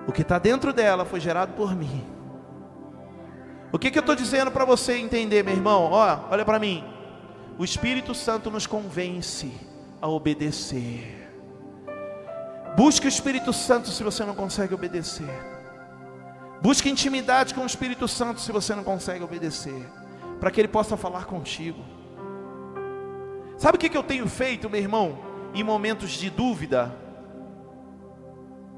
O 0.09 0.12
que 0.12 0.22
está 0.22 0.40
dentro 0.40 0.72
dela 0.72 1.04
foi 1.04 1.20
gerado 1.20 1.52
por 1.52 1.76
mim. 1.76 2.18
O 3.71 3.79
que, 3.79 3.91
que 3.91 3.99
eu 3.99 4.01
estou 4.01 4.14
dizendo 4.14 4.51
para 4.51 4.64
você 4.64 4.97
entender, 4.97 5.45
meu 5.45 5.55
irmão? 5.55 5.91
Ó, 5.91 6.19
olha 6.31 6.45
para 6.45 6.59
mim. 6.59 6.83
O 7.59 7.64
Espírito 7.64 8.14
Santo 8.14 8.51
nos 8.51 8.66
convence 8.66 9.53
a 10.01 10.09
obedecer. 10.09 11.29
Busque 12.77 13.07
o 13.07 13.09
Espírito 13.09 13.53
Santo 13.53 13.89
se 13.89 14.03
você 14.03 14.25
não 14.25 14.35
consegue 14.35 14.73
obedecer. 14.73 15.29
Busque 16.62 16.89
intimidade 16.89 17.55
com 17.55 17.62
o 17.62 17.66
Espírito 17.66 18.09
Santo 18.09 18.41
se 18.41 18.51
você 18.51 18.75
não 18.75 18.85
consegue 18.85 19.23
obedecer, 19.23 19.87
para 20.41 20.51
que 20.51 20.61
ele 20.61 20.69
possa 20.69 20.97
falar 20.97 21.25
contigo. 21.25 21.83
Sabe 23.57 23.77
o 23.77 23.79
que, 23.79 23.89
que 23.89 23.97
eu 23.97 24.03
tenho 24.03 24.29
feito, 24.29 24.71
meu 24.71 24.81
irmão, 24.81 25.19
em 25.53 25.62
momentos 25.62 26.11
de 26.11 26.31
dúvida? 26.31 26.95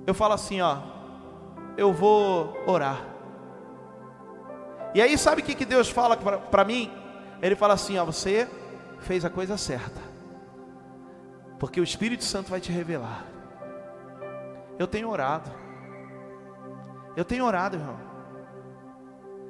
Eu 0.06 0.14
falo 0.14 0.34
assim, 0.34 0.60
ó, 0.60 0.78
eu 1.76 1.92
vou 1.92 2.56
orar. 2.66 3.09
E 4.94 5.00
aí, 5.00 5.16
sabe 5.16 5.42
o 5.42 5.44
que, 5.44 5.54
que 5.54 5.64
Deus 5.64 5.88
fala 5.88 6.16
para 6.16 6.64
mim? 6.64 6.90
Ele 7.40 7.54
fala 7.54 7.74
assim: 7.74 7.96
ó, 7.98 8.04
você 8.04 8.48
fez 9.00 9.24
a 9.24 9.30
coisa 9.30 9.56
certa, 9.56 10.00
porque 11.58 11.80
o 11.80 11.84
Espírito 11.84 12.24
Santo 12.24 12.50
vai 12.50 12.60
te 12.60 12.72
revelar. 12.72 13.24
Eu 14.78 14.86
tenho 14.86 15.08
orado, 15.08 15.50
eu 17.16 17.24
tenho 17.24 17.44
orado, 17.44 17.76
irmão. 17.76 18.10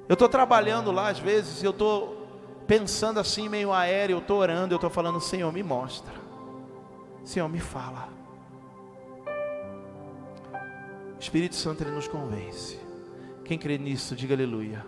Eu 0.08 0.14
estou 0.14 0.28
trabalhando 0.28 0.90
lá, 0.90 1.08
às 1.08 1.20
vezes, 1.20 1.62
eu 1.62 1.70
estou 1.70 2.26
pensando 2.66 3.20
assim, 3.20 3.48
meio 3.48 3.72
aéreo, 3.72 4.16
eu 4.16 4.20
estou 4.20 4.38
orando, 4.38 4.74
eu 4.74 4.76
estou 4.76 4.90
falando: 4.90 5.20
Senhor, 5.20 5.52
me 5.52 5.62
mostra, 5.62 6.12
Senhor, 7.24 7.48
me 7.48 7.60
fala. 7.60 8.08
O 11.16 11.20
Espírito 11.20 11.54
Santo 11.54 11.82
ele 11.82 11.90
nos 11.90 12.08
convence. 12.08 12.78
Quem 13.44 13.58
crê 13.58 13.76
nisso, 13.76 14.16
diga 14.16 14.34
aleluia. 14.34 14.84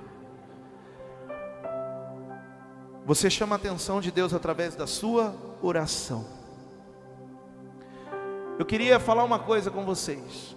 Você 3.05 3.29
chama 3.29 3.57
a 3.57 3.59
atenção 3.59 4.01
de 4.01 4.13
Deus 4.13 4.33
através 4.33 4.77
da 4.77 4.87
sua 4.87 5.35
oração. 5.61 6.25
Eu 8.59 8.65
queria 8.65 9.01
falar 9.01 9.25
uma 9.25 9.41
coisa 9.41 9.73
com 9.73 9.85
vocês. 9.85 10.57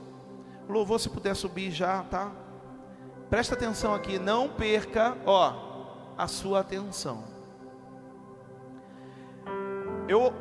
Louvor, 0.70 1.00
se 1.00 1.10
puder 1.10 1.36
subir 1.36 1.72
já, 1.72 2.04
tá? 2.04 2.32
Presta 3.32 3.56
atenção 3.56 3.96
aqui, 3.96 4.20
não 4.20 4.48
perca, 4.48 5.18
ó, 5.26 5.54
a 6.16 6.28
sua 6.28 6.60
atenção. 6.60 7.24
Eu, 10.08 10.32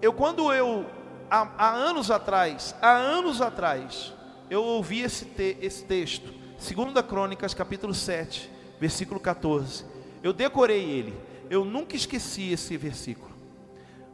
eu 0.00 0.14
quando 0.14 0.50
eu, 0.50 0.86
há, 1.30 1.46
há 1.58 1.70
anos 1.74 2.10
atrás, 2.10 2.74
há 2.80 2.92
anos 2.92 3.42
atrás, 3.42 4.14
eu 4.48 4.64
ouvi 4.64 5.02
esse, 5.02 5.26
te, 5.26 5.58
esse 5.60 5.84
texto, 5.84 6.32
2 6.58 7.06
Crônicas, 7.06 7.52
capítulo 7.52 7.92
7, 7.92 8.50
versículo 8.80 9.20
14. 9.20 9.89
Eu 10.22 10.32
decorei 10.32 10.82
ele. 10.82 11.18
Eu 11.48 11.64
nunca 11.64 11.96
esqueci 11.96 12.52
esse 12.52 12.76
versículo. 12.76 13.30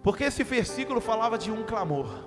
Porque 0.02 0.24
esse 0.24 0.44
versículo 0.44 1.00
falava 1.00 1.36
de 1.36 1.50
um 1.50 1.64
clamor. 1.64 2.26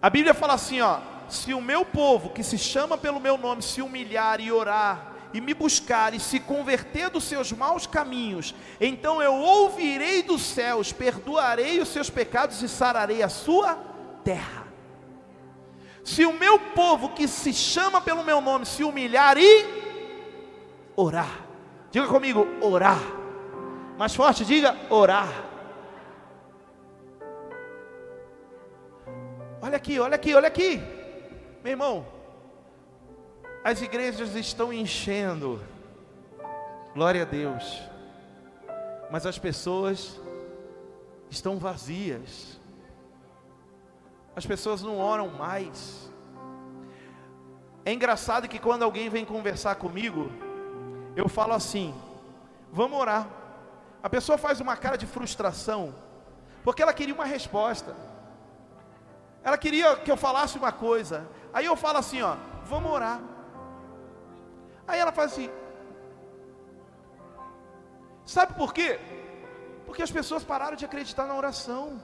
A 0.00 0.10
Bíblia 0.10 0.34
fala 0.34 0.54
assim, 0.54 0.80
ó: 0.80 0.98
se 1.28 1.54
o 1.54 1.60
meu 1.60 1.84
povo, 1.84 2.30
que 2.30 2.42
se 2.42 2.58
chama 2.58 2.96
pelo 2.96 3.20
meu 3.20 3.36
nome, 3.36 3.62
se 3.62 3.80
humilhar 3.80 4.40
e 4.40 4.50
orar 4.50 5.12
e 5.32 5.40
me 5.40 5.52
buscar 5.52 6.14
e 6.14 6.20
se 6.20 6.38
converter 6.38 7.10
dos 7.10 7.24
seus 7.24 7.50
maus 7.50 7.86
caminhos, 7.86 8.54
então 8.80 9.20
eu 9.20 9.34
ouvirei 9.34 10.22
dos 10.22 10.42
céus, 10.42 10.92
perdoarei 10.92 11.80
os 11.80 11.88
seus 11.88 12.08
pecados 12.08 12.62
e 12.62 12.68
sararei 12.68 13.22
a 13.22 13.28
sua 13.28 13.74
terra. 14.22 14.68
Se 16.04 16.24
o 16.24 16.32
meu 16.32 16.58
povo 16.58 17.10
que 17.10 17.26
se 17.26 17.52
chama 17.52 18.00
pelo 18.00 18.22
meu 18.22 18.40
nome 18.40 18.64
se 18.64 18.84
humilhar 18.84 19.36
e 19.36 19.64
orar, 20.94 21.43
Diga 21.94 22.08
comigo, 22.08 22.44
orar. 22.60 22.98
Mais 23.96 24.12
forte, 24.12 24.44
diga 24.44 24.76
orar. 24.90 25.28
Olha 29.62 29.76
aqui, 29.76 30.00
olha 30.00 30.16
aqui, 30.16 30.34
olha 30.34 30.48
aqui. 30.48 30.82
Meu 31.62 31.70
irmão, 31.70 32.04
as 33.62 33.80
igrejas 33.80 34.34
estão 34.34 34.72
enchendo. 34.72 35.62
Glória 36.94 37.22
a 37.22 37.24
Deus. 37.24 37.80
Mas 39.08 39.24
as 39.24 39.38
pessoas 39.38 40.20
estão 41.30 41.58
vazias. 41.58 42.58
As 44.34 44.44
pessoas 44.44 44.82
não 44.82 44.98
oram 44.98 45.28
mais. 45.28 46.10
É 47.84 47.92
engraçado 47.92 48.48
que 48.48 48.58
quando 48.58 48.82
alguém 48.82 49.08
vem 49.08 49.24
conversar 49.24 49.76
comigo, 49.76 50.28
eu 51.16 51.28
falo 51.28 51.52
assim: 51.52 51.94
vamos 52.72 52.98
orar. 52.98 53.26
A 54.02 54.10
pessoa 54.10 54.36
faz 54.36 54.60
uma 54.60 54.76
cara 54.76 54.96
de 54.96 55.06
frustração, 55.06 55.94
porque 56.62 56.82
ela 56.82 56.92
queria 56.92 57.14
uma 57.14 57.24
resposta. 57.24 57.94
Ela 59.42 59.58
queria 59.58 59.96
que 59.96 60.10
eu 60.10 60.16
falasse 60.16 60.58
uma 60.58 60.72
coisa. 60.72 61.28
Aí 61.52 61.66
eu 61.66 61.76
falo 61.76 61.98
assim, 61.98 62.20
ó, 62.22 62.36
vamos 62.64 62.90
orar. 62.90 63.20
Aí 64.88 64.98
ela 64.98 65.12
faz 65.12 65.32
assim. 65.32 65.50
Sabe 68.24 68.54
por 68.54 68.72
quê? 68.72 68.98
Porque 69.86 70.02
as 70.02 70.10
pessoas 70.10 70.42
pararam 70.42 70.76
de 70.76 70.84
acreditar 70.84 71.26
na 71.26 71.36
oração. 71.36 72.00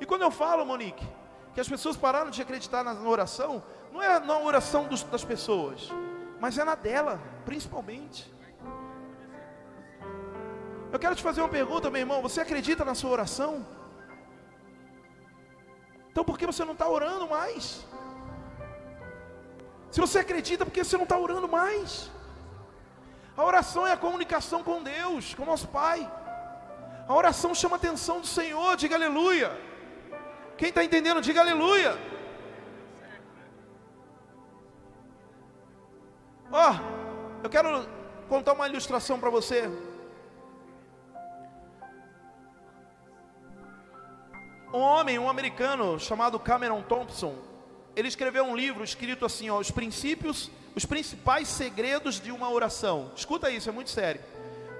E 0.00 0.06
quando 0.06 0.22
eu 0.22 0.30
falo, 0.30 0.64
Monique, 0.64 1.06
que 1.54 1.60
as 1.60 1.68
pessoas 1.68 1.96
pararam 1.96 2.30
de 2.30 2.42
acreditar 2.42 2.82
na 2.84 2.92
oração, 3.08 3.62
não 3.98 4.04
é 4.04 4.20
na 4.20 4.38
oração 4.38 4.84
dos, 4.84 5.02
das 5.02 5.24
pessoas, 5.24 5.90
mas 6.38 6.56
é 6.56 6.62
na 6.62 6.76
dela, 6.76 7.20
principalmente. 7.44 8.32
Eu 10.92 10.98
quero 10.98 11.16
te 11.16 11.22
fazer 11.22 11.40
uma 11.40 11.48
pergunta, 11.48 11.90
meu 11.90 12.00
irmão. 12.00 12.22
Você 12.22 12.40
acredita 12.40 12.84
na 12.84 12.94
sua 12.94 13.10
oração? 13.10 13.66
Então 16.10 16.24
por 16.24 16.38
que 16.38 16.46
você 16.46 16.64
não 16.64 16.74
está 16.74 16.88
orando 16.88 17.28
mais? 17.28 17.84
Se 19.90 20.00
você 20.00 20.20
acredita, 20.20 20.64
por 20.64 20.72
que 20.72 20.84
você 20.84 20.96
não 20.96 21.04
está 21.04 21.18
orando 21.18 21.48
mais? 21.48 22.10
A 23.36 23.44
oração 23.44 23.84
é 23.86 23.92
a 23.92 23.96
comunicação 23.96 24.62
com 24.62 24.82
Deus, 24.82 25.34
com 25.34 25.44
nosso 25.44 25.68
Pai. 25.68 26.00
A 27.08 27.14
oração 27.14 27.52
chama 27.54 27.74
a 27.76 27.78
atenção 27.78 28.20
do 28.20 28.26
Senhor, 28.26 28.76
diga 28.76 28.94
aleluia. 28.94 29.50
Quem 30.56 30.68
está 30.68 30.84
entendendo, 30.84 31.20
diga 31.20 31.40
aleluia. 31.40 31.98
Ó, 36.50 36.70
oh, 36.70 37.44
eu 37.44 37.50
quero 37.50 37.86
contar 38.26 38.54
uma 38.54 38.66
ilustração 38.66 39.20
para 39.20 39.28
você. 39.28 39.70
Um 44.72 44.78
homem, 44.78 45.18
um 45.18 45.28
americano 45.28 46.00
chamado 46.00 46.38
Cameron 46.38 46.80
Thompson, 46.82 47.36
ele 47.94 48.08
escreveu 48.08 48.44
um 48.44 48.56
livro 48.56 48.82
escrito 48.82 49.26
assim, 49.26 49.50
ó, 49.50 49.58
os 49.58 49.70
princípios, 49.70 50.50
os 50.74 50.86
principais 50.86 51.48
segredos 51.48 52.18
de 52.18 52.32
uma 52.32 52.50
oração. 52.50 53.12
Escuta 53.14 53.50
isso, 53.50 53.68
é 53.68 53.72
muito 53.72 53.90
sério. 53.90 54.22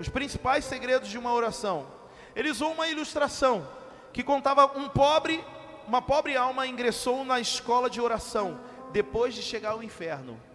Os 0.01 0.09
principais 0.09 0.65
segredos 0.65 1.09
de 1.09 1.19
uma 1.19 1.33
oração. 1.35 1.87
Ele 2.35 2.51
usou 2.51 2.73
uma 2.73 2.89
ilustração 2.89 3.69
que 4.13 4.23
contava 4.23 4.67
um 4.79 4.89
pobre, 4.89 5.45
uma 5.87 6.01
pobre 6.01 6.35
alma 6.35 6.67
ingressou 6.67 7.27
na 7.27 7.41
escola 7.41 7.91
de 7.91 8.01
oração 8.01 8.59
depois 8.91 9.35
de 9.35 9.43
chegar 9.43 9.73
ao 9.73 9.83
inferno. 9.83 10.48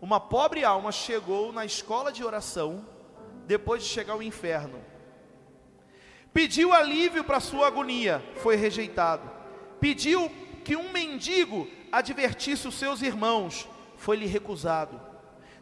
Uma 0.00 0.20
pobre 0.20 0.64
alma 0.64 0.92
chegou 0.92 1.52
na 1.52 1.64
escola 1.64 2.12
de 2.12 2.22
oração 2.24 2.86
depois 3.46 3.82
de 3.82 3.88
chegar 3.88 4.12
ao 4.12 4.22
inferno. 4.22 4.78
Pediu 6.32 6.72
alívio 6.72 7.24
para 7.24 7.40
sua 7.40 7.66
agonia, 7.66 8.22
foi 8.36 8.54
rejeitado. 8.54 9.28
Pediu 9.80 10.30
que 10.64 10.76
um 10.76 10.92
mendigo 10.92 11.66
advertisse 11.90 12.68
os 12.68 12.74
seus 12.74 13.02
irmãos, 13.02 13.66
foi-lhe 13.96 14.26
recusado. 14.26 15.00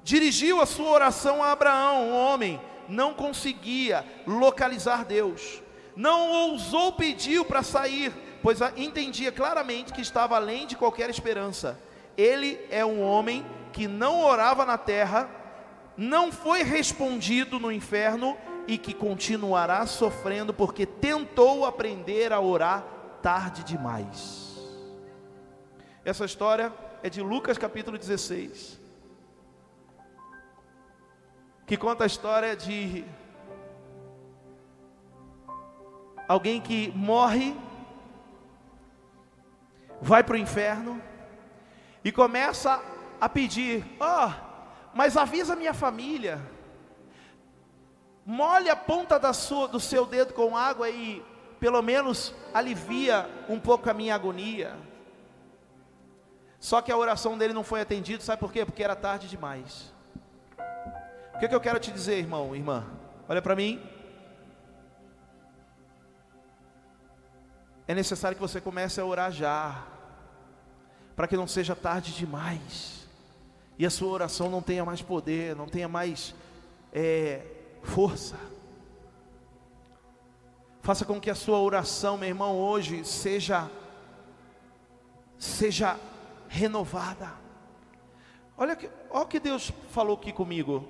Dirigiu 0.02 0.60
a 0.60 0.66
sua 0.66 0.90
oração 0.90 1.42
a 1.42 1.52
Abraão, 1.52 2.08
um 2.08 2.14
homem, 2.14 2.60
não 2.88 3.14
conseguia 3.14 4.04
localizar 4.26 5.04
Deus. 5.04 5.62
Não 5.94 6.30
ousou 6.30 6.92
pedir 6.92 7.44
para 7.44 7.62
sair, 7.62 8.12
pois 8.42 8.58
entendia 8.76 9.32
claramente 9.32 9.92
que 9.92 10.02
estava 10.02 10.36
além 10.36 10.66
de 10.66 10.76
qualquer 10.76 11.08
esperança. 11.08 11.80
Ele 12.16 12.60
é 12.70 12.84
um 12.84 13.02
homem 13.02 13.44
que 13.76 13.86
não 13.86 14.22
orava 14.22 14.64
na 14.64 14.78
terra, 14.78 15.28
não 15.98 16.32
foi 16.32 16.62
respondido 16.62 17.60
no 17.60 17.70
inferno 17.70 18.34
e 18.66 18.78
que 18.78 18.94
continuará 18.94 19.84
sofrendo 19.84 20.54
porque 20.54 20.86
tentou 20.86 21.66
aprender 21.66 22.32
a 22.32 22.40
orar 22.40 22.82
tarde 23.20 23.62
demais. 23.62 24.56
Essa 26.06 26.24
história 26.24 26.72
é 27.02 27.10
de 27.10 27.20
Lucas 27.20 27.58
capítulo 27.58 27.98
16, 27.98 28.80
que 31.66 31.76
conta 31.76 32.04
a 32.04 32.06
história 32.06 32.56
de 32.56 33.04
alguém 36.26 36.62
que 36.62 36.90
morre, 36.96 37.54
vai 40.00 40.24
para 40.24 40.34
o 40.34 40.38
inferno 40.38 40.98
e 42.02 42.10
começa 42.10 42.95
a 43.20 43.28
pedir: 43.28 43.84
ó, 44.00 44.28
oh, 44.28 44.46
mas 44.94 45.16
avisa 45.16 45.54
minha 45.54 45.74
família. 45.74 46.40
Molhe 48.24 48.68
a 48.68 48.74
ponta 48.74 49.32
sua, 49.32 49.68
do 49.68 49.78
seu 49.78 50.06
dedo 50.06 50.34
com 50.34 50.56
água 50.56 50.88
e 50.88 51.22
pelo 51.60 51.80
menos 51.82 52.34
alivia 52.52 53.28
um 53.48 53.60
pouco 53.60 53.88
a 53.88 53.94
minha 53.94 54.14
agonia. 54.14 54.74
Só 56.58 56.80
que 56.80 56.90
a 56.90 56.96
oração 56.96 57.38
dele 57.38 57.52
não 57.52 57.62
foi 57.62 57.82
atendida, 57.82 58.22
sabe 58.22 58.40
por 58.40 58.50
quê? 58.50 58.64
Porque 58.64 58.82
era 58.82 58.96
tarde 58.96 59.28
demais. 59.28 59.94
O 61.34 61.38
que, 61.38 61.46
que 61.46 61.54
eu 61.54 61.60
quero 61.60 61.78
te 61.78 61.92
dizer, 61.92 62.18
irmão, 62.18 62.56
irmã? 62.56 62.84
Olha 63.28 63.42
para 63.42 63.54
mim. 63.54 63.80
É 67.86 67.94
necessário 67.94 68.34
que 68.34 68.40
você 68.40 68.60
comece 68.60 69.00
a 69.00 69.04
orar 69.04 69.30
já, 69.30 69.84
para 71.14 71.28
que 71.28 71.36
não 71.36 71.46
seja 71.46 71.76
tarde 71.76 72.12
demais 72.12 72.95
e 73.78 73.84
a 73.84 73.90
sua 73.90 74.08
oração 74.08 74.50
não 74.50 74.62
tenha 74.62 74.84
mais 74.84 75.02
poder, 75.02 75.54
não 75.54 75.66
tenha 75.66 75.88
mais 75.88 76.34
é, 76.92 77.42
força. 77.82 78.36
Faça 80.82 81.04
com 81.04 81.20
que 81.20 81.30
a 81.30 81.34
sua 81.34 81.58
oração, 81.58 82.16
meu 82.16 82.28
irmão, 82.28 82.56
hoje 82.56 83.04
seja 83.04 83.70
seja 85.38 85.98
renovada. 86.48 87.32
Olha 88.56 88.74
que, 88.74 88.88
olha 89.10 89.24
o 89.24 89.26
que 89.26 89.38
Deus 89.38 89.70
falou 89.90 90.16
aqui 90.16 90.32
comigo. 90.32 90.88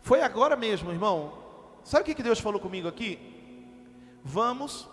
Foi 0.00 0.22
agora 0.22 0.56
mesmo, 0.56 0.90
irmão. 0.90 1.36
Sabe 1.84 2.02
o 2.02 2.04
que, 2.06 2.14
que 2.14 2.22
Deus 2.22 2.40
falou 2.40 2.60
comigo 2.60 2.88
aqui? 2.88 3.18
Vamos, 4.24 4.88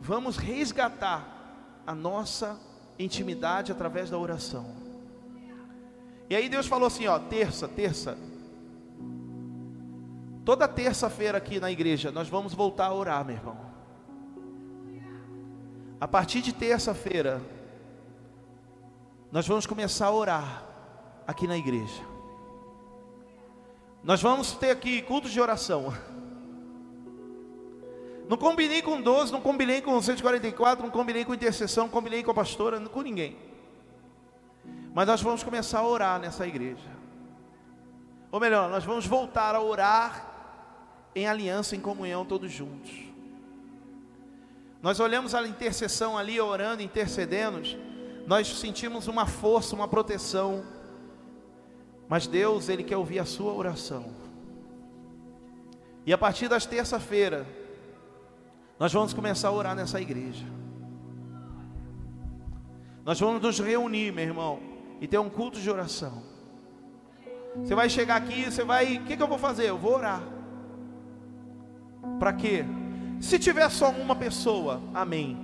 vamos 0.00 0.36
resgatar 0.36 1.82
a 1.86 1.94
nossa 1.94 2.58
intimidade 2.98 3.70
através 3.70 4.10
da 4.10 4.18
oração. 4.18 4.83
E 6.28 6.34
aí 6.34 6.48
Deus 6.48 6.66
falou 6.66 6.86
assim, 6.86 7.06
ó, 7.06 7.18
terça, 7.18 7.68
terça. 7.68 8.16
Toda 10.44 10.68
terça-feira 10.68 11.38
aqui 11.38 11.58
na 11.58 11.70
igreja 11.70 12.10
nós 12.10 12.28
vamos 12.28 12.54
voltar 12.54 12.86
a 12.86 12.94
orar, 12.94 13.24
meu 13.24 13.36
irmão. 13.36 13.58
A 16.00 16.08
partir 16.08 16.42
de 16.42 16.52
terça-feira 16.52 17.40
nós 19.32 19.46
vamos 19.46 19.66
começar 19.66 20.06
a 20.06 20.12
orar 20.12 20.64
aqui 21.26 21.46
na 21.46 21.56
igreja. 21.56 22.02
Nós 24.02 24.20
vamos 24.20 24.52
ter 24.52 24.70
aqui 24.70 25.02
cultos 25.02 25.32
de 25.32 25.40
oração. 25.40 25.92
Não 28.28 28.36
combinei 28.36 28.80
com 28.80 29.00
12, 29.00 29.32
não 29.32 29.40
combinei 29.40 29.82
com 29.82 30.00
144, 30.00 30.84
não 30.84 30.90
combinei 30.90 31.24
com 31.24 31.34
intercessão, 31.34 31.84
não 31.84 31.90
combinei 31.90 32.22
com 32.22 32.30
a 32.30 32.34
pastora, 32.34 32.80
com 32.80 33.02
ninguém. 33.02 33.36
Mas 34.94 35.06
nós 35.06 35.20
vamos 35.20 35.42
começar 35.42 35.80
a 35.80 35.86
orar 35.86 36.20
nessa 36.20 36.46
igreja. 36.46 36.94
Ou 38.30 38.40
melhor, 38.40 38.68
nós 38.68 38.84
vamos 38.84 39.06
voltar 39.06 39.54
a 39.54 39.60
orar 39.60 40.34
em 41.14 41.26
aliança, 41.26 41.76
em 41.76 41.80
comunhão, 41.80 42.24
todos 42.24 42.50
juntos. 42.50 42.92
Nós 44.82 45.00
olhamos 45.00 45.34
a 45.34 45.46
intercessão 45.46 46.18
ali, 46.18 46.40
orando, 46.40 46.82
intercedendo, 46.82 47.62
nós 48.26 48.48
sentimos 48.58 49.06
uma 49.06 49.26
força, 49.26 49.74
uma 49.74 49.88
proteção. 49.88 50.64
Mas 52.08 52.26
Deus, 52.26 52.68
Ele 52.68 52.82
quer 52.82 52.96
ouvir 52.96 53.18
a 53.18 53.24
sua 53.24 53.52
oração. 53.52 54.12
E 56.06 56.12
a 56.12 56.18
partir 56.18 56.48
das 56.48 56.66
terça-feira, 56.66 57.46
nós 58.78 58.92
vamos 58.92 59.14
começar 59.14 59.48
a 59.48 59.52
orar 59.52 59.74
nessa 59.74 60.00
igreja. 60.00 60.44
Nós 63.04 63.20
vamos 63.20 63.42
nos 63.42 63.58
reunir, 63.58 64.12
meu 64.12 64.24
irmão 64.24 64.74
e 65.00 65.06
ter 65.06 65.18
um 65.18 65.28
culto 65.28 65.60
de 65.60 65.70
oração. 65.70 66.22
Você 67.56 67.74
vai 67.74 67.90
chegar 67.90 68.16
aqui, 68.16 68.44
você 68.44 68.64
vai, 68.64 68.96
o 68.96 69.04
que, 69.04 69.16
que 69.16 69.22
eu 69.22 69.28
vou 69.28 69.36
fazer? 69.36 69.68
Eu 69.68 69.76
vou 69.76 69.96
orar. 69.96 70.22
Para 72.18 72.32
quê? 72.32 72.64
Se 73.20 73.38
tiver 73.38 73.68
só 73.70 73.90
uma 73.90 74.16
pessoa, 74.16 74.80
amém. 74.94 75.38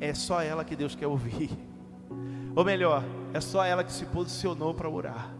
É 0.00 0.12
só 0.12 0.42
ela 0.42 0.64
que 0.64 0.74
Deus 0.76 0.96
quer 0.96 1.06
ouvir. 1.06 1.48
Ou 2.56 2.64
melhor, 2.64 3.04
é 3.32 3.40
só 3.40 3.64
ela 3.64 3.84
que 3.84 3.92
se 3.92 4.04
posicionou 4.06 4.74
para 4.74 4.88
orar. 4.88 5.32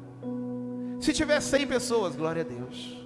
Se 1.01 1.12
tiver 1.12 1.41
100 1.41 1.66
pessoas, 1.66 2.16
glória 2.16 2.43
a 2.43 2.45
Deus. 2.45 2.97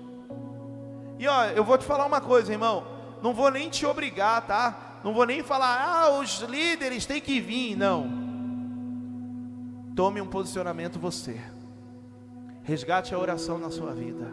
E 1.19 1.27
ó, 1.27 1.45
eu 1.47 1.65
vou 1.65 1.79
te 1.79 1.85
falar 1.85 2.05
uma 2.05 2.21
coisa, 2.21 2.53
irmão. 2.53 2.87
Não 3.23 3.33
vou 3.33 3.51
nem 3.51 3.69
te 3.69 3.85
obrigar, 3.85 4.47
tá? 4.47 5.01
Não 5.03 5.15
vou 5.15 5.25
nem 5.25 5.43
falar, 5.43 5.83
ah, 5.83 6.19
os 6.21 6.41
líderes 6.43 7.07
têm 7.07 7.23
que 7.23 7.41
vir. 7.41 7.75
Não. 7.75 8.28
Tome 9.99 10.21
um 10.21 10.29
posicionamento 10.29 10.97
você. 10.97 11.41
Resgate 12.63 13.13
a 13.13 13.19
oração 13.19 13.59
na 13.59 13.69
sua 13.69 13.93
vida. 13.93 14.33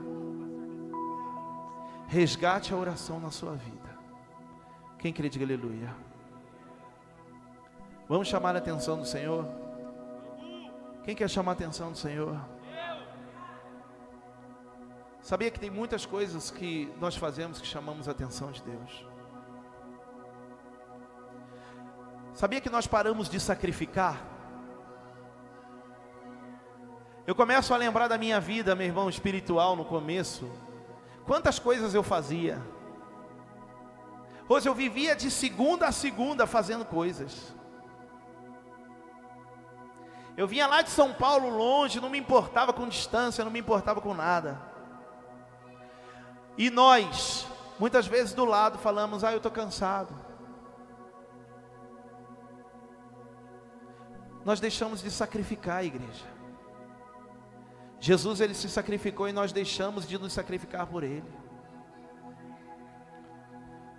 Resgate 2.08 2.72
a 2.72 2.78
oração 2.78 3.20
na 3.20 3.32
sua 3.32 3.56
vida. 3.56 3.98
Quem 5.00 5.12
crê, 5.12 5.28
diga 5.28 5.44
aleluia. 5.44 5.92
Vamos 8.08 8.28
chamar 8.28 8.54
a 8.56 8.60
atenção 8.60 9.00
do 9.00 9.08
Senhor. 9.08 9.44
Quem 11.04 11.16
quer 11.16 11.28
chamar 11.28 11.54
a 11.54 11.56
atenção 11.56 11.92
do 11.92 11.98
Senhor? 11.98 12.40
Sabia 15.20 15.50
que 15.50 15.60
tem 15.60 15.72
muitas 15.72 16.06
coisas 16.06 16.52
que 16.52 16.94
nós 17.02 17.16
fazemos 17.16 17.60
que 17.60 17.66
chamamos 17.66 18.08
a 18.08 18.12
atenção 18.12 18.52
de 18.52 18.62
Deus. 18.62 19.04
Sabia 22.36 22.62
que 22.62 22.70
nós 22.70 22.86
paramos 22.86 23.28
de 23.28 23.40
sacrificar 23.40 24.35
eu 27.28 27.34
começo 27.34 27.74
a 27.74 27.78
lembrar 27.78 28.08
da 28.08 28.18
minha 28.18 28.40
vida, 28.40 28.76
meu 28.76 28.86
irmão, 28.86 29.10
espiritual 29.10 29.76
no 29.76 29.84
começo. 29.84 30.48
Quantas 31.26 31.58
coisas 31.58 31.94
eu 31.94 32.04
fazia. 32.04 32.62
Hoje 34.48 34.70
eu 34.70 34.76
vivia 34.76 35.16
de 35.16 35.32
segunda 35.32 35.88
a 35.88 35.92
segunda 35.92 36.46
fazendo 36.46 36.86
coisas. 36.86 37.56
Eu 40.38 40.48
vinha 40.48 40.68
lá 40.68 40.84
de 40.84 40.92
São 40.92 41.14
Paulo 41.14 41.50
longe, 41.50 42.00
não 42.00 42.10
me 42.10 42.20
importava 42.20 42.72
com 42.72 42.88
distância, 42.88 43.44
não 43.44 43.52
me 43.52 43.60
importava 43.60 44.00
com 44.02 44.14
nada. 44.14 44.62
E 46.56 46.70
nós, 46.70 47.48
muitas 47.80 48.06
vezes 48.06 48.34
do 48.34 48.46
lado, 48.46 48.78
falamos: 48.78 49.24
Ah, 49.24 49.32
eu 49.32 49.38
estou 49.38 49.52
cansado. 49.52 50.14
Nós 54.44 54.60
deixamos 54.60 55.02
de 55.02 55.10
sacrificar 55.10 55.78
a 55.78 55.84
igreja. 55.84 56.35
Jesus 58.00 58.42
ele 58.42 58.54
se 58.54 58.70
sacrificou 58.70 59.28
e 59.28 59.34
nós 59.34 59.52
deixamos 59.52 60.08
de 60.08 60.18
nos 60.18 60.34
sacrificar 60.34 60.86
por 60.88 61.04
ele. 61.04 61.24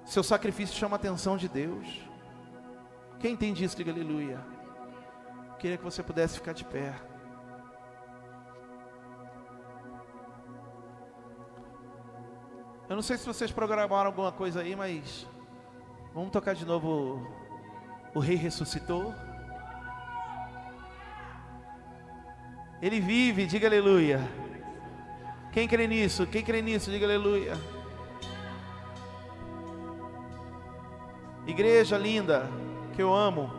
Seu 0.04 0.22
sacrifício 0.22 0.76
chama 0.76 0.94
a 0.94 0.98
atenção 0.98 1.36
de 1.36 1.48
Deus. 1.48 2.00
Quem 3.18 3.32
entende 3.32 3.64
isso, 3.64 3.76
diga 3.76 3.90
aleluia. 3.90 4.38
Queria 5.58 5.76
que 5.76 5.84
você 5.84 6.02
pudesse 6.02 6.34
ficar 6.34 6.52
de 6.52 6.64
pé. 6.64 6.94
Eu 12.88 12.94
não 12.94 13.02
sei 13.02 13.16
se 13.16 13.26
vocês 13.26 13.50
programaram 13.50 14.06
alguma 14.06 14.30
coisa 14.30 14.60
aí, 14.60 14.76
mas 14.76 15.26
vamos 16.14 16.30
tocar 16.30 16.54
de 16.54 16.64
novo. 16.64 17.26
O 18.14 18.20
Rei 18.20 18.36
ressuscitou. 18.36 19.12
Ele 22.80 23.00
vive, 23.00 23.46
diga 23.46 23.66
aleluia. 23.66 24.20
Quem 25.52 25.66
crê 25.66 25.86
nisso? 25.86 26.26
Quem 26.26 26.44
crê 26.44 26.60
nisso? 26.60 26.90
Diga 26.90 27.06
aleluia. 27.06 27.56
Igreja 31.46 31.96
linda, 31.96 32.50
que 32.94 33.02
eu 33.02 33.14
amo. 33.14 33.50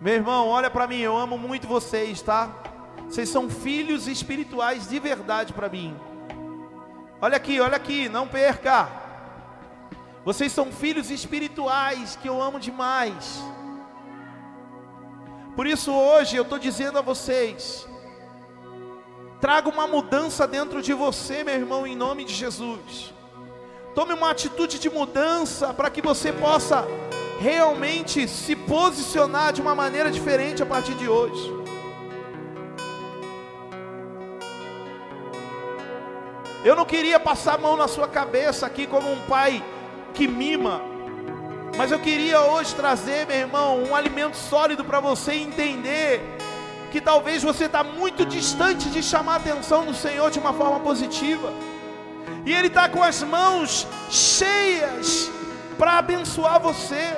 Meu 0.00 0.14
irmão, 0.14 0.48
olha 0.48 0.68
para 0.68 0.88
mim, 0.88 0.98
eu 0.98 1.16
amo 1.16 1.38
muito 1.38 1.68
vocês, 1.68 2.20
tá? 2.20 2.50
Vocês 3.08 3.28
são 3.28 3.48
filhos 3.48 4.08
espirituais 4.08 4.88
de 4.88 4.98
verdade 4.98 5.52
para 5.52 5.68
mim. 5.68 5.96
Olha 7.20 7.36
aqui, 7.36 7.60
olha 7.60 7.76
aqui, 7.76 8.08
não 8.08 8.26
perca. 8.26 8.88
Vocês 10.24 10.50
são 10.50 10.72
filhos 10.72 11.10
espirituais 11.10 12.16
que 12.16 12.28
eu 12.28 12.42
amo 12.42 12.58
demais. 12.58 13.40
Por 15.54 15.66
isso 15.66 15.92
hoje 15.92 16.36
eu 16.36 16.42
estou 16.42 16.58
dizendo 16.58 16.98
a 16.98 17.02
vocês: 17.02 17.86
traga 19.40 19.68
uma 19.68 19.86
mudança 19.86 20.46
dentro 20.46 20.80
de 20.80 20.92
você, 20.92 21.44
meu 21.44 21.54
irmão, 21.54 21.86
em 21.86 21.94
nome 21.94 22.24
de 22.24 22.34
Jesus. 22.34 23.12
Tome 23.94 24.14
uma 24.14 24.30
atitude 24.30 24.78
de 24.78 24.88
mudança 24.88 25.74
para 25.74 25.90
que 25.90 26.00
você 26.00 26.32
possa 26.32 26.86
realmente 27.38 28.26
se 28.26 28.56
posicionar 28.56 29.52
de 29.52 29.60
uma 29.60 29.74
maneira 29.74 30.10
diferente 30.10 30.62
a 30.62 30.66
partir 30.66 30.94
de 30.94 31.08
hoje. 31.08 31.62
Eu 36.64 36.76
não 36.76 36.84
queria 36.84 37.18
passar 37.18 37.56
a 37.56 37.58
mão 37.58 37.76
na 37.76 37.88
sua 37.88 38.06
cabeça 38.06 38.64
aqui 38.64 38.86
como 38.86 39.10
um 39.10 39.20
pai 39.26 39.62
que 40.14 40.28
mima, 40.28 40.80
mas 41.76 41.90
eu 41.90 41.98
queria 41.98 42.40
hoje 42.40 42.74
trazer, 42.74 43.26
meu 43.26 43.36
irmão, 43.36 43.82
um 43.82 43.94
alimento 43.94 44.36
sólido 44.36 44.84
para 44.84 45.00
você 45.00 45.34
entender 45.34 46.20
que 46.90 47.00
talvez 47.00 47.42
você 47.42 47.64
está 47.64 47.82
muito 47.82 48.24
distante 48.26 48.88
de 48.90 49.02
chamar 49.02 49.34
a 49.34 49.36
atenção 49.36 49.84
do 49.84 49.94
Senhor 49.94 50.30
de 50.30 50.38
uma 50.38 50.52
forma 50.52 50.80
positiva, 50.80 51.52
e 52.44 52.52
Ele 52.52 52.66
está 52.66 52.88
com 52.88 53.02
as 53.02 53.22
mãos 53.22 53.86
cheias 54.10 55.30
para 55.78 55.98
abençoar 55.98 56.60
você 56.60 57.16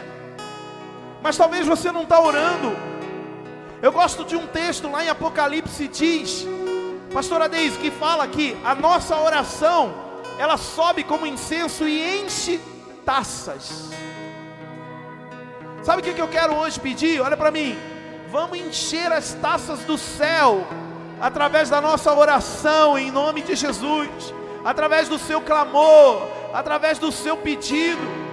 mas 1.24 1.38
talvez 1.38 1.66
você 1.66 1.90
não 1.90 2.02
está 2.02 2.20
orando. 2.20 2.76
Eu 3.80 3.90
gosto 3.90 4.26
de 4.26 4.36
um 4.36 4.46
texto 4.46 4.90
lá 4.90 5.02
em 5.02 5.09
Apocalipse 5.09 5.88
diz, 5.88 6.46
pastora 7.14 7.48
Deise, 7.48 7.78
que 7.78 7.90
fala 7.90 8.28
que 8.28 8.55
a 8.62 8.74
nossa 8.74 9.16
oração, 9.16 9.94
ela 10.38 10.59
sobe 10.59 11.02
como 11.02 11.26
incenso 11.26 11.88
e 11.88 12.20
enche 12.20 12.61
taças. 13.07 13.88
Sabe 15.85 16.01
o 16.01 16.05
que, 16.05 16.20
eu 16.20 16.28
quero 16.28 16.55
hoje 16.55 16.80
pedir? 16.80 17.20
Olha 17.20 17.37
para 17.37 17.51
mim. 17.51 17.78
Vamos 18.30 18.59
encher 18.59 19.12
as 19.12 19.35
taças 19.35 19.80
do 19.80 19.97
céu 19.97 20.66
através 21.20 21.70
da 21.70 21.80
nossa 21.80 22.12
oração 22.12 22.99
em 22.99 23.11
nome 23.11 23.43
de 23.43 23.55
Jesus, 23.55 24.09
através 24.64 25.09
do 25.09 25.18
seu 25.18 25.41
clamor, 25.41 26.26
através 26.53 26.99
do 26.99 27.12
seu 27.12 27.37
pedido 27.37 28.24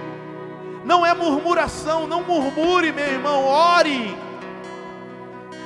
não 0.84 1.06
é 1.06 1.14
murmuração, 1.14 2.06
não 2.06 2.22
murmure, 2.22 2.92
meu 2.92 3.06
irmão, 3.06 3.44
ore. 3.44 4.16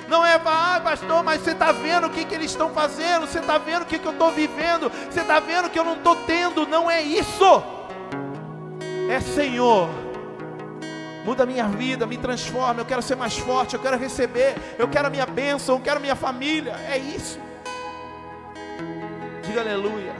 Não 0.09 0.25
é, 0.25 0.41
ah, 0.45 0.81
pastor, 0.83 1.25
mas 1.25 1.41
você 1.41 1.51
está 1.51 1.73
vendo 1.73 2.07
o 2.07 2.11
que, 2.11 2.25
que 2.25 2.35
eles 2.35 2.51
estão 2.51 2.71
fazendo, 2.71 3.27
você 3.27 3.41
está 3.41 3.59
vendo 3.59 3.83
o 3.83 3.87
que, 3.87 3.99
que 3.99 4.07
eu 4.07 4.13
estou 4.13 4.31
vivendo, 4.31 4.91
você 5.11 5.21
está 5.21 5.41
vendo 5.41 5.69
que 5.69 5.79
eu 5.79 5.85
não 5.85 5.95
estou 5.95 6.15
tendo, 6.15 6.67
não 6.67 6.89
é 6.89 7.03
isso. 7.03 7.63
É 9.09 9.21
Senhor, 9.21 9.89
muda 11.27 11.43
a 11.43 11.47
minha 11.47 11.67
vida, 11.67 12.07
me 12.07 12.17
transforma, 12.17 12.81
eu 12.81 12.85
quero 12.85 13.03
ser 13.03 13.17
mais 13.17 13.37
forte, 13.37 13.75
eu 13.75 13.81
quero 13.81 13.99
receber, 13.99 14.55
eu 14.79 14.87
quero 14.87 15.09
a 15.09 15.11
minha 15.11 15.27
bênção, 15.27 15.75
eu 15.75 15.81
quero 15.81 15.97
a 15.97 16.01
minha 16.01 16.15
família, 16.15 16.77
é 16.89 16.97
isso. 16.97 17.41
Diga 19.43 19.61
aleluia. 19.61 20.15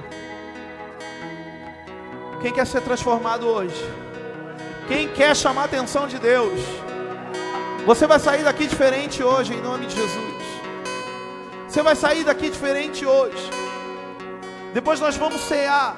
Quem 2.43 2.53
quer 2.53 2.67
ser 2.67 2.81
transformado 2.81 3.47
hoje? 3.47 3.81
Quem 4.89 5.07
quer 5.07 5.37
chamar 5.37 5.63
a 5.63 5.65
atenção 5.67 6.09
de 6.09 6.19
Deus, 6.19 6.61
você 7.87 8.05
vai 8.05 8.19
sair 8.19 8.43
daqui 8.43 8.67
diferente 8.67 9.23
hoje, 9.23 9.55
em 9.55 9.63
nome 9.63 9.87
de 9.87 9.95
Jesus. 9.95 10.43
Você 11.69 11.83
vai 11.85 11.95
sair 11.95 12.25
daqui 12.25 12.51
diferente 12.51 13.07
hoje. 13.07 13.49
Depois 14.75 14.99
nós 14.99 15.17
vamos 15.17 15.41
cear, 15.43 15.97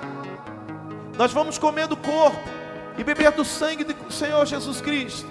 nós 1.17 1.33
vamos 1.33 1.57
comer 1.57 1.87
do 1.87 1.97
corpo 1.97 2.58
e 2.99 3.05
beber 3.05 3.31
do 3.31 3.45
sangue 3.45 3.85
do 3.85 4.13
Senhor 4.13 4.45
Jesus 4.45 4.81
Cristo. 4.81 5.31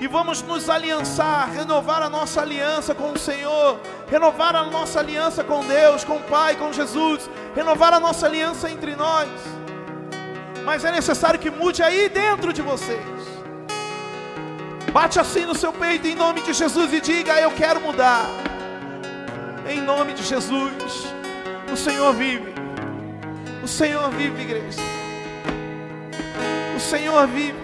E 0.00 0.06
vamos 0.08 0.42
nos 0.42 0.70
aliançar, 0.70 1.52
renovar 1.52 2.02
a 2.02 2.08
nossa 2.08 2.40
aliança 2.40 2.94
com 2.94 3.12
o 3.12 3.18
Senhor, 3.18 3.78
renovar 4.10 4.56
a 4.56 4.64
nossa 4.64 4.98
aliança 4.98 5.44
com 5.44 5.64
Deus, 5.66 6.04
com 6.04 6.16
o 6.16 6.22
Pai, 6.22 6.56
com 6.56 6.72
Jesus, 6.72 7.28
renovar 7.54 7.92
a 7.92 8.00
nossa 8.00 8.26
aliança 8.26 8.70
entre 8.70 8.96
nós 8.96 9.28
mas 10.64 10.84
é 10.84 10.92
necessário 10.92 11.40
que 11.40 11.50
mude 11.50 11.82
aí 11.82 12.08
dentro 12.08 12.52
de 12.52 12.62
vocês. 12.62 13.00
Bate 14.92 15.18
assim 15.18 15.44
no 15.44 15.54
seu 15.54 15.72
peito 15.72 16.06
em 16.06 16.14
nome 16.14 16.42
de 16.42 16.52
Jesus 16.52 16.92
e 16.92 17.00
diga: 17.00 17.40
Eu 17.40 17.50
quero 17.52 17.80
mudar. 17.80 18.26
Em 19.68 19.80
nome 19.80 20.14
de 20.14 20.22
Jesus, 20.22 21.06
o 21.72 21.76
Senhor 21.76 22.12
vive. 22.12 22.54
O 23.62 23.68
Senhor 23.68 24.10
vive, 24.10 24.42
igreja. 24.42 24.99
O 26.80 26.82
Senhor 26.82 27.26
vive. 27.26 27.58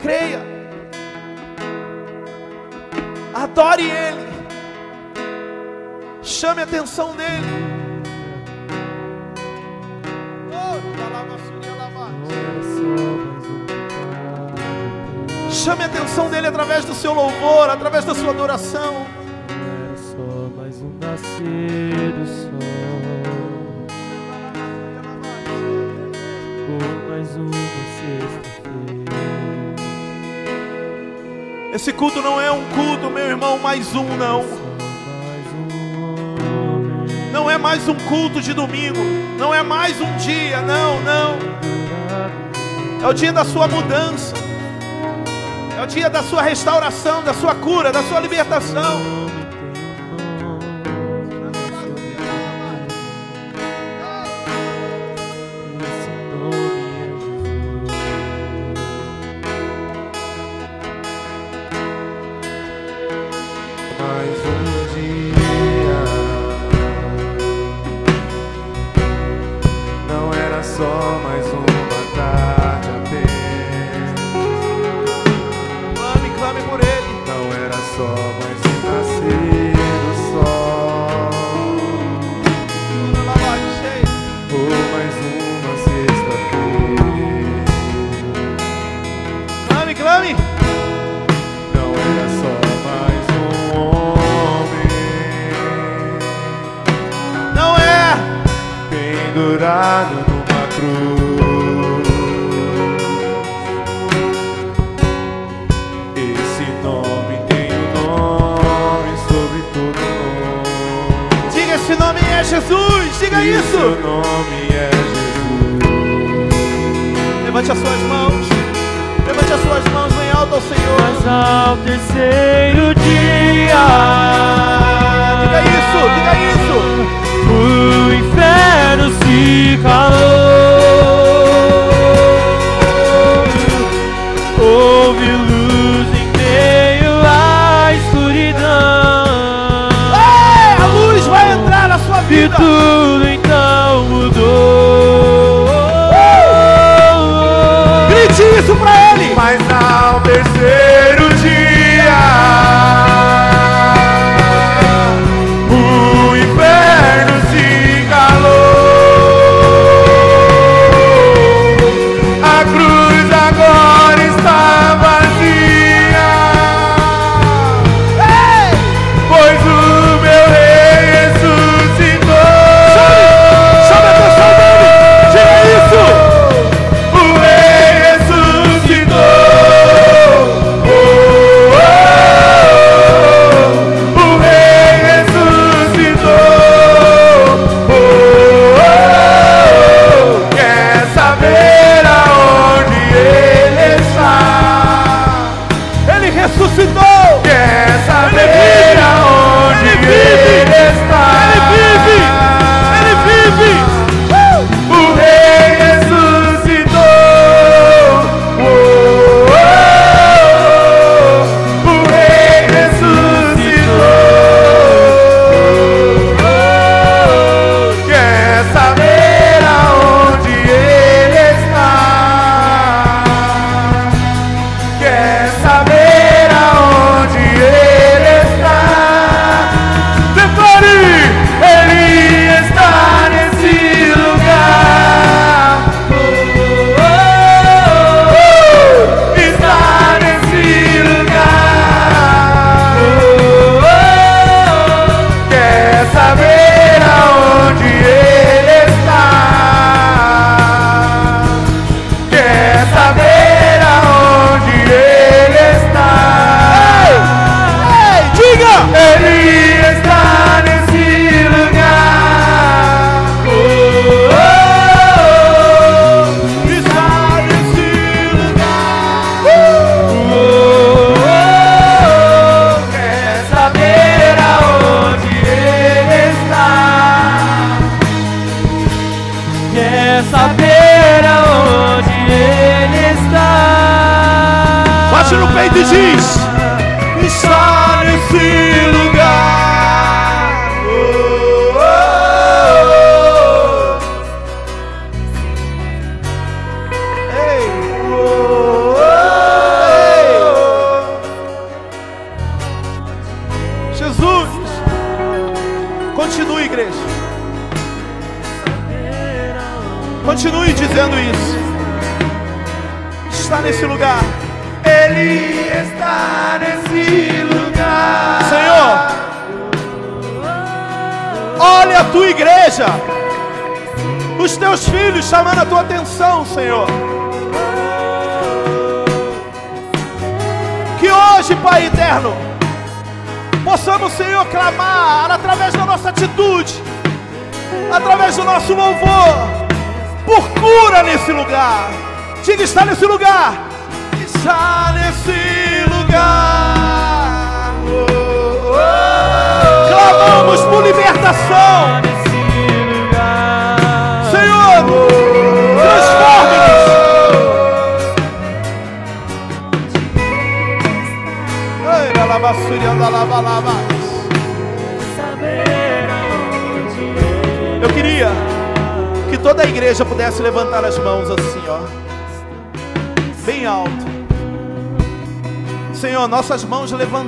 Creia. 0.00 0.40
Adore 3.34 3.82
Ele. 3.82 4.28
Chame 6.22 6.60
a 6.60 6.64
atenção 6.64 7.16
dEle. 7.16 7.72
Chame 15.50 15.82
a 15.82 15.86
atenção 15.86 16.30
dele 16.30 16.46
através 16.46 16.84
do 16.84 16.94
seu 16.94 17.12
louvor, 17.12 17.68
através 17.68 18.04
da 18.04 18.14
sua 18.14 18.30
adoração. 18.30 19.06
Era 19.48 19.96
só 19.96 20.50
mais 20.56 20.80
um 20.80 20.92
nascer 21.00 22.12
do 22.12 22.26
sol. 22.26 22.51
Mais 27.22 27.36
uma 27.36 27.52
sexta-feira. 27.52 28.42
Esse 31.72 31.92
culto 31.92 32.20
não 32.20 32.40
é 32.40 32.50
um 32.50 32.64
culto, 32.70 33.08
meu 33.08 33.24
irmão, 33.24 33.58
mais 33.58 33.94
um 33.94 34.04
não. 34.16 34.44
Não 37.32 37.48
é 37.48 37.56
mais 37.56 37.88
um 37.88 37.94
culto 37.94 38.40
de 38.40 38.52
domingo. 38.52 38.98
Não 39.38 39.54
é 39.54 39.62
mais 39.62 40.00
um 40.00 40.16
dia, 40.16 40.60
não, 40.62 41.00
não. 41.00 41.38
É 43.02 43.06
o 43.08 43.12
dia 43.12 43.32
da 43.32 43.44
sua 43.44 43.68
mudança. 43.68 44.34
É 45.78 45.82
o 45.82 45.86
dia 45.86 46.10
da 46.10 46.22
sua 46.24 46.42
restauração, 46.42 47.22
da 47.22 47.32
sua 47.32 47.54
cura, 47.54 47.92
da 47.92 48.02
sua 48.02 48.18
libertação. 48.18 49.21
mais 64.02 64.38
um 64.46 64.94
dia. 64.94 65.41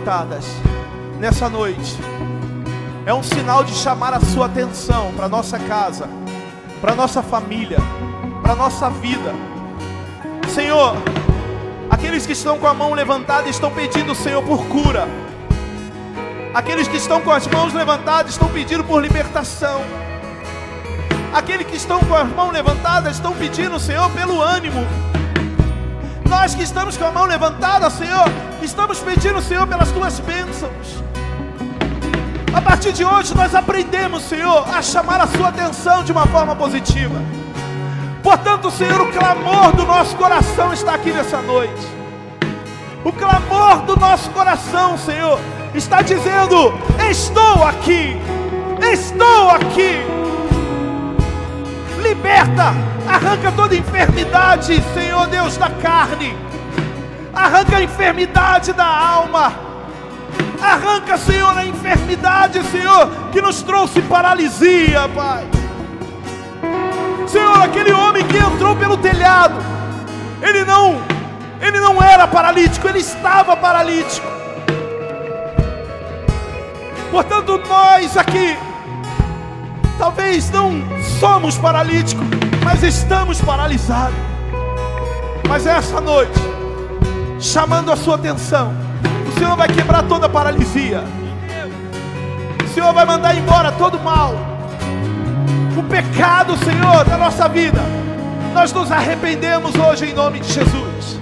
levantadas 0.04 0.44
nessa 1.18 1.48
noite. 1.48 1.96
É 3.06 3.14
um 3.14 3.22
sinal 3.22 3.64
de 3.64 3.72
chamar 3.72 4.12
a 4.12 4.20
sua 4.20 4.46
atenção 4.46 5.12
para 5.16 5.28
nossa 5.28 5.58
casa, 5.58 6.08
para 6.80 6.94
nossa 6.94 7.22
família, 7.22 7.78
para 8.42 8.54
nossa 8.54 8.90
vida. 8.90 9.32
Senhor, 10.48 10.94
aqueles 11.90 12.26
que 12.26 12.32
estão 12.32 12.58
com 12.58 12.66
a 12.66 12.74
mão 12.74 12.92
levantada 12.92 13.48
estão 13.48 13.70
pedindo, 13.70 14.14
Senhor, 14.14 14.42
por 14.42 14.66
cura. 14.66 15.08
Aqueles 16.52 16.86
que 16.86 16.98
estão 16.98 17.22
com 17.22 17.30
as 17.30 17.46
mãos 17.46 17.72
levantadas 17.72 18.32
estão 18.32 18.48
pedindo 18.48 18.84
por 18.84 19.02
libertação. 19.02 19.80
Aqueles 21.32 21.66
que 21.66 21.76
estão 21.76 21.98
com 22.00 22.14
as 22.14 22.28
mãos 22.28 22.52
levantadas 22.52 23.16
estão 23.16 23.32
pedindo, 23.32 23.80
Senhor, 23.80 24.10
pelo 24.10 24.40
ânimo. 24.40 24.86
Nós 26.28 26.54
que 26.54 26.62
estamos 26.62 26.96
com 26.96 27.06
a 27.06 27.10
mão 27.10 27.24
levantada, 27.24 27.90
Senhor, 27.90 28.24
Estamos 28.64 28.98
pedindo, 28.98 29.42
Senhor, 29.42 29.66
pelas 29.66 29.92
tuas 29.92 30.18
bênçãos. 30.20 31.04
A 32.50 32.62
partir 32.62 32.92
de 32.92 33.04
hoje 33.04 33.34
nós 33.34 33.54
aprendemos, 33.54 34.22
Senhor, 34.22 34.66
a 34.74 34.80
chamar 34.80 35.20
a 35.20 35.26
sua 35.26 35.48
atenção 35.48 36.02
de 36.02 36.10
uma 36.10 36.26
forma 36.26 36.56
positiva. 36.56 37.14
Portanto, 38.22 38.70
Senhor, 38.70 39.02
o 39.02 39.12
clamor 39.12 39.76
do 39.76 39.84
nosso 39.84 40.16
coração 40.16 40.72
está 40.72 40.94
aqui 40.94 41.12
nessa 41.12 41.42
noite. 41.42 41.86
O 43.04 43.12
clamor 43.12 43.82
do 43.82 43.96
nosso 43.96 44.30
coração, 44.30 44.96
Senhor, 44.96 45.38
está 45.74 46.00
dizendo: 46.00 46.72
Estou 47.10 47.64
aqui, 47.64 48.16
estou 48.80 49.50
aqui. 49.50 50.00
Liberta, 52.02 52.72
arranca 53.06 53.52
toda 53.52 53.76
enfermidade, 53.76 54.82
Senhor 54.94 55.26
Deus 55.26 55.58
da 55.58 55.68
carne 55.68 56.53
Arranca 57.44 57.76
a 57.76 57.82
enfermidade 57.82 58.72
da 58.72 58.86
alma. 58.86 59.52
Arranca, 60.62 61.18
Senhor, 61.18 61.54
a 61.54 61.66
enfermidade, 61.66 62.62
Senhor, 62.68 63.10
que 63.30 63.42
nos 63.42 63.60
trouxe 63.62 64.00
paralisia, 64.00 65.06
Pai. 65.14 65.46
Senhor, 67.28 67.60
aquele 67.60 67.92
homem 67.92 68.24
que 68.24 68.38
entrou 68.38 68.74
pelo 68.76 68.96
telhado, 68.96 69.56
ele 70.40 70.64
não, 70.64 71.02
ele 71.60 71.78
não 71.80 72.02
era 72.02 72.26
paralítico, 72.26 72.88
ele 72.88 73.00
estava 73.00 73.54
paralítico. 73.54 74.26
Portanto, 77.10 77.60
nós 77.68 78.16
aqui, 78.16 78.56
talvez 79.98 80.50
não 80.50 80.82
somos 81.20 81.58
paralíticos, 81.58 82.26
mas 82.64 82.82
estamos 82.82 83.38
paralisados. 83.42 84.16
Mas 85.46 85.66
essa 85.66 86.00
noite, 86.00 86.53
chamando 87.44 87.92
a 87.92 87.96
sua 87.96 88.14
atenção, 88.14 88.72
o 89.28 89.38
Senhor 89.38 89.54
vai 89.54 89.68
quebrar 89.68 90.02
toda 90.04 90.28
paralisia. 90.28 91.04
O 92.64 92.68
Senhor 92.68 92.92
vai 92.94 93.04
mandar 93.04 93.36
embora 93.36 93.70
todo 93.72 94.00
mal. 94.00 94.34
O 95.76 95.82
pecado, 95.82 96.56
Senhor, 96.56 97.04
da 97.04 97.18
nossa 97.18 97.46
vida. 97.48 97.80
Nós 98.54 98.72
nos 98.72 98.90
arrependemos 98.90 99.74
hoje 99.74 100.06
em 100.06 100.14
nome 100.14 100.40
de 100.40 100.50
Jesus. 100.50 101.20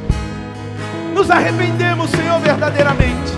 Nos 1.13 1.31
arrependemos, 1.31 2.11
Senhor, 2.11 2.39
verdadeiramente. 2.39 3.33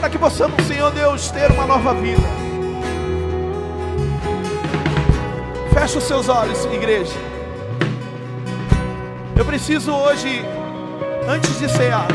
Para 0.00 0.10
que 0.10 0.18
possamos, 0.18 0.60
Senhor 0.66 0.90
Deus, 0.90 1.30
ter 1.30 1.50
uma 1.52 1.66
nova 1.66 1.94
vida. 1.94 2.22
Feche 5.72 5.98
os 5.98 6.04
seus 6.04 6.28
olhos, 6.28 6.64
igreja. 6.66 7.14
Eu 9.36 9.44
preciso 9.44 9.92
hoje, 9.92 10.42
antes 11.28 11.58
de 11.58 11.68
cear, 11.68 12.06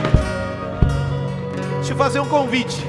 te 1.83 1.93
fazer 1.93 2.19
um 2.19 2.27
convite 2.27 2.85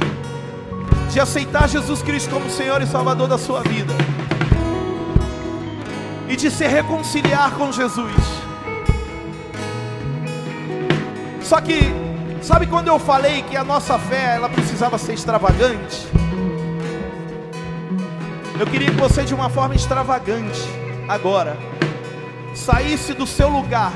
de 1.11 1.21
aceitar 1.21 1.69
Jesus 1.69 2.01
Cristo 2.03 2.31
como 2.31 2.49
Senhor 2.49 2.81
e 2.81 2.87
Salvador 2.87 3.29
da 3.29 3.37
sua 3.37 3.63
vida 3.63 3.93
e 6.29 6.37
de 6.37 6.51
se 6.51 6.67
reconciliar 6.67 7.53
com 7.53 7.71
Jesus. 7.73 8.15
Só 11.43 11.61
que, 11.61 11.81
sabe 12.41 12.67
quando 12.67 12.89
eu 12.89 12.99
falei 12.99 13.43
que 13.43 13.57
a 13.57 13.65
nossa 13.65 13.99
fé 13.99 14.37
ela 14.37 14.49
precisava 14.49 14.97
ser 14.97 15.15
extravagante? 15.15 16.07
Eu 18.59 18.67
queria 18.67 18.91
que 18.91 18.97
você, 18.97 19.25
de 19.25 19.35
uma 19.35 19.51
forma 19.51 19.75
extravagante, 19.75 20.63
agora, 21.09 21.59
saísse 22.55 23.13
do 23.13 23.27
seu 23.27 23.49
lugar, 23.49 23.93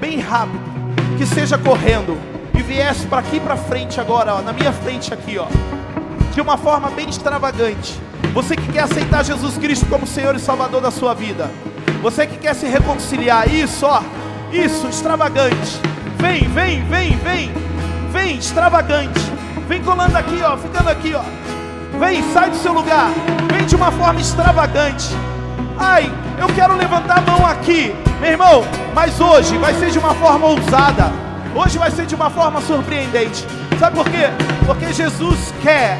bem 0.00 0.20
rápido, 0.20 0.73
que 1.16 1.26
seja 1.26 1.56
correndo, 1.56 2.18
e 2.56 2.62
viesse 2.62 3.06
para 3.06 3.18
aqui 3.18 3.40
para 3.40 3.56
frente 3.56 4.00
agora, 4.00 4.34
ó, 4.34 4.42
na 4.42 4.52
minha 4.52 4.72
frente 4.72 5.12
aqui, 5.12 5.38
ó, 5.38 5.46
de 6.32 6.40
uma 6.40 6.56
forma 6.56 6.90
bem 6.90 7.08
extravagante. 7.08 7.98
Você 8.32 8.56
que 8.56 8.72
quer 8.72 8.84
aceitar 8.84 9.24
Jesus 9.24 9.56
Cristo 9.58 9.86
como 9.86 10.06
Senhor 10.06 10.34
e 10.34 10.38
Salvador 10.38 10.80
da 10.80 10.90
sua 10.90 11.14
vida, 11.14 11.50
você 12.02 12.26
que 12.26 12.36
quer 12.36 12.54
se 12.54 12.66
reconciliar, 12.66 13.48
isso, 13.48 13.86
ó, 13.86 14.02
isso, 14.52 14.86
extravagante. 14.88 15.80
Vem, 16.18 16.48
vem, 16.48 16.84
vem, 16.84 17.16
vem, 17.16 17.52
vem, 18.12 18.38
extravagante. 18.38 19.20
Vem 19.68 19.82
colando 19.82 20.16
aqui, 20.16 20.40
ó, 20.42 20.56
ficando 20.56 20.90
aqui, 20.90 21.14
ó. 21.14 21.22
Vem, 21.98 22.22
sai 22.32 22.50
do 22.50 22.56
seu 22.56 22.72
lugar. 22.72 23.10
Vem 23.52 23.66
de 23.66 23.76
uma 23.76 23.90
forma 23.90 24.20
extravagante. 24.20 25.08
Ai, 25.78 26.12
eu 26.38 26.46
quero 26.48 26.76
levantar 26.76 27.18
a 27.18 27.20
mão 27.20 27.46
aqui, 27.46 27.94
meu 28.20 28.30
irmão. 28.30 28.64
Mas 28.94 29.20
hoje 29.20 29.56
vai 29.58 29.74
ser 29.74 29.90
de 29.90 29.98
uma 29.98 30.14
forma 30.14 30.46
ousada. 30.46 31.12
Hoje 31.54 31.78
vai 31.78 31.90
ser 31.90 32.06
de 32.06 32.14
uma 32.14 32.30
forma 32.30 32.60
surpreendente. 32.60 33.46
Sabe 33.78 33.96
por 33.96 34.08
quê? 34.08 34.28
Porque 34.66 34.92
Jesus 34.92 35.52
quer 35.62 35.98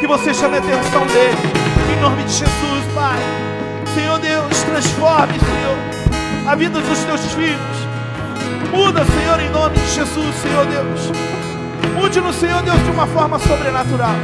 que 0.00 0.06
você 0.06 0.34
chame 0.34 0.56
a 0.56 0.58
atenção 0.58 1.06
dele. 1.06 1.38
Em 1.92 2.00
nome 2.00 2.22
de 2.24 2.32
Jesus, 2.32 2.84
Pai. 2.94 3.18
Senhor 3.94 4.18
Deus, 4.18 4.62
transforme, 4.62 5.34
Senhor, 5.38 6.50
a 6.50 6.54
vida 6.54 6.80
dos 6.80 6.98
teus 7.00 7.20
filhos. 7.34 7.92
Muda, 8.70 9.04
Senhor, 9.04 9.38
em 9.38 9.50
nome 9.50 9.76
de 9.76 9.86
Jesus, 9.94 10.34
Senhor 10.36 10.64
Deus. 10.64 11.12
Mude-nos, 11.94 12.36
Senhor 12.36 12.62
Deus, 12.62 12.82
de 12.82 12.90
uma 12.90 13.06
forma 13.06 13.38
sobrenatural. 13.38 14.14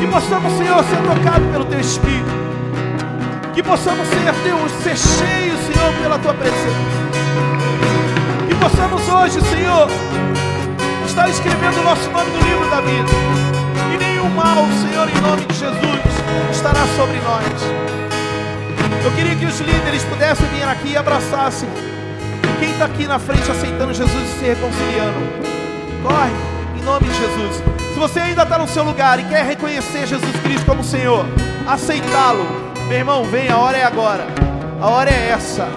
Que 0.00 0.06
possamos, 0.06 0.52
Senhor, 0.56 0.82
ser 0.84 0.96
tocados 0.96 1.50
pelo 1.50 1.64
Teu 1.66 1.80
Espírito. 1.80 2.47
Que 3.58 3.62
possamos, 3.64 4.06
Senhor 4.06 4.34
Deus, 4.44 4.70
ser 4.84 4.96
cheios, 4.96 5.58
Senhor, 5.66 5.92
pela 6.00 6.16
Tua 6.20 6.32
presença. 6.32 6.62
Que 8.46 8.54
possamos 8.54 9.02
hoje, 9.08 9.40
Senhor, 9.48 9.88
estar 11.04 11.28
escrevendo 11.28 11.80
o 11.80 11.82
nosso 11.82 12.08
nome 12.08 12.30
no 12.30 12.48
livro 12.48 12.70
da 12.70 12.80
vida. 12.80 13.08
E 13.92 13.98
nenhum 13.98 14.30
mal, 14.30 14.64
Senhor, 14.80 15.08
em 15.08 15.20
nome 15.20 15.44
de 15.44 15.54
Jesus, 15.56 16.00
estará 16.52 16.86
sobre 16.94 17.18
nós. 17.18 19.04
Eu 19.04 19.10
queria 19.16 19.34
que 19.34 19.46
os 19.46 19.58
líderes 19.58 20.04
pudessem 20.04 20.46
vir 20.50 20.62
aqui 20.62 20.92
e 20.92 20.96
abraçassem 20.96 21.68
quem 22.60 22.70
está 22.70 22.84
aqui 22.84 23.08
na 23.08 23.18
frente 23.18 23.50
aceitando 23.50 23.92
Jesus 23.92 24.36
e 24.36 24.38
se 24.38 24.44
reconciliando. 24.44 25.18
Corre, 26.04 26.30
em 26.80 26.84
nome 26.84 27.08
de 27.08 27.14
Jesus. 27.18 27.56
Se 27.92 27.98
você 27.98 28.20
ainda 28.20 28.44
está 28.44 28.56
no 28.56 28.68
seu 28.68 28.84
lugar 28.84 29.18
e 29.18 29.24
quer 29.24 29.44
reconhecer 29.44 30.06
Jesus 30.06 30.36
Cristo 30.44 30.64
como 30.64 30.84
Senhor, 30.84 31.26
aceitá-lo, 31.66 32.67
meu 32.88 32.98
irmão, 32.98 33.22
vem, 33.24 33.50
a 33.50 33.58
hora 33.58 33.76
é 33.76 33.84
agora. 33.84 34.26
A 34.80 34.88
hora 34.88 35.10
é 35.10 35.28
essa. 35.30 35.68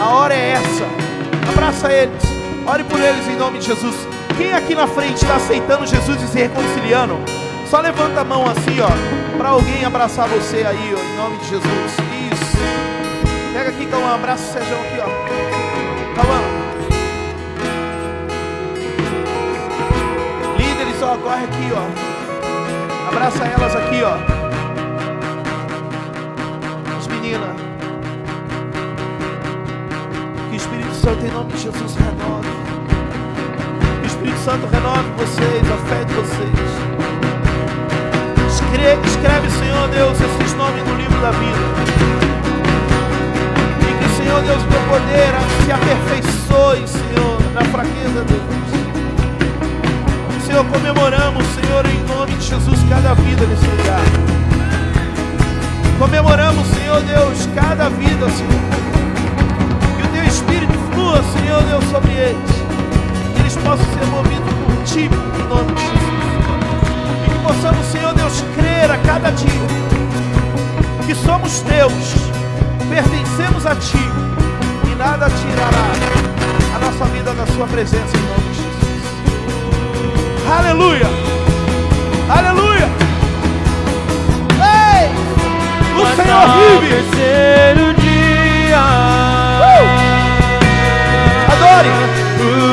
A 0.00 0.08
hora 0.14 0.34
é 0.34 0.52
essa. 0.52 0.84
Abraça 1.50 1.92
eles. 1.92 2.22
Ore 2.66 2.84
por 2.84 2.98
eles 2.98 3.28
em 3.28 3.36
nome 3.36 3.58
de 3.58 3.66
Jesus. 3.66 3.94
Quem 4.38 4.52
aqui 4.54 4.74
na 4.74 4.86
frente 4.86 5.16
está 5.16 5.36
aceitando 5.36 5.86
Jesus 5.86 6.22
e 6.22 6.26
se 6.28 6.38
reconciliando? 6.38 7.18
Só 7.68 7.80
levanta 7.80 8.20
a 8.22 8.24
mão 8.24 8.44
assim, 8.44 8.80
ó, 8.80 9.36
para 9.36 9.50
alguém 9.50 9.84
abraçar 9.84 10.26
você 10.28 10.64
aí, 10.66 10.94
ó, 10.96 11.00
em 11.00 11.16
nome 11.16 11.36
de 11.38 11.48
Jesus. 11.50 11.92
Isso. 12.32 12.56
Pega 13.52 13.70
aqui, 13.70 13.86
Cauã, 13.86 14.14
abraça 14.14 14.42
o 14.42 14.52
Sérgio 14.52 14.76
aqui, 14.76 15.00
ó. 15.00 16.14
Cauã. 16.14 16.40
Líderes, 20.56 21.02
ó, 21.02 21.16
corre 21.16 21.44
aqui, 21.44 21.72
ó. 21.74 23.08
Abraça 23.08 23.44
elas 23.44 23.76
aqui, 23.76 24.02
ó. 24.02 24.41
Que 30.48 30.52
o 30.52 30.56
Espírito 30.56 30.94
Santo, 30.94 31.24
em 31.24 31.30
nome 31.30 31.52
de 31.52 31.62
Jesus, 31.62 31.96
renove. 31.96 32.48
Que 34.00 34.04
o 34.04 34.06
Espírito 34.06 34.38
Santo 34.40 34.66
renove 34.66 35.08
vocês, 35.16 35.62
a 35.72 35.76
fé 35.88 36.04
de 36.04 36.12
vocês. 36.12 36.52
Escreve, 38.48 39.06
escreve, 39.06 39.50
Senhor 39.50 39.88
Deus, 39.88 40.18
esses 40.20 40.54
nomes 40.54 40.86
no 40.86 40.94
livro 40.94 41.18
da 41.22 41.30
vida. 41.30 41.58
E 43.80 43.94
que, 43.98 44.08
Senhor 44.16 44.42
Deus, 44.42 44.62
teu 44.64 44.80
poder 44.88 45.32
se 45.64 45.72
aperfeiçoe, 45.72 46.86
Senhor, 46.86 47.40
na 47.54 47.64
fraqueza, 47.64 48.24
Deus. 48.24 48.42
Senhor, 50.46 50.66
comemoramos, 50.66 51.46
Senhor, 51.46 51.86
em 51.86 52.02
nome 52.14 52.32
de 52.32 52.44
Jesus, 52.44 52.78
cada 52.90 53.14
vida 53.14 53.46
nesse 53.46 53.66
lugar. 53.66 54.41
Comemoramos, 56.02 56.66
Senhor 56.66 57.00
Deus, 57.02 57.48
cada 57.54 57.88
vida, 57.88 58.28
Senhor. 58.28 58.60
Que 59.96 60.02
o 60.02 60.10
teu 60.10 60.24
Espírito 60.24 60.72
flua, 60.92 61.22
Senhor 61.22 61.62
Deus, 61.62 61.84
sobre 61.92 62.10
eles. 62.10 62.50
Que 63.36 63.40
eles 63.40 63.54
possam 63.54 63.86
ser 63.86 64.04
movidos 64.06 64.52
por 64.52 64.82
ti, 64.82 65.02
em 65.02 65.48
nome 65.48 65.72
de 65.72 65.80
Jesus. 65.80 65.94
E 67.24 67.30
que 67.30 67.38
possamos, 67.46 67.86
Senhor 67.86 68.12
Deus, 68.14 68.44
crer 68.56 68.90
a 68.90 68.98
cada 68.98 69.30
dia 69.30 69.62
que 71.06 71.14
somos 71.14 71.60
teus, 71.60 71.92
pertencemos 72.88 73.64
a 73.64 73.76
ti 73.76 74.04
e 74.90 74.94
nada 74.96 75.30
tirará 75.30 76.74
a 76.74 76.78
nossa 76.80 77.04
vida 77.12 77.32
da 77.32 77.46
sua 77.46 77.66
presença, 77.68 78.16
em 78.16 78.22
nome 78.22 78.48
de 78.50 78.56
Jesus. 78.56 79.02
Aleluia! 80.50 81.06
Aleluia! 82.28 83.01
O 86.02 86.06
Senhor 86.16 86.80
vive! 86.80 86.88
terceiro 86.88 87.94
dia. 87.94 88.82
Adore! 91.52 92.71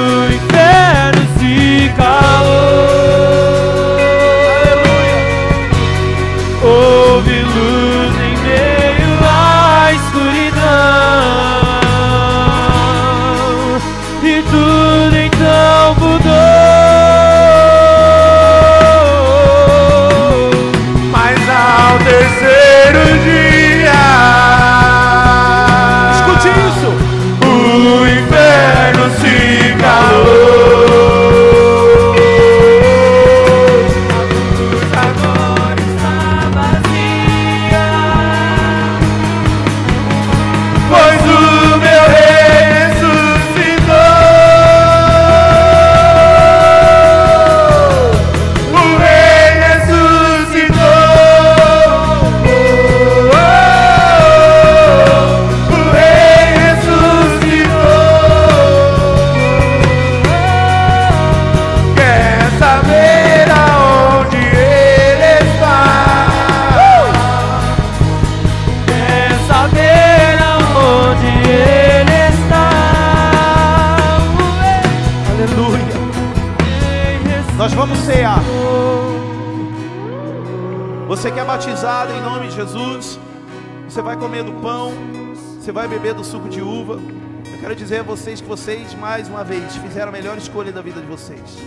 Você 85.70 85.74
vai 85.74 85.88
beber 85.88 86.16
do 86.16 86.24
suco 86.24 86.50
de 86.50 86.64
uva. 86.64 86.94
Eu 86.96 87.60
quero 87.60 87.76
dizer 87.76 88.00
a 88.00 88.04
vocês 88.04 88.42
que 88.42 88.48
vocês, 88.48 88.96
mais 88.96 89.30
uma 89.30 89.44
vez, 89.44 89.76
fizeram 89.76 90.10
a 90.10 90.12
melhor 90.12 90.36
escolha 90.36 90.72
da 90.72 90.82
vida 90.82 91.00
de 91.00 91.06
vocês. 91.06 91.60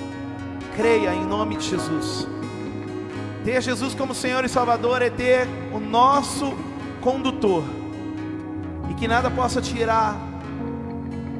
Creia 0.74 1.15
em 1.15 1.24
nome 1.24 1.57
de 1.57 1.69
Jesus. 1.69 2.27
Ter 3.45 3.62
Jesus 3.62 3.95
como 3.95 4.12
Senhor 4.12 4.45
e 4.45 4.49
Salvador 4.49 5.03
é 5.03 5.09
ter 5.09 5.47
o 5.73 5.79
nosso 5.79 6.53
condutor. 7.01 7.62
E 8.91 8.95
que 8.95 9.07
nada 9.07 9.31
possa 9.31 9.62
tirar 9.62 10.16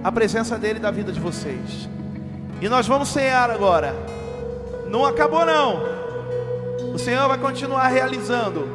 a 0.05 0.12
presença 0.12 0.56
dele 0.56 0.78
da 0.78 0.93
vida 0.93 1.10
de 1.10 1.18
vocês. 1.18 1.89
E 2.60 2.68
nós 2.68 2.86
vamos 2.86 3.09
cear 3.09 3.51
agora. 3.51 3.93
Não 4.89 5.05
acabou 5.05 5.44
não. 5.44 5.82
O 6.94 6.98
Senhor 6.98 7.26
vai 7.26 7.39
continuar 7.39 7.89
realizando. 7.89 8.68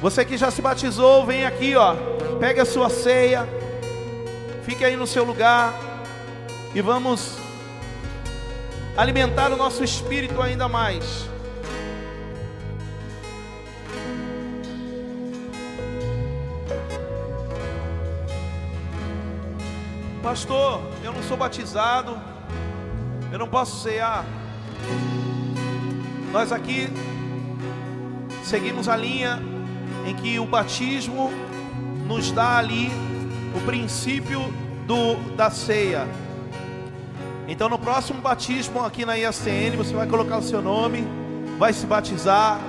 Você 0.00 0.24
que 0.24 0.36
já 0.36 0.48
se 0.48 0.62
batizou, 0.62 1.26
vem 1.26 1.44
aqui, 1.44 1.74
ó. 1.74 1.96
Pega 2.38 2.62
a 2.62 2.66
sua 2.66 2.90
ceia. 2.90 3.48
Fique 4.62 4.84
aí 4.84 4.96
no 4.96 5.06
seu 5.06 5.24
lugar 5.24 5.72
e 6.74 6.80
vamos 6.80 7.38
alimentar 8.96 9.52
o 9.52 9.56
nosso 9.56 9.82
espírito 9.82 10.42
ainda 10.42 10.68
mais. 10.68 11.26
Pastor, 20.22 20.82
eu 21.04 21.12
não 21.12 21.22
sou 21.22 21.36
batizado, 21.36 22.20
eu 23.32 23.38
não 23.38 23.46
posso 23.46 23.82
cear. 23.82 24.24
Nós 26.32 26.52
aqui 26.52 26.88
seguimos 28.44 28.88
a 28.88 28.96
linha 28.96 29.40
em 30.04 30.14
que 30.14 30.38
o 30.38 30.44
batismo 30.44 31.30
nos 32.06 32.30
dá 32.30 32.58
ali 32.58 32.90
o 33.54 33.60
princípio 33.66 34.40
do, 34.86 35.16
da 35.34 35.50
ceia. 35.50 36.06
Então, 37.48 37.68
no 37.68 37.78
próximo 37.78 38.20
batismo 38.20 38.84
aqui 38.84 39.04
na 39.04 39.14
IACN, 39.14 39.76
você 39.76 39.94
vai 39.94 40.06
colocar 40.06 40.38
o 40.38 40.42
seu 40.42 40.60
nome, 40.60 41.04
vai 41.58 41.72
se 41.72 41.86
batizar, 41.86 42.60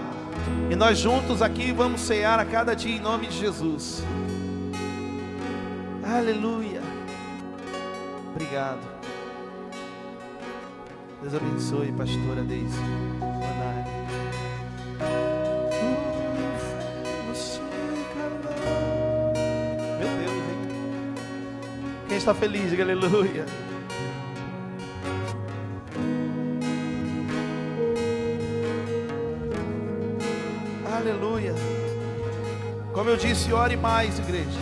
e 0.70 0.76
nós 0.76 0.98
juntos 0.98 1.42
aqui 1.42 1.72
vamos 1.72 2.02
cear 2.02 2.40
a 2.40 2.46
cada 2.46 2.76
dia 2.76 2.96
em 2.96 3.00
nome 3.00 3.28
de 3.28 3.38
Jesus. 3.38 4.04
Aleluia. 6.04 6.82
Obrigado. 8.32 8.80
Deus 11.22 11.34
abençoe, 11.34 11.92
pastora 11.92 12.44
Deise. 12.44 12.78
Está 22.30 22.34
feliz, 22.34 22.70
diga 22.70 22.84
aleluia. 22.84 23.46
Aleluia. 30.94 31.56
Como 32.92 33.10
eu 33.10 33.16
disse, 33.16 33.54
ore 33.54 33.78
mais, 33.78 34.20
igreja. 34.20 34.60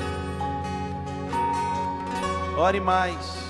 Ore 2.56 2.80
mais. 2.80 3.45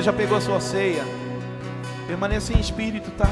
Você 0.00 0.04
já 0.04 0.12
pegou 0.14 0.38
a 0.38 0.40
sua 0.40 0.60
ceia, 0.60 1.04
permaneça 2.06 2.54
em 2.54 2.58
espírito, 2.58 3.10
tá? 3.10 3.28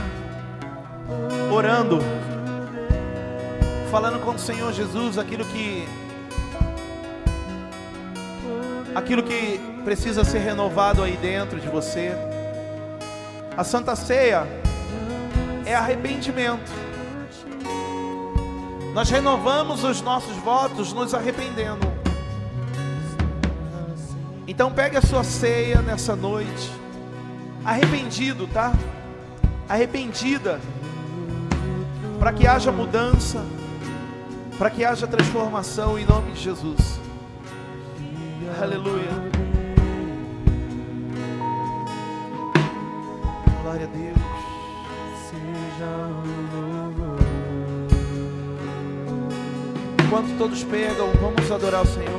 Orando, 1.51 1.99
falando 3.91 4.23
com 4.23 4.33
o 4.33 4.39
Senhor 4.39 4.71
Jesus 4.75 5.17
aquilo 5.17 5.47
que 5.47 5.89
aquilo 8.95 9.23
que 9.23 9.59
precisa 9.83 10.25
ser 10.25 10.41
renovado 10.41 11.03
aí 11.03 11.17
dentro 11.17 11.59
de 11.59 11.69
você. 11.69 12.13
A 13.57 13.65
Santa 13.65 13.97
Ceia 13.97 14.47
é 15.65 15.75
arrependimento. 15.75 16.71
Nós 18.93 19.09
renovamos 19.09 19.85
os 19.85 20.03
nossos 20.03 20.37
votos 20.37 20.93
nos 20.93 21.15
arrependendo. 21.15 21.98
Então 24.59 24.73
pegue 24.73 24.97
a 24.97 25.01
sua 25.01 25.23
ceia 25.23 25.81
nessa 25.81 26.17
noite, 26.17 26.73
arrependido, 27.65 28.45
tá? 28.49 28.73
Arrependida, 29.69 30.61
para 32.19 32.33
que 32.33 32.45
haja 32.45 32.73
mudança, 32.73 33.47
para 34.59 34.69
que 34.69 34.85
haja 34.85 35.07
transformação 35.07 35.97
em 35.97 36.05
nome 36.05 36.33
de 36.33 36.41
Jesus. 36.43 36.99
Aleluia. 38.61 39.13
Glória 43.63 43.87
a 43.87 43.97
Deus. 43.97 44.19
Enquanto 50.05 50.37
todos 50.37 50.65
pegam, 50.65 51.13
vamos 51.21 51.49
adorar 51.49 51.83
o 51.83 51.87
Senhor. 51.87 52.18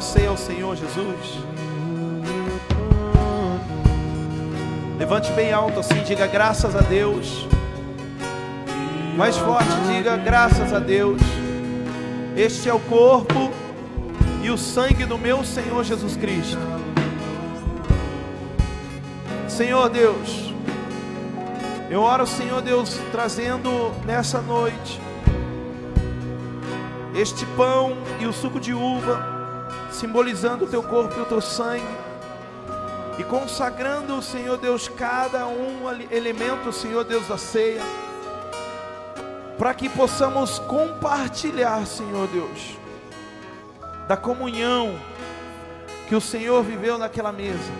Ceia 0.00 0.30
ao 0.30 0.36
Senhor 0.36 0.74
Jesus. 0.74 1.40
Levante 4.98 5.30
bem 5.32 5.52
alto 5.52 5.80
assim, 5.80 6.02
diga 6.02 6.26
graças 6.26 6.74
a 6.74 6.80
Deus. 6.80 7.46
Mais 9.16 9.36
forte, 9.36 9.68
diga 9.92 10.16
graças 10.16 10.72
a 10.72 10.78
Deus. 10.78 11.20
Este 12.36 12.68
é 12.68 12.74
o 12.74 12.80
corpo 12.80 13.50
e 14.42 14.50
o 14.50 14.56
sangue 14.56 15.04
do 15.04 15.18
meu 15.18 15.44
Senhor 15.44 15.84
Jesus 15.84 16.16
Cristo. 16.16 16.58
Senhor 19.48 19.90
Deus, 19.90 20.54
eu 21.90 22.00
oro, 22.00 22.26
Senhor 22.26 22.62
Deus, 22.62 22.98
trazendo 23.12 23.92
nessa 24.06 24.40
noite 24.40 25.00
este 27.14 27.44
pão 27.56 27.98
e 28.20 28.26
o 28.26 28.32
suco 28.32 28.58
de 28.58 28.72
uva, 28.72 29.39
simbolizando 29.90 30.64
o 30.64 30.68
teu 30.68 30.82
corpo 30.82 31.18
e 31.18 31.22
o 31.22 31.26
teu 31.26 31.40
sangue, 31.40 31.84
e 33.18 33.24
consagrando, 33.24 34.22
Senhor 34.22 34.56
Deus, 34.56 34.88
cada 34.88 35.46
um 35.46 35.90
elemento, 36.10 36.72
Senhor 36.72 37.04
Deus, 37.04 37.26
da 37.28 37.36
ceia, 37.36 37.82
para 39.58 39.74
que 39.74 39.88
possamos 39.88 40.58
compartilhar, 40.60 41.86
Senhor 41.86 42.26
Deus, 42.28 42.78
da 44.08 44.16
comunhão 44.16 44.98
que 46.08 46.14
o 46.14 46.20
Senhor 46.20 46.62
viveu 46.62 46.96
naquela 46.96 47.32
mesa, 47.32 47.70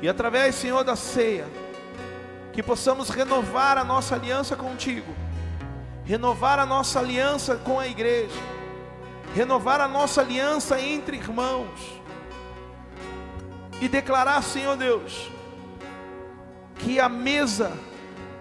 e 0.00 0.08
através, 0.08 0.54
Senhor, 0.54 0.82
da 0.82 0.96
ceia, 0.96 1.46
que 2.52 2.62
possamos 2.62 3.10
renovar 3.10 3.76
a 3.76 3.84
nossa 3.84 4.14
aliança 4.14 4.56
contigo 4.56 5.14
renovar 6.10 6.58
a 6.58 6.66
nossa 6.66 6.98
aliança 6.98 7.54
com 7.54 7.78
a 7.78 7.86
igreja, 7.86 8.34
renovar 9.34 9.80
a 9.80 9.88
nossa 9.88 10.20
aliança 10.20 10.80
entre 10.80 11.16
irmãos, 11.16 12.00
e 13.80 13.88
declarar, 13.88 14.42
Senhor 14.42 14.76
Deus, 14.76 15.30
que 16.76 17.00
a 17.00 17.08
mesa, 17.08 17.72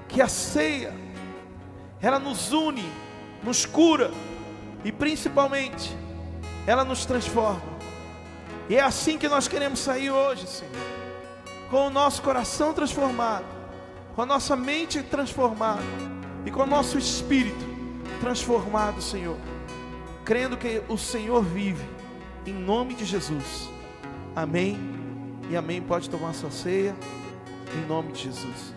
que 0.08 0.22
a 0.22 0.28
ceia, 0.28 0.94
ela 2.02 2.20
nos 2.20 2.52
une, 2.52 2.86
nos 3.42 3.66
cura 3.66 4.12
e 4.84 4.92
principalmente 4.92 5.96
ela 6.68 6.84
nos 6.84 7.06
transforma. 7.06 7.80
E 8.68 8.76
é 8.76 8.82
assim 8.82 9.18
que 9.18 9.28
nós 9.28 9.48
queremos 9.48 9.80
sair 9.80 10.12
hoje, 10.12 10.46
Senhor, 10.46 10.72
com 11.70 11.88
o 11.88 11.90
nosso 11.90 12.22
coração 12.22 12.74
transformado, 12.74 13.46
com 14.16 14.22
a 14.22 14.26
nossa 14.26 14.56
mente 14.56 15.02
transformada 15.02 15.82
e 16.46 16.52
com 16.52 16.64
o 16.64 16.68
nosso 16.68 16.98
espírito 16.98 17.68
transformado, 18.20 19.02
Senhor, 19.02 19.38
crendo 20.30 20.58
que 20.58 20.84
o 20.88 20.96
Senhor 20.96 21.44
vive, 21.44 21.84
em 22.46 22.54
nome 22.54 22.94
de 22.94 23.04
Jesus. 23.04 23.68
Amém 24.36 24.78
e 25.50 25.58
amém. 25.58 25.82
Pode 25.82 26.08
tomar 26.08 26.36
sua 26.36 26.52
ceia, 26.52 26.96
em 27.76 27.88
nome 27.88 28.12
de 28.12 28.26
Jesus. 28.26 28.76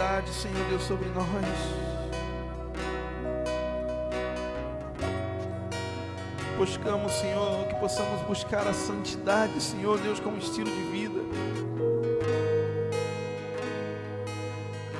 Liberdade, 0.00 0.30
Senhor 0.30 0.64
Deus, 0.70 0.82
sobre 0.82 1.08
nós. 1.10 1.26
Buscamos, 6.56 7.12
Senhor, 7.12 7.66
que 7.66 7.74
possamos 7.74 8.22
buscar 8.22 8.66
a 8.66 8.72
santidade, 8.72 9.60
Senhor 9.60 9.98
Deus, 9.98 10.18
como 10.20 10.38
estilo 10.38 10.70
de 10.70 10.82
vida. 10.90 11.20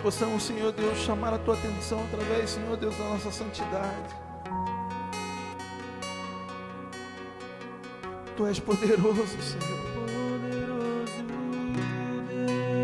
possamos, 0.02 0.42
Senhor 0.42 0.72
Deus, 0.72 0.96
chamar 0.98 1.34
a 1.34 1.38
tua 1.38 1.54
atenção 1.54 2.02
através, 2.04 2.50
Senhor 2.50 2.74
Deus, 2.76 2.96
da 2.96 3.04
nossa 3.04 3.30
santidade. 3.30 4.14
Tu 8.34 8.46
és 8.46 8.58
poderoso, 8.58 9.26
Senhor. 9.42 9.80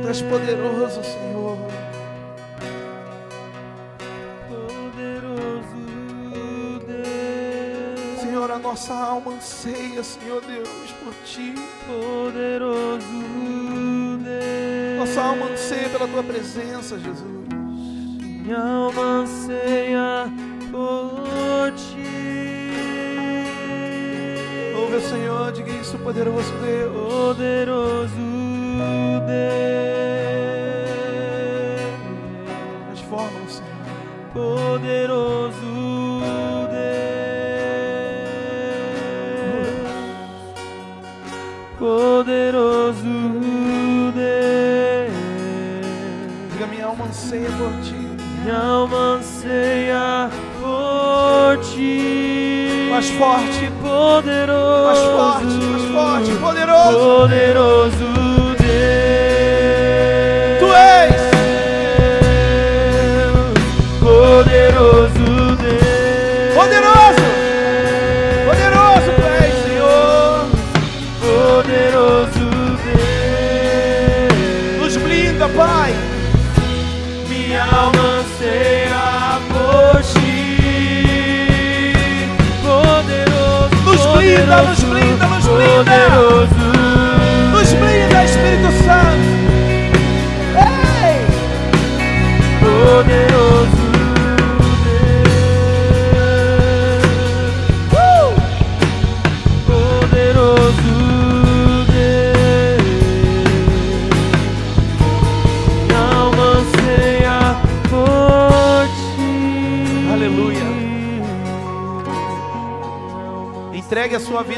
Tu 0.03 0.09
és 0.09 0.23
poderoso, 0.23 1.03
Senhor. 1.03 1.26
Nossa 8.67 8.93
alma 8.93 9.33
anseia, 9.33 10.03
Senhor 10.03 10.43
Deus, 10.45 10.91
por 11.03 11.15
Ti. 11.25 11.55
Poderoso 11.87 13.07
Deus. 14.25 14.99
Nossa 14.99 15.23
alma 15.23 15.47
anseia 15.47 15.89
pela 15.89 16.09
Tua 16.09 16.23
presença, 16.25 16.99
Jesus. 16.99 17.47
Minha 18.43 18.59
alma 18.59 19.03
anseia 19.23 20.27
por 20.71 21.73
ti. 21.75 22.73
Ouve, 24.77 25.01
Senhor, 25.01 25.53
diga 25.53 25.71
isso, 25.71 25.97
poderoso 25.99 26.53
Deus. 26.55 26.93
Poderoso 26.93 28.15
Deus. 29.27 29.77
Transforma, 32.87 33.49
Senhor. 33.49 33.77
Poderoso 34.33 35.66
Deus. 44.15 45.13
Diga, 46.53 46.67
minha 46.67 46.87
alma 46.87 47.05
anseia 47.07 47.49
por 47.51 47.73
Ti. 47.83 48.07
Minha 48.43 48.59
alma 48.59 49.17
anseia 49.19 50.31
por 50.61 51.59
ti. 51.65 52.89
Mais 52.91 53.11
forte, 53.11 53.73
poderoso. 53.83 54.87
mais 54.87 54.99
forte, 55.01 55.55
mais 55.65 55.83
forte, 55.93 56.31
poderoso. 56.41 56.99
Poderoso 56.99 58.26
Poderoso. 85.77 86.56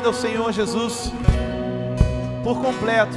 Ao 0.09 0.15
Senhor 0.15 0.51
Jesus 0.53 1.13
por 2.43 2.63
completo. 2.63 3.15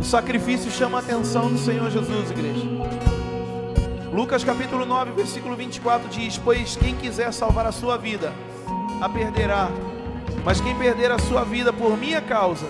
O 0.00 0.02
sacrifício 0.02 0.70
chama 0.70 0.96
a 0.96 1.00
atenção 1.02 1.52
do 1.52 1.58
Senhor 1.58 1.90
Jesus, 1.90 2.30
igreja. 2.30 2.66
Lucas 4.10 4.42
capítulo 4.42 4.86
9, 4.86 5.12
versículo 5.12 5.54
24 5.56 6.08
diz: 6.08 6.38
Pois 6.38 6.74
quem 6.74 6.96
quiser 6.96 7.34
salvar 7.34 7.66
a 7.66 7.72
sua 7.72 7.98
vida, 7.98 8.32
a 9.02 9.10
perderá. 9.10 9.68
Mas 10.42 10.58
quem 10.58 10.74
perder 10.74 11.12
a 11.12 11.18
sua 11.18 11.44
vida 11.44 11.70
por 11.70 11.98
minha 11.98 12.22
causa, 12.22 12.66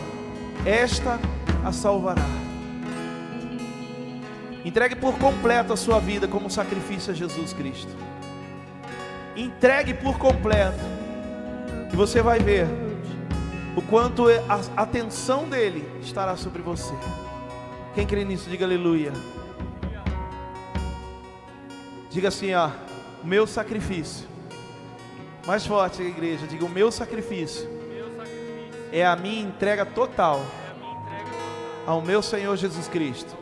esta 0.66 1.20
a 1.64 1.70
salvará. 1.70 2.26
Entregue 4.64 4.96
por 4.96 5.16
completo 5.18 5.72
a 5.72 5.76
sua 5.76 6.00
vida 6.00 6.26
como 6.26 6.50
sacrifício 6.50 7.12
a 7.12 7.14
Jesus 7.14 7.52
Cristo. 7.52 7.94
Entregue 9.36 9.94
por 9.94 10.18
completo. 10.18 10.99
E 11.92 11.96
você 11.96 12.22
vai 12.22 12.38
ver 12.38 12.66
o 13.76 13.82
quanto 13.82 14.26
a 14.48 14.82
atenção 14.82 15.48
dele 15.48 15.88
estará 16.00 16.36
sobre 16.36 16.62
você. 16.62 16.94
Quem 17.94 18.06
crê 18.06 18.24
nisso, 18.24 18.48
diga 18.48 18.64
aleluia. 18.64 19.12
Diga 22.10 22.28
assim, 22.28 22.54
ó, 22.54 22.70
meu 23.22 23.46
sacrifício. 23.46 24.28
Mais 25.46 25.66
forte, 25.66 26.02
igreja, 26.02 26.46
diga 26.46 26.64
o 26.64 26.68
meu 26.68 26.90
sacrifício. 26.90 27.68
É 28.92 29.06
a 29.06 29.16
minha 29.16 29.42
entrega 29.42 29.86
total 29.86 30.44
ao 31.86 32.02
meu 32.02 32.22
Senhor 32.22 32.56
Jesus 32.56 32.88
Cristo. 32.88 33.36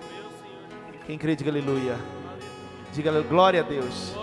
Quem 1.07 1.19
crê, 1.19 1.35
diga 1.35 1.51
aleluia. 1.51 1.97
Diga 2.93 3.23
glória 3.23 3.61
a 3.61 3.65
Deus. 3.65 4.15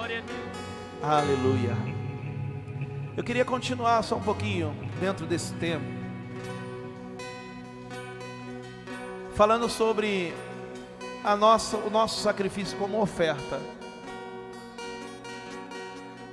Aleluia. 1.01 1.94
Eu 3.17 3.23
queria 3.23 3.45
continuar 3.45 4.03
só 4.03 4.17
um 4.17 4.21
pouquinho 4.21 4.75
dentro 4.99 5.25
desse 5.25 5.53
tema. 5.53 5.85
Falando 9.33 9.69
sobre 9.69 10.33
a 11.23 11.33
nossa, 11.33 11.77
o 11.77 11.89
nosso 11.89 12.21
sacrifício 12.21 12.77
como 12.77 13.01
oferta. 13.01 13.61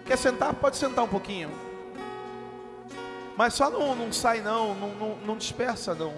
Quer 0.04 0.18
sentar? 0.18 0.54
Pode 0.54 0.76
sentar 0.76 1.04
um 1.04 1.08
pouquinho. 1.08 1.50
Mas 3.36 3.54
só 3.54 3.70
não, 3.70 3.94
não 3.94 4.12
sai 4.12 4.40
não, 4.40 4.74
não, 4.74 4.88
não, 4.94 5.16
não 5.18 5.36
dispersa 5.36 5.94
não. 5.94 6.12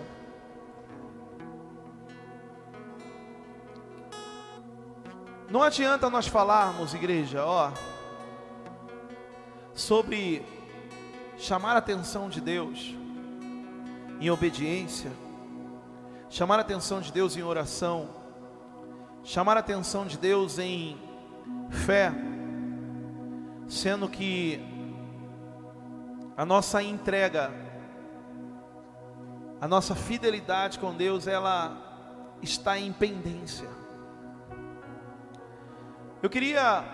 Não 5.51 5.63
adianta 5.63 6.09
nós 6.09 6.27
falarmos, 6.27 6.95
igreja, 6.95 7.45
ó, 7.45 7.71
sobre 9.75 10.54
chamar 11.37 11.75
a 11.75 11.79
atenção 11.79 12.29
de 12.29 12.41
Deus 12.41 12.95
em 14.21 14.31
obediência, 14.31 15.11
chamar 16.31 16.59
a 16.59 16.63
atenção 16.63 17.01
de 17.01 17.13
Deus 17.13 17.37
em 17.37 17.43
oração, 17.43 18.09
chamar 19.23 19.57
a 19.57 19.61
atenção 19.61 20.07
de 20.07 20.17
Deus 20.17 20.59
em 20.59 20.99
fé, 21.71 22.13
sendo 23.69 24.09
que 24.09 24.61
a 26.37 26.45
nossa 26.45 26.83
entrega, 26.83 27.53
a 29.61 29.69
nossa 29.69 29.95
fidelidade 29.95 30.79
com 30.79 30.95
Deus, 30.95 31.27
ela 31.27 32.37
está 32.43 32.79
em 32.79 32.93
pendência. 32.93 33.69
Eu 36.23 36.31
queria 36.31 36.85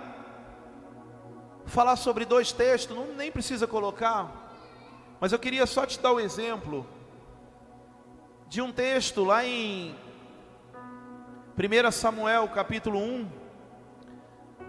falar 1.71 1.97
sobre 1.97 2.25
dois 2.25 2.53
textos, 2.53 2.97
não 2.97 3.15
nem 3.15 3.31
precisa 3.31 3.67
colocar, 3.67 4.53
mas 5.21 5.33
eu 5.33 5.39
queria 5.39 5.67
só 5.67 5.87
te 5.87 5.99
dar 5.99 6.13
o 6.13 6.21
exemplo 6.21 6.87
de 8.49 8.61
um 8.61 8.73
texto 8.73 9.23
lá 9.23 9.45
em 9.45 9.95
1 11.57 11.91
Samuel 11.93 12.49
capítulo 12.49 12.99
1, 12.99 13.31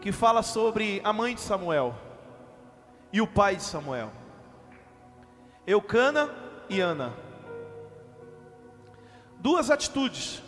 que 0.01 0.11
fala 0.11 0.43
sobre 0.43 1.01
a 1.03 1.11
mãe 1.11 1.33
de 1.33 1.41
Samuel 1.41 1.95
e 3.11 3.19
o 3.21 3.27
pai 3.27 3.55
de 3.55 3.63
Samuel. 3.63 4.11
Eucana 5.65 6.29
e 6.69 6.79
Ana. 6.79 7.13
Duas 9.39 9.71
atitudes 9.71 10.41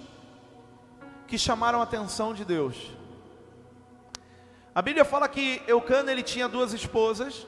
que 1.27 1.37
chamaram 1.37 1.79
a 1.79 1.83
atenção 1.83 2.33
de 2.33 2.45
Deus. 2.45 2.91
A 4.75 4.81
Bíblia 4.81 5.05
fala 5.05 5.27
que 5.27 5.61
Eucana 5.67 6.11
ele 6.11 6.23
tinha 6.23 6.47
duas 6.47 6.73
esposas, 6.73 7.45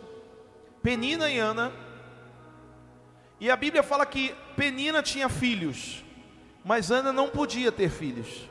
Penina 0.84 1.28
e 1.28 1.40
Ana. 1.40 1.74
E 3.40 3.50
a 3.50 3.56
Bíblia 3.56 3.82
fala 3.82 4.06
que 4.06 4.36
Penina 4.56 5.02
tinha 5.02 5.28
filhos, 5.28 6.04
mas 6.64 6.92
Ana 6.92 7.12
não 7.12 7.28
podia 7.28 7.72
ter 7.72 7.90
filhos. 7.90 8.48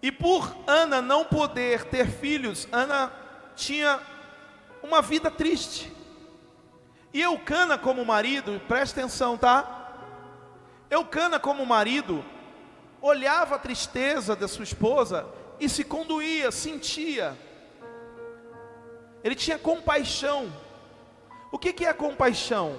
E 0.00 0.10
por 0.10 0.56
Ana 0.66 1.02
não 1.02 1.26
poder 1.26 1.84
ter 1.84 2.06
filhos, 2.06 2.66
Ana 2.72 3.12
tinha 3.54 4.00
uma 4.82 5.02
vida 5.02 5.30
triste. 5.30 5.92
E 7.12 7.20
Eucana 7.20 7.76
como 7.76 8.02
marido, 8.02 8.60
presta 8.66 9.00
atenção, 9.00 9.36
tá? 9.36 9.92
Eucana 10.88 11.38
como 11.38 11.66
marido 11.66 12.24
olhava 13.02 13.56
a 13.56 13.58
tristeza 13.58 14.34
da 14.34 14.48
sua 14.48 14.64
esposa 14.64 15.26
e 15.58 15.68
se 15.68 15.84
conduía, 15.84 16.50
sentia. 16.50 17.36
Ele 19.22 19.34
tinha 19.34 19.58
compaixão. 19.58 20.52
O 21.50 21.58
que, 21.58 21.72
que 21.72 21.84
é 21.84 21.92
compaixão? 21.92 22.76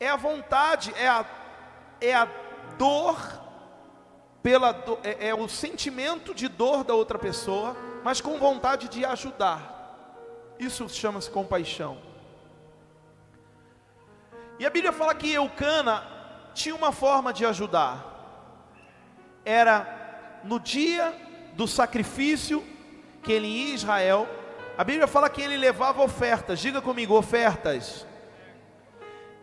É 0.00 0.08
a 0.08 0.16
vontade, 0.16 0.92
é 0.96 1.08
a, 1.08 1.24
é 2.00 2.14
a 2.14 2.28
dor, 2.76 3.16
pela 4.42 4.72
do, 4.72 4.98
é, 5.04 5.28
é 5.28 5.34
o 5.34 5.48
sentimento 5.48 6.34
de 6.34 6.48
dor 6.48 6.82
da 6.82 6.94
outra 6.94 7.18
pessoa, 7.18 7.76
mas 8.02 8.20
com 8.20 8.38
vontade 8.38 8.88
de 8.88 9.04
ajudar. 9.04 9.70
Isso 10.58 10.88
chama-se 10.88 11.30
compaixão. 11.30 11.98
E 14.58 14.66
a 14.66 14.70
Bíblia 14.70 14.92
fala 14.92 15.14
que 15.14 15.32
Eucana 15.32 16.04
tinha 16.54 16.74
uma 16.74 16.92
forma 16.92 17.32
de 17.32 17.44
ajudar. 17.46 18.04
Era 19.44 20.01
no 20.44 20.58
dia 20.58 21.14
do 21.54 21.66
sacrifício 21.66 22.64
que 23.22 23.32
ele 23.32 23.46
ia 23.46 23.70
em 23.70 23.74
Israel. 23.74 24.28
A 24.76 24.84
Bíblia 24.84 25.06
fala 25.06 25.28
que 25.28 25.42
ele 25.42 25.56
levava 25.56 26.02
ofertas. 26.02 26.58
Diga 26.58 26.80
comigo, 26.80 27.16
ofertas. 27.16 28.06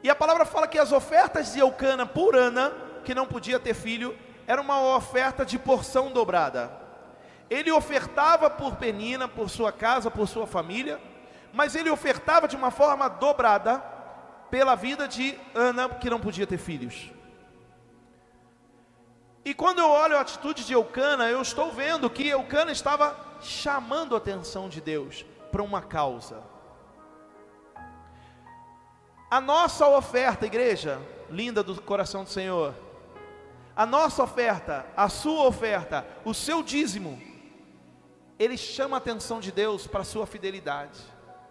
E 0.02 0.10
a 0.10 0.16
palavra 0.16 0.46
fala 0.46 0.68
que 0.68 0.80
as 0.80 0.92
ofertas 0.92 1.54
de 1.54 1.60
Eucana 1.60 2.06
por 2.06 2.36
Ana, 2.36 2.72
que 3.04 3.14
não 3.14 3.26
podia 3.26 3.60
ter 3.60 3.74
filho, 3.74 4.18
era 4.48 4.62
uma 4.62 4.96
oferta 4.96 5.46
de 5.46 5.60
porção 5.60 6.12
dobrada. 6.12 6.72
Ele 7.50 7.72
ofertava 7.72 8.50
por 8.50 8.76
Penina, 8.76 9.28
por 9.28 9.50
sua 9.50 9.72
casa, 9.72 10.10
por 10.10 10.28
sua 10.28 10.48
família, 10.48 11.00
mas 11.52 11.76
ele 11.76 11.90
ofertava 11.90 12.48
de 12.48 12.56
uma 12.56 12.72
forma 12.72 13.10
dobrada 13.10 13.84
pela 14.50 14.76
vida 14.76 15.08
de 15.08 15.38
Ana, 15.54 15.90
que 15.90 16.10
não 16.10 16.20
podia 16.20 16.48
ter 16.48 16.58
filhos. 16.58 17.12
E 19.44 19.54
quando 19.54 19.80
eu 19.80 19.90
olho 19.90 20.18
a 20.18 20.22
atitude 20.22 20.66
de 20.66 20.74
Eucana, 20.74 21.30
eu 21.30 21.42
estou 21.42 21.72
vendo 21.72 22.10
que 22.10 22.28
Eucana 22.28 22.72
estava 22.72 23.16
chamando 23.42 24.14
a 24.16 24.18
atenção 24.18 24.68
de 24.68 24.82
Deus 24.82 25.26
para 25.52 25.64
uma 25.64 25.82
causa. 25.82 26.44
A 29.32 29.40
nossa 29.40 29.88
oferta, 29.88 30.46
igreja, 30.46 31.00
linda 31.30 31.64
do 31.64 31.82
coração 31.82 32.24
do 32.24 32.30
Senhor, 32.30 32.74
a 33.76 33.86
nossa 33.86 34.24
oferta, 34.24 34.86
a 34.98 35.08
sua 35.08 35.48
oferta, 35.48 36.06
o 36.26 36.34
seu 36.34 36.62
dízimo, 36.62 37.22
ele 38.38 38.58
chama 38.58 38.98
a 38.98 39.00
atenção 39.00 39.40
de 39.40 39.52
Deus 39.52 39.88
para 39.88 40.02
a 40.02 40.06
sua 40.06 40.26
fidelidade. 40.26 41.00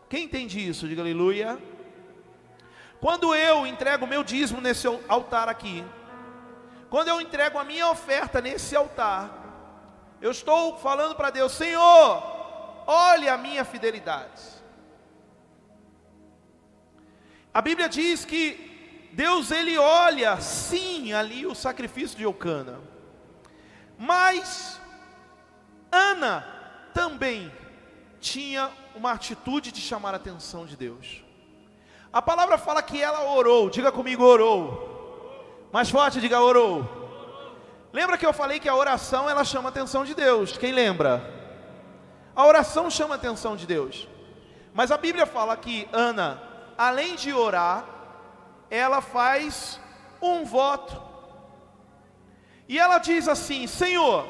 Quem 0.08 0.24
entende 0.24 0.66
isso? 0.66 0.88
Diga 0.88 1.02
aleluia. 1.02 1.58
Quando 3.00 3.34
eu 3.34 3.66
entrego 3.66 4.06
meu 4.06 4.24
dízimo 4.24 4.60
nesse 4.60 4.86
altar 5.06 5.48
aqui, 5.48 5.84
quando 6.90 7.08
eu 7.08 7.20
entrego 7.20 7.58
a 7.58 7.64
minha 7.64 7.88
oferta 7.88 8.40
nesse 8.40 8.74
altar, 8.74 9.30
eu 10.20 10.30
estou 10.30 10.78
falando 10.78 11.14
para 11.14 11.30
Deus: 11.30 11.52
Senhor, 11.52 12.22
olhe 12.86 13.28
a 13.28 13.36
minha 13.36 13.64
fidelidade. 13.64 14.42
A 17.52 17.60
Bíblia 17.60 17.88
diz 17.88 18.24
que 18.24 19.10
Deus 19.12 19.50
ele 19.50 19.76
olha 19.76 20.40
sim 20.40 21.12
ali 21.12 21.46
o 21.46 21.54
sacrifício 21.54 22.16
de 22.16 22.22
Eucana, 22.22 22.80
mas 23.98 24.80
Ana 25.90 26.46
também 26.94 27.52
tinha 28.20 28.70
uma 28.94 29.12
atitude 29.12 29.72
de 29.72 29.80
chamar 29.80 30.14
a 30.14 30.16
atenção 30.16 30.66
de 30.66 30.76
Deus. 30.76 31.22
A 32.12 32.22
palavra 32.22 32.56
fala 32.58 32.82
que 32.82 33.00
ela 33.00 33.30
orou, 33.30 33.68
diga 33.68 33.92
comigo, 33.92 34.24
orou. 34.24 34.97
Mais 35.72 35.90
forte, 35.90 36.20
diga 36.20 36.40
orou. 36.40 36.86
Lembra 37.92 38.16
que 38.16 38.26
eu 38.26 38.32
falei 38.32 38.60
que 38.60 38.68
a 38.68 38.74
oração 38.74 39.28
ela 39.28 39.44
chama 39.44 39.68
a 39.68 39.70
atenção 39.70 40.04
de 40.04 40.14
Deus? 40.14 40.56
Quem 40.56 40.72
lembra? 40.72 41.22
A 42.34 42.46
oração 42.46 42.90
chama 42.90 43.14
a 43.14 43.16
atenção 43.16 43.56
de 43.56 43.66
Deus. 43.66 44.08
Mas 44.72 44.90
a 44.90 44.96
Bíblia 44.96 45.26
fala 45.26 45.56
que 45.56 45.88
Ana, 45.92 46.42
além 46.76 47.16
de 47.16 47.32
orar, 47.32 47.84
ela 48.70 49.00
faz 49.00 49.80
um 50.22 50.44
voto. 50.44 51.02
E 52.68 52.78
ela 52.78 52.98
diz 52.98 53.26
assim: 53.26 53.66
Senhor, 53.66 54.26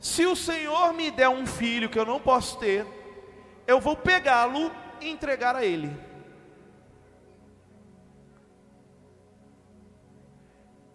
se 0.00 0.26
o 0.26 0.36
Senhor 0.36 0.92
me 0.92 1.10
der 1.10 1.28
um 1.28 1.46
filho 1.46 1.88
que 1.88 1.98
eu 1.98 2.04
não 2.04 2.20
posso 2.20 2.58
ter, 2.58 2.86
eu 3.66 3.80
vou 3.80 3.96
pegá-lo 3.96 4.70
e 5.00 5.08
entregar 5.08 5.56
a 5.56 5.64
ele. 5.64 5.90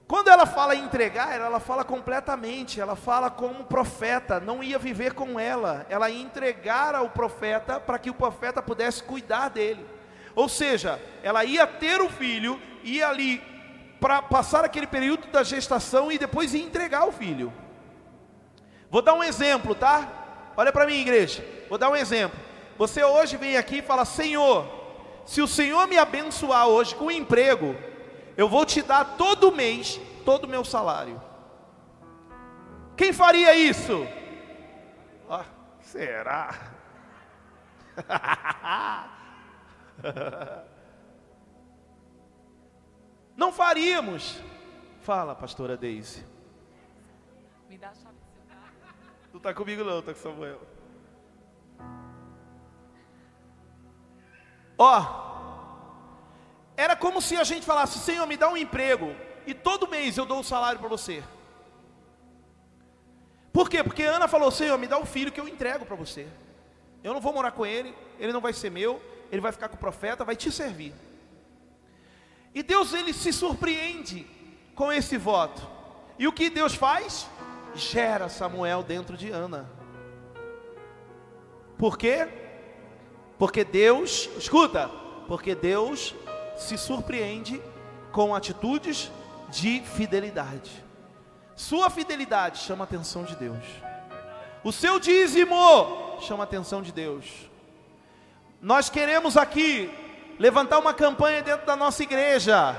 Quando 0.10 0.30
ela 0.30 0.48
fala 0.48 0.74
em 0.74 0.86
entregar, 0.86 1.40
ela 1.40 1.60
fala 1.60 1.84
completamente, 1.84 2.82
ela 2.82 2.96
fala 2.96 3.30
como 3.30 3.64
profeta, 3.66 4.40
não 4.40 4.64
ia 4.64 4.80
viver 4.80 5.14
com 5.14 5.40
ela, 5.40 5.86
ela 5.88 6.10
ia 6.10 6.20
entregar 6.20 6.96
ao 6.96 7.12
profeta 7.12 7.80
para 7.80 8.00
que 8.00 8.10
o 8.10 8.14
profeta 8.16 8.60
pudesse 8.60 9.04
cuidar 9.04 9.50
dele. 9.50 9.86
Ou 10.34 10.50
seja, 10.50 11.00
ela 11.22 11.46
ia 11.46 11.68
ter 11.68 12.02
o 12.02 12.10
filho, 12.10 12.60
ia 12.84 13.08
ali 13.08 13.40
para 14.02 14.20
passar 14.20 14.66
aquele 14.66 14.88
período 14.88 15.28
da 15.28 15.44
gestação 15.44 16.12
e 16.12 16.18
depois 16.18 16.56
ia 16.56 16.64
entregar 16.64 17.08
o 17.08 17.12
filho. 17.12 17.54
Vou 18.90 19.04
dar 19.04 19.14
um 19.14 19.24
exemplo, 19.24 19.76
tá? 19.76 20.52
Olha 20.58 20.74
para 20.74 20.88
mim, 20.88 21.02
igreja. 21.02 21.46
Vou 21.70 21.78
dar 21.78 21.92
um 21.92 21.96
exemplo. 21.96 22.40
Você 22.80 23.04
hoje 23.04 23.38
vem 23.38 23.58
aqui 23.58 23.78
e 23.78 23.84
fala: 23.84 24.06
Senhor, 24.06 24.68
se 25.24 25.40
o 25.40 25.48
Senhor 25.48 25.88
me 25.88 26.00
abençoar 26.00 26.68
hoje 26.68 26.96
com 26.96 27.06
um 27.06 27.12
emprego, 27.12 27.76
eu 28.40 28.48
vou 28.48 28.66
te 28.66 28.82
dar 28.82 29.18
todo 29.18 29.52
mês 29.52 30.00
todo 30.24 30.46
o 30.46 30.48
meu 30.48 30.64
salário. 30.64 31.22
Quem 32.96 33.12
faria 33.12 33.54
isso? 33.54 34.08
Ah, 35.30 35.44
será? 35.82 36.72
Não 43.36 43.52
faríamos. 43.52 44.42
Fala, 45.02 45.36
pastora 45.36 45.76
Deise. 45.76 46.26
Me 47.68 47.78
dá 47.78 47.90
a 47.90 47.94
chave 47.94 48.16
do 48.16 48.26
seu 48.32 48.42
carro. 48.48 48.72
Não 49.34 49.40
está 49.40 49.54
comigo 49.54 49.84
não, 49.84 50.00
está 50.00 50.14
com 50.14 50.20
Samuel. 50.20 50.62
Ó, 54.78 55.29
era 56.80 56.96
como 56.96 57.22
se 57.22 57.36
a 57.36 57.44
gente 57.44 57.66
falasse: 57.66 58.00
Senhor, 58.00 58.26
me 58.26 58.38
dá 58.38 58.48
um 58.48 58.56
emprego 58.56 59.14
e 59.46 59.54
todo 59.54 59.86
mês 59.86 60.18
eu 60.18 60.26
dou 60.26 60.40
o 60.40 60.44
salário 60.46 60.80
para 60.80 60.88
você. 60.88 61.22
Por 63.52 63.70
quê? 63.70 63.84
Porque 63.84 64.04
Ana 64.04 64.30
falou: 64.30 64.50
Senhor, 64.50 64.78
me 64.78 64.88
dá 64.88 64.98
um 64.98 65.06
filho 65.06 65.30
que 65.30 65.42
eu 65.42 65.48
entrego 65.48 65.86
para 65.86 65.98
você. 65.98 66.26
Eu 67.04 67.14
não 67.14 67.20
vou 67.20 67.34
morar 67.34 67.52
com 67.52 67.66
ele, 67.66 67.94
ele 68.18 68.32
não 68.32 68.40
vai 68.40 68.54
ser 68.54 68.70
meu, 68.72 69.02
ele 69.30 69.42
vai 69.42 69.52
ficar 69.52 69.68
com 69.68 69.76
o 69.76 69.80
profeta, 69.80 70.24
vai 70.24 70.38
te 70.38 70.50
servir. 70.54 70.94
E 72.56 72.64
Deus 72.64 72.94
ele 72.94 73.12
se 73.12 73.34
surpreende 73.34 74.26
com 74.74 74.90
esse 74.90 75.18
voto. 75.18 75.62
E 76.18 76.30
o 76.30 76.32
que 76.32 76.50
Deus 76.50 76.76
faz? 76.76 77.28
Gera 77.76 78.30
Samuel 78.30 78.84
dentro 78.84 79.18
de 79.18 79.30
Ana. 79.30 79.70
Por 81.78 81.98
quê? 81.98 82.26
Porque 83.38 83.66
Deus, 83.66 84.30
escuta, 84.38 84.90
porque 85.28 85.54
Deus 85.54 86.16
se 86.60 86.78
surpreende 86.78 87.62
com 88.12 88.36
atitudes 88.36 89.12
de 89.50 89.82
fidelidade. 89.82 90.84
Sua 91.56 91.90
fidelidade 91.90 92.60
chama 92.60 92.84
a 92.84 92.88
atenção 92.88 93.24
de 93.24 93.36
Deus. 93.36 93.64
O 94.64 94.72
seu 94.72 95.00
dízimo 95.00 96.20
chama 96.22 96.44
a 96.44 96.46
atenção 96.46 96.82
de 96.82 96.92
Deus. 96.92 97.26
Nós 98.62 98.90
queremos 98.90 99.38
aqui 99.38 99.90
levantar 100.38 100.80
uma 100.80 100.94
campanha 100.94 101.42
dentro 101.42 101.66
da 101.66 101.76
nossa 101.76 102.04
igreja. 102.04 102.76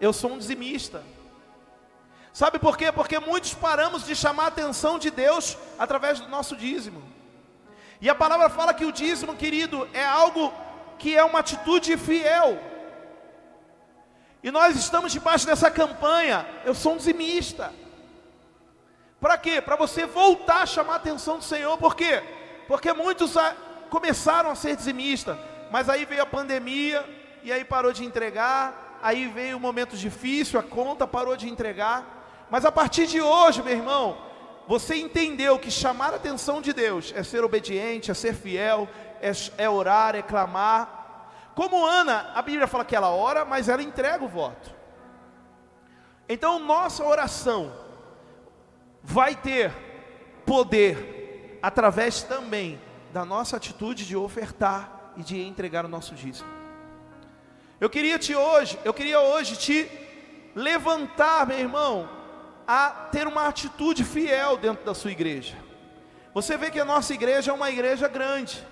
Eu 0.00 0.12
sou 0.12 0.32
um 0.32 0.38
dizimista. 0.38 1.02
Sabe 2.32 2.58
por 2.58 2.78
quê? 2.78 2.90
Porque 2.90 3.18
muitos 3.18 3.52
paramos 3.52 4.06
de 4.06 4.16
chamar 4.16 4.44
a 4.44 4.48
atenção 4.48 4.98
de 4.98 5.10
Deus 5.10 5.58
através 5.78 6.20
do 6.20 6.28
nosso 6.28 6.56
dízimo. 6.56 7.02
E 8.00 8.08
a 8.08 8.14
palavra 8.14 8.48
fala 8.48 8.74
que 8.74 8.86
o 8.86 8.92
dízimo, 8.92 9.36
querido, 9.36 9.88
é 9.92 10.04
algo 10.04 10.52
que 11.02 11.16
é 11.16 11.24
uma 11.24 11.40
atitude 11.40 11.96
fiel. 11.96 12.56
E 14.40 14.52
nós 14.52 14.76
estamos 14.76 15.10
debaixo 15.10 15.44
dessa 15.44 15.68
campanha. 15.68 16.46
Eu 16.64 16.74
sou 16.76 16.94
um 16.94 16.96
dizimista. 16.96 17.72
Para 19.20 19.36
quê? 19.36 19.60
Para 19.60 19.74
você 19.74 20.06
voltar 20.06 20.62
a 20.62 20.66
chamar 20.66 20.92
a 20.92 20.96
atenção 20.96 21.38
do 21.38 21.44
Senhor. 21.44 21.76
Por 21.76 21.96
quê? 21.96 22.22
Porque 22.68 22.92
muitos 22.92 23.34
começaram 23.90 24.48
a 24.48 24.54
ser 24.54 24.76
dizimistas, 24.76 25.36
mas 25.72 25.88
aí 25.88 26.04
veio 26.04 26.22
a 26.22 26.26
pandemia 26.26 27.04
e 27.42 27.52
aí 27.52 27.64
parou 27.64 27.92
de 27.92 28.04
entregar. 28.04 29.00
Aí 29.02 29.26
veio 29.26 29.56
um 29.56 29.60
momento 29.60 29.96
difícil, 29.96 30.60
a 30.60 30.62
conta 30.62 31.04
parou 31.04 31.36
de 31.36 31.48
entregar. 31.48 32.46
Mas 32.48 32.64
a 32.64 32.70
partir 32.70 33.08
de 33.08 33.20
hoje, 33.20 33.60
meu 33.60 33.72
irmão, 33.72 34.16
você 34.68 34.94
entendeu 34.94 35.58
que 35.58 35.68
chamar 35.68 36.12
a 36.12 36.16
atenção 36.16 36.62
de 36.62 36.72
Deus 36.72 37.12
é 37.16 37.24
ser 37.24 37.42
obediente, 37.42 38.12
é 38.12 38.14
ser 38.14 38.34
fiel, 38.34 38.88
é, 39.22 39.32
é 39.56 39.70
orar, 39.70 40.14
é 40.14 40.22
clamar. 40.22 41.30
Como 41.54 41.86
Ana, 41.86 42.32
a 42.34 42.42
Bíblia 42.42 42.66
fala 42.66 42.84
que 42.84 42.96
ela 42.96 43.10
ora, 43.10 43.44
mas 43.44 43.68
ela 43.68 43.82
entrega 43.82 44.24
o 44.24 44.28
voto. 44.28 44.74
Então, 46.28 46.58
nossa 46.58 47.04
oração 47.04 47.72
vai 49.02 49.34
ter 49.34 49.72
poder 50.44 51.58
através 51.62 52.22
também 52.22 52.80
da 53.12 53.24
nossa 53.24 53.56
atitude 53.56 54.06
de 54.06 54.16
ofertar 54.16 55.12
e 55.16 55.22
de 55.22 55.40
entregar 55.40 55.84
o 55.84 55.88
nosso 55.88 56.14
dízimo. 56.14 56.48
Eu 57.80 57.90
queria 57.90 58.18
te 58.18 58.34
hoje, 58.34 58.78
eu 58.84 58.94
queria 58.94 59.20
hoje 59.20 59.56
te 59.56 59.90
levantar, 60.54 61.46
meu 61.46 61.58
irmão, 61.58 62.08
a 62.66 62.90
ter 63.10 63.26
uma 63.26 63.46
atitude 63.48 64.04
fiel 64.04 64.56
dentro 64.56 64.84
da 64.84 64.94
sua 64.94 65.10
igreja. 65.10 65.56
Você 66.32 66.56
vê 66.56 66.70
que 66.70 66.80
a 66.80 66.84
nossa 66.84 67.12
igreja 67.12 67.50
é 67.50 67.54
uma 67.54 67.70
igreja 67.70 68.08
grande. 68.08 68.64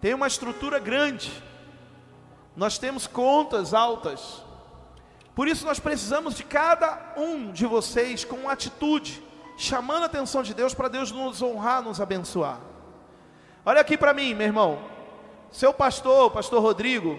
Tem 0.00 0.14
uma 0.14 0.26
estrutura 0.26 0.78
grande. 0.78 1.30
Nós 2.56 2.78
temos 2.78 3.06
contas 3.06 3.74
altas. 3.74 4.42
Por 5.34 5.46
isso 5.46 5.64
nós 5.64 5.78
precisamos 5.78 6.34
de 6.34 6.44
cada 6.44 7.14
um 7.16 7.52
de 7.52 7.66
vocês 7.66 8.24
com 8.24 8.48
atitude, 8.48 9.22
chamando 9.56 10.02
a 10.02 10.06
atenção 10.06 10.42
de 10.42 10.52
Deus 10.52 10.74
para 10.74 10.88
Deus 10.88 11.12
nos 11.12 11.40
honrar, 11.40 11.82
nos 11.82 12.00
abençoar. 12.00 12.60
Olha 13.64 13.80
aqui 13.80 13.96
para 13.96 14.12
mim, 14.12 14.34
meu 14.34 14.46
irmão. 14.46 14.78
Seu 15.50 15.72
pastor, 15.72 16.30
pastor 16.30 16.62
Rodrigo, 16.62 17.18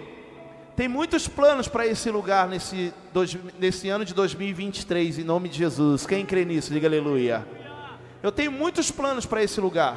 tem 0.74 0.88
muitos 0.88 1.28
planos 1.28 1.68
para 1.68 1.86
esse 1.86 2.10
lugar 2.10 2.48
nesse, 2.48 2.92
dois, 3.12 3.36
nesse 3.58 3.88
ano 3.88 4.04
de 4.04 4.14
2023, 4.14 5.18
em 5.18 5.24
nome 5.24 5.48
de 5.48 5.58
Jesus. 5.58 6.06
Quem 6.06 6.24
crê 6.24 6.44
nisso, 6.44 6.72
diga 6.72 6.88
aleluia. 6.88 7.46
Eu 8.22 8.32
tenho 8.32 8.50
muitos 8.50 8.90
planos 8.90 9.26
para 9.26 9.42
esse 9.42 9.60
lugar. 9.60 9.96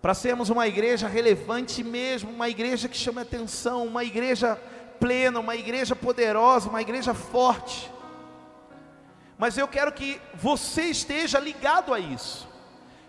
Para 0.00 0.14
sermos 0.14 0.48
uma 0.48 0.66
igreja 0.66 1.06
relevante 1.08 1.84
mesmo, 1.84 2.30
uma 2.30 2.48
igreja 2.48 2.88
que 2.88 2.96
chama 2.96 3.20
atenção, 3.20 3.86
uma 3.86 4.02
igreja 4.02 4.58
plena, 4.98 5.40
uma 5.40 5.54
igreja 5.54 5.94
poderosa, 5.94 6.68
uma 6.68 6.80
igreja 6.80 7.12
forte. 7.12 7.90
Mas 9.36 9.58
eu 9.58 9.68
quero 9.68 9.92
que 9.92 10.20
você 10.34 10.84
esteja 10.84 11.38
ligado 11.38 11.92
a 11.92 12.00
isso. 12.00 12.48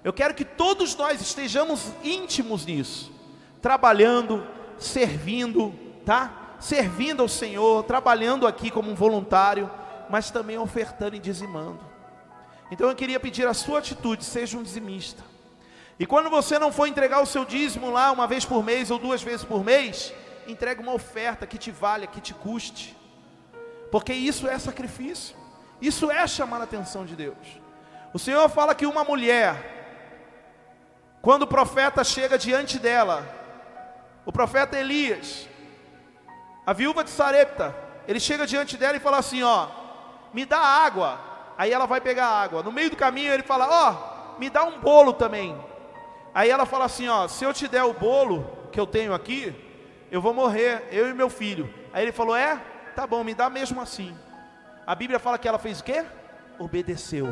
Eu 0.04 0.12
quero 0.12 0.34
que 0.34 0.44
todos 0.44 0.96
nós 0.96 1.22
estejamos 1.22 1.92
íntimos 2.04 2.66
nisso, 2.66 3.12
trabalhando, 3.62 4.46
servindo, 4.78 5.74
tá? 6.06 6.56
Servindo 6.60 7.22
ao 7.22 7.28
Senhor, 7.28 7.84
trabalhando 7.84 8.48
aqui 8.48 8.70
como 8.72 8.92
um 8.92 8.96
voluntário, 8.96 9.70
mas 10.10 10.32
também 10.32 10.58
ofertando 10.58 11.16
e 11.16 11.20
dizimando. 11.20 11.80
Então 12.72 12.90
eu 12.90 12.96
queria 12.96 13.20
pedir 13.20 13.48
a 13.48 13.54
sua 13.54 13.80
atitude, 13.80 14.26
seja 14.26 14.58
um 14.58 14.64
dizimista. 14.64 15.31
E 16.02 16.06
quando 16.08 16.32
você 16.32 16.58
não 16.58 16.72
for 16.72 16.88
entregar 16.88 17.22
o 17.22 17.28
seu 17.28 17.46
dízimo 17.46 17.92
lá 17.92 18.12
uma 18.12 18.26
vez 18.26 18.44
por 18.44 18.64
mês 18.64 18.90
ou 18.90 18.98
duas 18.98 19.22
vezes 19.22 19.46
por 19.46 19.64
mês, 19.64 20.12
entregue 20.48 20.82
uma 20.82 20.94
oferta 20.94 21.46
que 21.46 21.60
te 21.60 21.70
valha, 21.70 22.08
que 22.08 22.20
te 22.20 22.34
custe. 22.34 22.98
Porque 23.92 24.12
isso 24.12 24.48
é 24.48 24.58
sacrifício. 24.58 25.36
Isso 25.80 26.10
é 26.10 26.26
chamar 26.26 26.60
a 26.60 26.64
atenção 26.64 27.06
de 27.06 27.16
Deus. 27.16 27.38
O 28.12 28.18
Senhor 28.18 28.50
fala 28.50 28.74
que 28.74 28.88
uma 28.88 29.04
mulher 29.04 29.56
quando 31.22 31.44
o 31.44 31.48
profeta 31.48 32.04
chega 32.04 32.36
diante 32.36 32.80
dela, 32.80 33.24
o 34.26 34.32
profeta 34.32 34.80
Elias, 34.80 35.48
a 36.66 36.74
viúva 36.74 37.04
de 37.04 37.12
Sarepta, 37.12 37.76
ele 38.08 38.20
chega 38.20 38.48
diante 38.48 38.76
dela 38.76 38.98
e 38.98 39.00
fala 39.00 39.20
assim: 39.20 39.44
Ó, 39.44 39.68
me 40.34 40.46
dá 40.46 40.58
água. 40.58 41.20
Aí 41.56 41.72
ela 41.72 41.86
vai 41.86 42.02
pegar 42.02 42.26
água. 42.26 42.64
No 42.64 42.72
meio 42.72 42.90
do 42.90 42.98
caminho 42.98 43.32
ele 43.32 43.44
fala: 43.44 43.68
Ó, 43.70 44.40
me 44.40 44.50
dá 44.50 44.64
um 44.64 44.80
bolo 44.80 45.14
também. 45.14 45.70
Aí 46.34 46.50
ela 46.50 46.66
fala 46.66 46.86
assim: 46.86 47.08
Ó, 47.08 47.28
se 47.28 47.44
eu 47.44 47.54
te 47.54 47.68
der 47.68 47.84
o 47.84 47.94
bolo 47.94 48.50
que 48.72 48.80
eu 48.80 48.88
tenho 48.88 49.14
aqui, 49.14 49.54
eu 50.12 50.22
vou 50.22 50.34
morrer, 50.34 50.88
eu 50.92 51.10
e 51.10 51.14
meu 51.14 51.30
filho. 51.30 51.72
Aí 51.94 52.04
ele 52.04 52.12
falou: 52.12 52.36
É, 52.36 52.62
tá 52.96 53.06
bom, 53.06 53.24
me 53.24 53.34
dá 53.34 53.50
mesmo 53.50 53.82
assim. 53.82 54.16
A 54.86 54.96
Bíblia 54.96 55.20
fala 55.20 55.38
que 55.38 55.48
ela 55.48 55.60
fez 55.60 55.80
o 55.80 55.84
quê? 55.84 56.04
Obedeceu. 56.60 57.28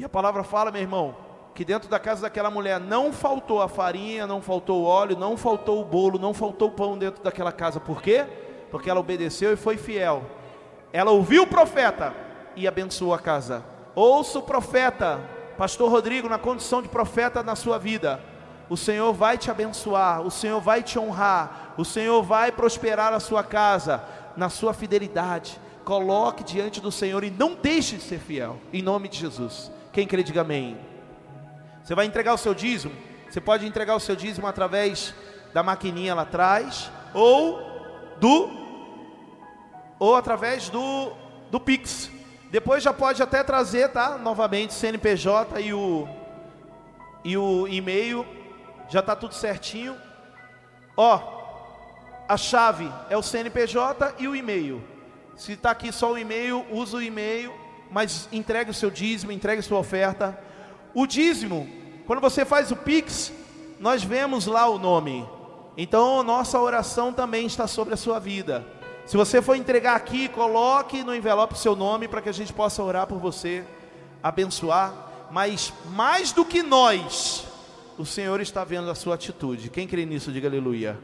E 0.00 0.04
a 0.04 0.08
palavra 0.08 0.42
fala, 0.42 0.70
meu 0.70 0.80
irmão, 0.80 1.14
que 1.54 1.64
dentro 1.64 1.88
da 1.88 1.98
casa 1.98 2.22
daquela 2.22 2.50
mulher 2.50 2.80
não 2.80 3.12
faltou 3.12 3.60
a 3.60 3.68
farinha, 3.68 4.26
não 4.26 4.40
faltou 4.40 4.80
o 4.80 4.84
óleo, 4.86 5.18
não 5.18 5.36
faltou 5.36 5.82
o 5.82 5.84
bolo, 5.84 6.18
não 6.18 6.32
faltou 6.32 6.68
o 6.68 6.72
pão 6.72 6.96
dentro 6.96 7.22
daquela 7.22 7.52
casa. 7.52 7.78
Por 7.78 8.00
quê? 8.00 8.24
Porque 8.70 8.88
ela 8.88 9.00
obedeceu 9.00 9.52
e 9.52 9.56
foi 9.56 9.76
fiel. 9.76 10.22
Ela 10.92 11.10
ouviu 11.10 11.42
o 11.42 11.46
profeta 11.46 12.14
e 12.56 12.66
abençoou 12.66 13.12
a 13.12 13.18
casa. 13.18 13.62
Ouça 13.94 14.38
o 14.38 14.42
profeta, 14.42 15.20
pastor 15.60 15.90
Rodrigo, 15.90 16.26
na 16.26 16.38
condição 16.38 16.80
de 16.80 16.88
profeta 16.88 17.42
na 17.42 17.54
sua 17.54 17.76
vida. 17.76 18.18
O 18.70 18.78
Senhor 18.78 19.12
vai 19.12 19.36
te 19.36 19.50
abençoar, 19.50 20.22
o 20.22 20.30
Senhor 20.30 20.58
vai 20.58 20.82
te 20.82 20.98
honrar, 20.98 21.74
o 21.76 21.84
Senhor 21.84 22.22
vai 22.22 22.50
prosperar 22.50 23.12
a 23.12 23.20
sua 23.20 23.44
casa 23.44 24.02
na 24.38 24.48
sua 24.48 24.72
fidelidade. 24.72 25.60
Coloque 25.84 26.42
diante 26.42 26.80
do 26.80 26.90
Senhor 26.90 27.22
e 27.24 27.30
não 27.30 27.54
deixe 27.54 27.96
de 27.96 28.02
ser 28.02 28.18
fiel, 28.18 28.58
em 28.72 28.80
nome 28.80 29.06
de 29.06 29.18
Jesus. 29.18 29.70
Quem 29.92 30.06
crê, 30.06 30.22
diga 30.22 30.40
amém. 30.40 30.78
Você 31.84 31.94
vai 31.94 32.06
entregar 32.06 32.32
o 32.32 32.38
seu 32.38 32.54
dízimo? 32.54 32.94
Você 33.28 33.38
pode 33.38 33.66
entregar 33.66 33.94
o 33.94 34.00
seu 34.00 34.16
dízimo 34.16 34.46
através 34.46 35.12
da 35.52 35.62
maquininha 35.62 36.14
lá 36.14 36.22
atrás 36.22 36.90
ou 37.12 37.60
do 38.18 38.48
ou 39.98 40.16
através 40.16 40.70
do 40.70 41.12
do 41.50 41.60
Pix. 41.60 42.10
Depois 42.50 42.82
já 42.82 42.92
pode 42.92 43.22
até 43.22 43.42
trazer, 43.42 43.88
tá? 43.90 44.18
Novamente 44.18 44.74
CNPJ 44.74 45.60
e 45.60 45.72
o 45.72 46.08
e 47.22 47.36
o 47.36 47.68
e-mail 47.68 48.26
já 48.88 49.02
tá 49.02 49.14
tudo 49.14 49.34
certinho. 49.34 49.94
Ó, 50.96 51.20
a 52.28 52.36
chave 52.36 52.90
é 53.10 53.16
o 53.16 53.22
CNPJ 53.22 54.14
e 54.18 54.26
o 54.26 54.34
e-mail. 54.34 54.82
Se 55.36 55.52
está 55.52 55.70
aqui 55.70 55.92
só 55.92 56.12
o 56.12 56.18
e-mail, 56.18 56.64
usa 56.70 56.96
o 56.96 57.02
e-mail, 57.02 57.52
mas 57.90 58.28
entregue 58.32 58.70
o 58.70 58.74
seu 58.74 58.90
dízimo, 58.90 59.32
entregue 59.32 59.60
a 59.60 59.62
sua 59.62 59.78
oferta 59.78 60.38
o 60.94 61.06
dízimo, 61.06 61.68
quando 62.06 62.20
você 62.20 62.44
faz 62.44 62.70
o 62.70 62.76
Pix, 62.76 63.32
nós 63.78 64.02
vemos 64.02 64.46
lá 64.46 64.68
o 64.68 64.78
nome. 64.78 65.26
Então, 65.76 66.22
nossa 66.22 66.58
oração 66.58 67.12
também 67.12 67.46
está 67.46 67.66
sobre 67.66 67.94
a 67.94 67.96
sua 67.96 68.18
vida. 68.18 68.66
Se 69.06 69.16
você 69.16 69.42
for 69.42 69.56
entregar 69.56 69.96
aqui, 69.96 70.28
coloque 70.28 71.02
no 71.02 71.14
envelope 71.14 71.58
seu 71.58 71.74
nome 71.74 72.06
para 72.06 72.22
que 72.22 72.28
a 72.28 72.32
gente 72.32 72.52
possa 72.52 72.82
orar 72.82 73.06
por 73.06 73.18
você, 73.18 73.64
abençoar. 74.22 74.92
Mas 75.30 75.72
mais 75.90 76.32
do 76.32 76.44
que 76.44 76.62
nós, 76.62 77.46
o 77.98 78.06
Senhor 78.06 78.40
está 78.40 78.64
vendo 78.64 78.90
a 78.90 78.94
sua 78.94 79.14
atitude. 79.14 79.70
Quem 79.70 79.86
crê 79.86 80.04
nisso, 80.04 80.32
diga 80.32 80.48
aleluia. 80.48 80.98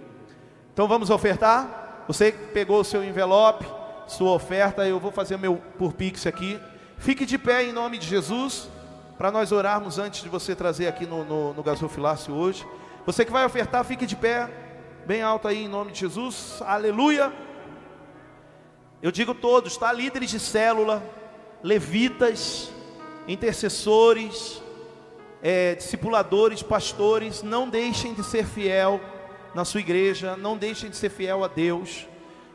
Então 0.73 0.87
vamos 0.87 1.11
ofertar? 1.11 2.05
Você 2.07 2.31
pegou 2.31 2.81
o 2.81 2.85
seu 2.85 3.03
envelope, 3.03 3.67
sua 4.07 4.33
oferta, 4.33 4.87
eu 4.87 5.01
vou 5.01 5.11
fazer 5.11 5.37
meu 5.37 5.57
por 5.79 5.93
Pix 5.93 6.27
aqui. 6.27 6.61
Fique 6.99 7.27
de 7.27 7.37
pé 7.37 7.65
em 7.65 7.73
nome 7.73 7.99
de 7.99 8.07
Jesus, 8.07 8.69
para 9.19 9.31
nós 9.31 9.53
orarmos 9.53 9.99
antes 9.99 10.23
de 10.23 10.29
você 10.29 10.55
trazer 10.55 10.87
aqui 10.87 11.07
no, 11.07 11.25
no, 11.25 11.55
no 11.55 11.63
gasofilácio 11.63 12.35
hoje. 12.35 12.67
Você 13.05 13.25
que 13.25 13.33
vai 13.33 13.45
ofertar, 13.45 13.85
fique 13.85 14.07
de 14.07 14.17
pé, 14.17 14.49
bem 15.07 15.23
alto 15.23 15.49
aí 15.49 15.65
em 15.65 15.69
nome 15.69 15.93
de 15.93 16.01
Jesus, 16.01 16.61
aleluia. 16.65 17.33
Eu 19.07 19.13
digo 19.13 19.33
todos, 19.33 19.77
tá? 19.77 19.93
Líderes 19.93 20.31
de 20.31 20.41
célula, 20.41 21.01
levitas, 21.63 22.73
intercessores, 23.29 24.61
é, 25.41 25.77
discipuladores, 25.77 26.61
pastores, 26.61 27.41
não 27.41 27.69
deixem 27.69 28.15
de 28.15 28.25
ser 28.25 28.45
fiel 28.45 29.01
na 29.55 29.65
sua 29.65 29.79
igreja, 29.79 30.37
não 30.37 30.57
deixem 30.57 30.91
de 30.91 30.97
ser 30.97 31.09
fiel 31.11 31.45
a 31.45 31.47
Deus. 31.47 32.05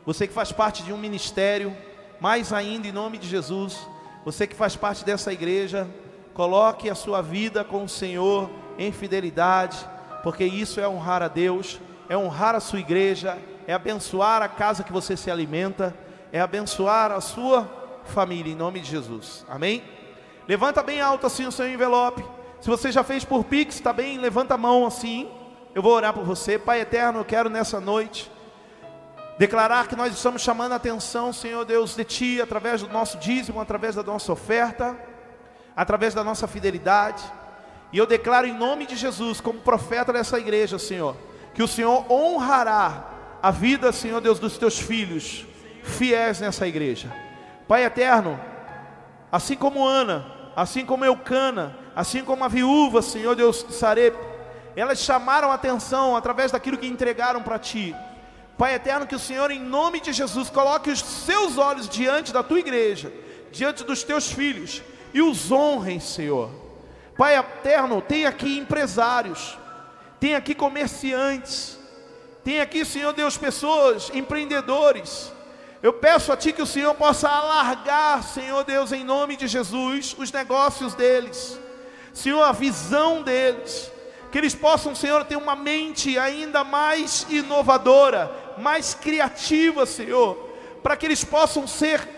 Você 0.04 0.26
que 0.26 0.34
faz 0.34 0.52
parte 0.52 0.82
de 0.82 0.92
um 0.92 0.98
ministério, 0.98 1.74
mais 2.20 2.52
ainda 2.52 2.86
em 2.86 2.92
nome 2.92 3.16
de 3.16 3.26
Jesus, 3.26 3.88
você 4.22 4.46
que 4.46 4.54
faz 4.54 4.76
parte 4.76 5.06
dessa 5.06 5.32
igreja, 5.32 5.88
coloque 6.34 6.90
a 6.90 6.94
sua 6.94 7.22
vida 7.22 7.64
com 7.64 7.84
o 7.84 7.88
Senhor 7.88 8.50
em 8.78 8.92
fidelidade, 8.92 9.78
porque 10.22 10.44
isso 10.44 10.78
é 10.80 10.86
honrar 10.86 11.22
a 11.22 11.28
Deus, 11.28 11.80
é 12.10 12.14
honrar 12.14 12.54
a 12.54 12.60
sua 12.60 12.80
igreja, 12.80 13.38
é 13.66 13.72
abençoar 13.72 14.42
a 14.42 14.48
casa 14.48 14.84
que 14.84 14.92
você 14.92 15.16
se 15.16 15.30
alimenta, 15.30 15.96
é 16.32 16.40
abençoar 16.40 17.12
a 17.12 17.20
sua 17.20 17.70
família 18.06 18.50
em 18.50 18.56
nome 18.56 18.80
de 18.80 18.88
Jesus. 18.88 19.44
Amém? 19.46 19.84
Levanta 20.48 20.82
bem 20.82 20.98
alto 20.98 21.26
assim 21.26 21.46
o 21.46 21.52
seu 21.52 21.68
envelope. 21.68 22.24
Se 22.58 22.68
você 22.68 22.90
já 22.90 23.04
fez 23.04 23.22
por 23.22 23.44
Pix, 23.44 23.74
está 23.74 23.92
bem? 23.92 24.16
Levanta 24.16 24.54
a 24.54 24.58
mão 24.58 24.86
assim. 24.86 25.30
Eu 25.74 25.82
vou 25.82 25.92
orar 25.92 26.14
por 26.14 26.24
você. 26.24 26.58
Pai 26.58 26.80
eterno, 26.80 27.20
eu 27.20 27.24
quero 27.24 27.50
nessa 27.50 27.78
noite 27.78 28.32
declarar 29.38 29.88
que 29.88 29.94
nós 29.94 30.14
estamos 30.14 30.40
chamando 30.40 30.72
a 30.72 30.76
atenção, 30.76 31.32
Senhor 31.34 31.66
Deus, 31.66 31.94
de 31.94 32.04
Ti, 32.04 32.40
através 32.40 32.80
do 32.80 32.88
nosso 32.88 33.18
dízimo, 33.18 33.60
através 33.60 33.94
da 33.94 34.02
nossa 34.02 34.32
oferta, 34.32 34.96
através 35.76 36.14
da 36.14 36.24
nossa 36.24 36.48
fidelidade. 36.48 37.22
E 37.92 37.98
eu 37.98 38.06
declaro 38.06 38.46
em 38.46 38.56
nome 38.56 38.86
de 38.86 38.96
Jesus, 38.96 39.38
como 39.38 39.60
profeta 39.60 40.12
dessa 40.12 40.38
igreja, 40.38 40.78
Senhor, 40.78 41.14
que 41.52 41.62
o 41.62 41.68
Senhor 41.68 42.10
honrará 42.10 43.10
a 43.42 43.50
vida, 43.50 43.92
Senhor 43.92 44.20
Deus, 44.20 44.38
dos 44.38 44.56
teus 44.56 44.78
filhos 44.78 45.51
fiéis 45.82 46.40
nessa 46.40 46.66
igreja. 46.66 47.12
Pai 47.68 47.84
eterno, 47.84 48.38
assim 49.30 49.56
como 49.56 49.86
Ana, 49.86 50.24
assim 50.54 50.84
como 50.84 51.04
Eucana, 51.04 51.76
assim 51.94 52.24
como 52.24 52.44
a 52.44 52.48
viúva, 52.48 53.02
Senhor 53.02 53.34
Deus 53.34 53.64
de 53.64 53.74
elas 54.74 54.98
chamaram 55.00 55.52
atenção 55.52 56.16
através 56.16 56.50
daquilo 56.50 56.78
que 56.78 56.86
entregaram 56.86 57.42
para 57.42 57.58
ti. 57.58 57.94
Pai 58.56 58.74
eterno, 58.74 59.06
que 59.06 59.14
o 59.14 59.18
Senhor, 59.18 59.50
em 59.50 59.60
nome 59.60 60.00
de 60.00 60.12
Jesus, 60.12 60.48
coloque 60.48 60.90
os 60.90 61.00
seus 61.00 61.58
olhos 61.58 61.88
diante 61.88 62.32
da 62.32 62.42
tua 62.42 62.60
igreja, 62.60 63.12
diante 63.50 63.84
dos 63.84 64.02
teus 64.02 64.30
filhos, 64.30 64.82
e 65.12 65.20
os 65.20 65.50
honrem, 65.50 66.00
Senhor. 66.00 66.50
Pai 67.16 67.36
eterno, 67.36 68.00
tem 68.00 68.24
aqui 68.24 68.58
empresários, 68.58 69.58
tem 70.18 70.34
aqui 70.34 70.54
comerciantes, 70.54 71.78
tem 72.44 72.60
aqui, 72.60 72.84
Senhor 72.84 73.12
Deus, 73.12 73.36
pessoas, 73.36 74.10
empreendedores. 74.14 75.32
Eu 75.82 75.92
peço 75.92 76.30
a 76.32 76.36
Ti 76.36 76.52
que 76.52 76.62
o 76.62 76.66
Senhor 76.66 76.94
possa 76.94 77.28
alargar, 77.28 78.22
Senhor 78.22 78.62
Deus, 78.62 78.92
em 78.92 79.02
nome 79.02 79.36
de 79.36 79.48
Jesus, 79.48 80.14
os 80.16 80.30
negócios 80.30 80.94
deles, 80.94 81.58
Senhor, 82.14 82.40
a 82.40 82.52
visão 82.52 83.20
deles, 83.22 83.90
que 84.30 84.38
eles 84.38 84.54
possam, 84.54 84.94
Senhor, 84.94 85.24
ter 85.24 85.34
uma 85.34 85.56
mente 85.56 86.16
ainda 86.16 86.62
mais 86.62 87.26
inovadora, 87.28 88.30
mais 88.58 88.94
criativa, 88.94 89.84
Senhor, 89.84 90.36
para 90.84 90.96
que 90.96 91.04
eles 91.04 91.24
possam 91.24 91.66
ser 91.66 92.08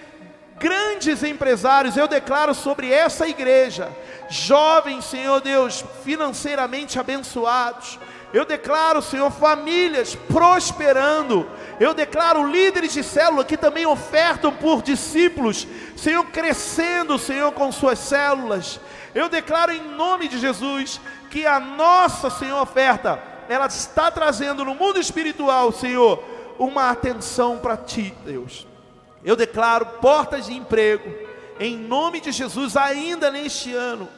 grandes 0.59 1.23
empresários. 1.23 1.97
Eu 1.97 2.07
declaro 2.07 2.55
sobre 2.55 2.93
essa 2.93 3.27
igreja, 3.27 3.91
jovens, 4.29 5.07
Senhor 5.07 5.41
Deus, 5.41 5.83
financeiramente 6.05 6.99
abençoados. 6.99 7.99
Eu 8.35 8.45
declaro, 8.45 9.01
Senhor, 9.01 9.31
famílias 9.31 10.17
prosperando. 10.17 11.49
Eu 11.79 11.95
declaro 11.95 12.45
líderes 12.51 12.93
de 12.93 13.01
célula 13.01 13.45
que 13.45 13.57
também 13.57 13.87
ofertam 13.87 14.53
por 14.53 14.83
discípulos, 14.83 15.69
Senhor, 15.97 16.27
crescendo, 16.27 17.17
Senhor, 17.17 17.53
com 17.53 17.71
suas 17.71 18.01
células. 18.01 18.81
Eu 19.15 19.29
declaro 19.29 19.71
em 19.71 19.81
nome 19.81 20.27
de 20.27 20.41
Jesus 20.41 21.01
que 21.31 21.47
a 21.47 21.61
nossa, 21.61 22.29
Senhor, 22.29 22.61
oferta, 22.61 23.23
ela 23.49 23.67
está 23.67 24.11
trazendo 24.11 24.65
no 24.65 24.75
mundo 24.75 24.99
espiritual, 24.99 25.71
Senhor, 25.71 26.21
uma 26.59 26.91
atenção 26.91 27.59
para 27.59 27.77
ti, 27.77 28.13
Deus. 28.25 28.67
Eu 29.25 29.37
declaro 29.37 29.87
portas 30.01 30.47
de 30.47 30.55
emprego, 30.55 31.09
em 31.61 31.77
nome 31.77 32.21
de 32.21 32.33
Jesus, 32.33 32.77
ainda 32.77 33.31
neste 33.31 33.73
ano, 33.73 34.09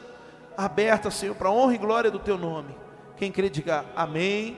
abertas, 0.57 1.13
Senhor, 1.13 1.35
para 1.35 1.49
a 1.49 1.51
honra 1.51 1.75
e 1.75 1.77
glória 1.77 2.09
do 2.09 2.17
teu 2.17 2.35
nome. 2.35 2.86
Quem 3.17 3.31
crê, 3.31 3.49
diga 3.49 3.83
amém. 3.95 4.55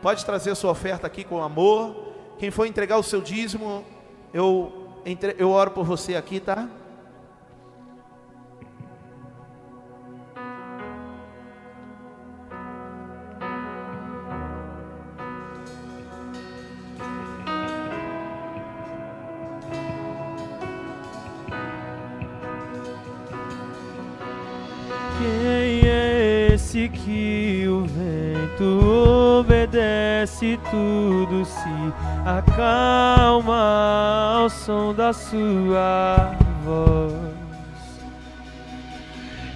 Pode 0.00 0.24
trazer 0.24 0.54
sua 0.54 0.70
oferta 0.70 1.06
aqui 1.06 1.22
com 1.22 1.42
amor. 1.42 1.94
Quem 2.38 2.50
for 2.50 2.64
entregar 2.64 2.96
o 2.96 3.02
seu 3.02 3.20
dízimo, 3.20 3.84
eu, 4.32 4.88
eu 5.36 5.50
oro 5.50 5.72
por 5.72 5.84
você 5.84 6.16
aqui, 6.16 6.40
tá? 6.40 6.66
Quem 25.18 25.86
é 25.86 26.54
esse 26.54 26.88
que 26.88 27.68
vento 28.60 29.40
obedece 29.40 30.58
tudo 30.70 31.44
se 31.44 31.92
acalma 32.26 33.54
ao 34.36 34.50
som 34.50 34.94
da 34.94 35.12
sua 35.12 36.36
voz? 36.64 37.12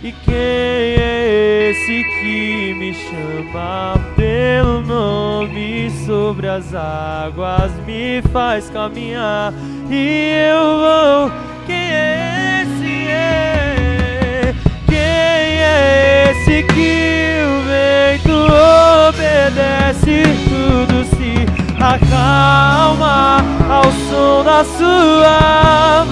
E 0.03 0.13
quem 0.13 0.35
é 0.35 1.71
esse 1.71 2.05
que 2.05 2.75
me 2.75 2.95
chama 2.95 3.95
pelo 4.17 4.81
nome 4.83 5.91
sobre 6.07 6.49
as 6.49 6.75
águas, 6.75 7.73
me 7.87 8.21
faz 8.31 8.69
caminhar 8.71 9.53
e 9.91 10.51
eu 10.51 10.79
vou? 10.79 11.33
Quem 11.67 11.77
é 11.77 12.63
esse? 12.63 13.09
É? 13.09 13.84
É 15.65 16.31
esse 16.31 16.63
que 16.65 17.41
o 17.49 17.63
vento 17.67 18.37
obedece 19.09 20.23
tudo 20.45 21.05
se 21.17 21.33
acalma 21.83 23.43
ao 23.69 23.85
som 24.09 24.45
da 24.45 24.63
sua 24.65 26.05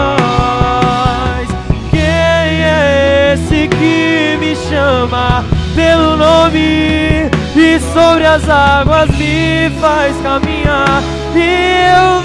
voz? 0.00 1.48
Quem 1.90 2.00
é 2.00 3.34
esse 3.34 3.68
que 3.68 4.38
me 4.40 4.56
chama 4.56 5.44
pelo 5.74 6.16
nome 6.16 7.28
e 7.54 7.78
sobre 7.92 8.24
as 8.24 8.48
águas 8.48 9.10
me 9.10 9.70
faz 9.80 10.16
caminhar 10.22 11.02
e 11.34 11.84
eu 11.94 12.19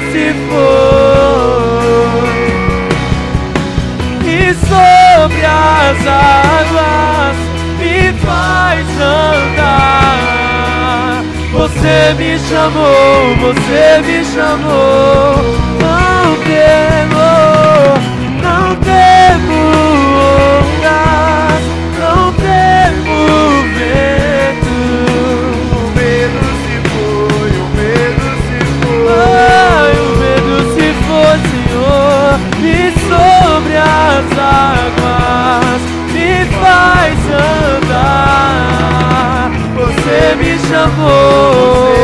se 0.00 0.34
foi. 0.48 1.88
E 4.24 4.54
sobre 4.66 5.44
as 5.44 6.06
águas 6.06 7.36
me 7.78 8.12
faz 8.24 8.86
andar. 9.00 10.08
Você 11.52 12.14
me 12.16 12.38
chamou, 12.38 13.36
você 13.40 14.00
me 14.04 14.24
chamou. 14.24 15.34
Não 15.80 16.36
temo, 16.44 17.30
Você 40.68 41.97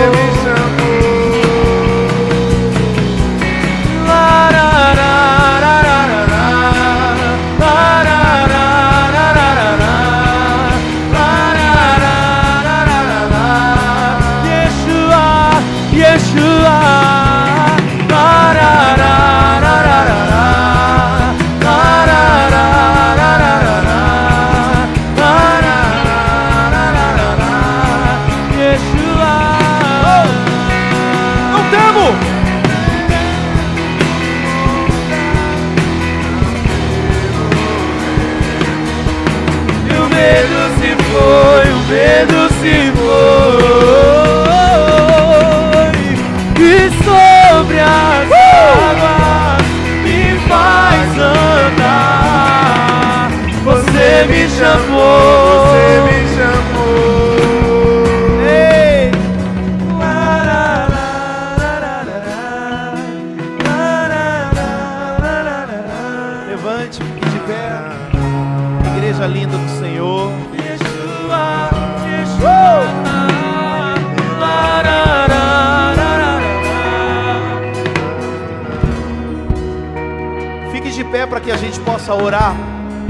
a 82.05 82.06
gente 82.06 82.10
possa 82.10 82.14
orar 82.14 82.55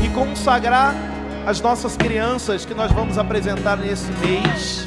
e 0.02 0.08
consagrar 0.10 0.94
as 1.46 1.60
nossas 1.60 1.96
crianças 1.96 2.64
que 2.64 2.74
nós 2.74 2.92
vamos 2.92 3.18
apresentar 3.18 3.76
nesse 3.76 4.10
mês. 4.12 4.86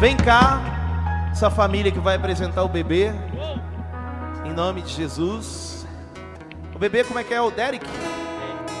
Vem 0.00 0.16
cá, 0.16 1.28
essa 1.30 1.50
família 1.50 1.92
que 1.92 1.98
vai 1.98 2.16
apresentar 2.16 2.62
o 2.62 2.68
bebê. 2.68 3.12
Em 4.44 4.52
nome 4.52 4.80
de 4.82 4.94
Jesus. 4.94 5.86
O 6.74 6.78
bebê, 6.78 7.04
como 7.04 7.18
é 7.18 7.24
que 7.24 7.34
é? 7.34 7.40
O 7.40 7.50
Derek? 7.50 7.86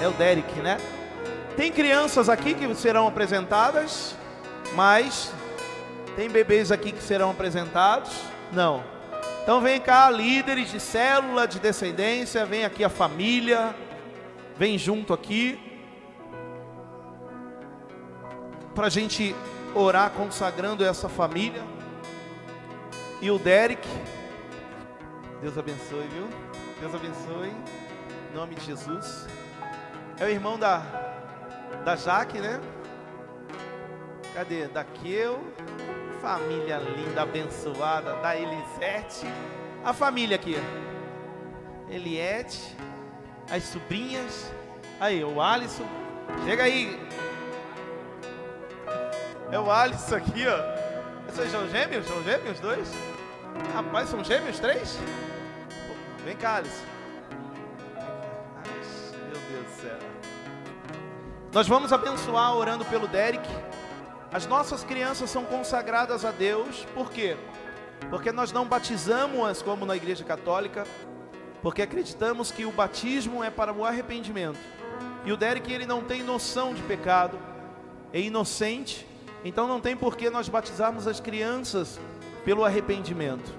É 0.00 0.08
o 0.08 0.12
Derek, 0.12 0.60
né? 0.60 0.78
Tem 1.56 1.70
crianças 1.70 2.28
aqui 2.28 2.54
que 2.54 2.74
serão 2.74 3.06
apresentadas, 3.06 4.16
mas 4.74 5.30
tem 6.16 6.30
bebês 6.30 6.72
aqui 6.72 6.90
que 6.90 7.02
serão 7.02 7.30
apresentados? 7.30 8.10
Não. 8.50 8.82
Então 9.42 9.60
vem 9.60 9.78
cá, 9.80 10.08
líderes 10.10 10.70
de 10.70 10.80
célula 10.80 11.46
de 11.46 11.58
descendência, 11.58 12.46
vem 12.46 12.64
aqui 12.64 12.82
a 12.82 12.88
família, 12.88 13.74
vem 14.62 14.78
junto 14.78 15.12
aqui, 15.12 15.58
para 18.76 18.86
a 18.86 18.88
gente 18.88 19.34
orar 19.74 20.12
consagrando 20.12 20.84
essa 20.84 21.08
família. 21.08 21.60
E 23.20 23.28
o 23.28 23.40
Derek, 23.40 23.88
Deus 25.40 25.58
abençoe, 25.58 26.06
viu? 26.12 26.28
Deus 26.78 26.94
abençoe, 26.94 27.52
em 28.30 28.36
nome 28.36 28.54
de 28.54 28.64
Jesus. 28.66 29.26
É 30.20 30.26
o 30.26 30.28
irmão 30.28 30.56
da, 30.56 30.78
da 31.84 31.96
Jaque, 31.96 32.38
né? 32.38 32.60
Cadê? 34.32 34.68
Daqueu. 34.68 35.42
Família 36.20 36.78
linda, 36.78 37.22
abençoada, 37.22 38.14
da 38.22 38.36
Elisete. 38.36 39.26
A 39.84 39.92
família 39.92 40.36
aqui. 40.36 40.54
Eliette. 41.90 42.76
As 43.50 43.64
sobrinhas. 43.64 44.52
Aí, 45.00 45.22
o 45.24 45.40
Alisson. 45.40 45.86
Chega 46.44 46.64
aí. 46.64 47.00
É 49.50 49.58
o 49.58 49.70
Alisson 49.70 50.16
aqui, 50.16 50.44
ó. 50.46 51.30
Vocês 51.30 51.50
são 51.50 51.68
gêmeos? 51.68 52.06
São 52.06 52.22
gêmeos 52.22 52.60
dois? 52.60 52.90
Rapaz, 53.74 54.08
são 54.08 54.24
gêmeos 54.24 54.58
três? 54.58 54.98
Pô, 55.86 56.24
Vem 56.24 56.36
cá, 56.36 56.56
Alisson. 56.56 56.84
Meu 57.94 59.40
Deus 59.50 59.66
do 59.66 59.82
céu. 59.82 59.98
Nós 61.52 61.68
vamos 61.68 61.92
abençoar 61.92 62.54
orando 62.56 62.84
pelo 62.86 63.06
Derek. 63.06 63.48
As 64.32 64.46
nossas 64.46 64.82
crianças 64.82 65.28
são 65.28 65.44
consagradas 65.44 66.24
a 66.24 66.30
Deus, 66.30 66.86
por 66.94 67.10
quê? 67.10 67.36
Porque 68.08 68.32
nós 68.32 68.50
não 68.50 68.64
batizamos-as 68.64 69.60
como 69.60 69.84
na 69.84 69.94
igreja 69.94 70.24
católica, 70.24 70.86
porque 71.62 71.80
acreditamos 71.80 72.50
que 72.50 72.66
o 72.66 72.72
batismo 72.72 73.42
é 73.42 73.48
para 73.50 73.72
o 73.72 73.84
arrependimento. 73.84 74.58
E 75.24 75.32
o 75.32 75.36
Derek 75.36 75.72
ele 75.72 75.86
não 75.86 76.02
tem 76.02 76.22
noção 76.22 76.74
de 76.74 76.82
pecado, 76.82 77.38
é 78.12 78.20
inocente, 78.20 79.06
então 79.44 79.68
não 79.68 79.80
tem 79.80 79.96
por 79.96 80.16
que 80.16 80.28
nós 80.28 80.48
batizarmos 80.48 81.06
as 81.06 81.20
crianças 81.20 82.00
pelo 82.44 82.64
arrependimento. 82.64 83.52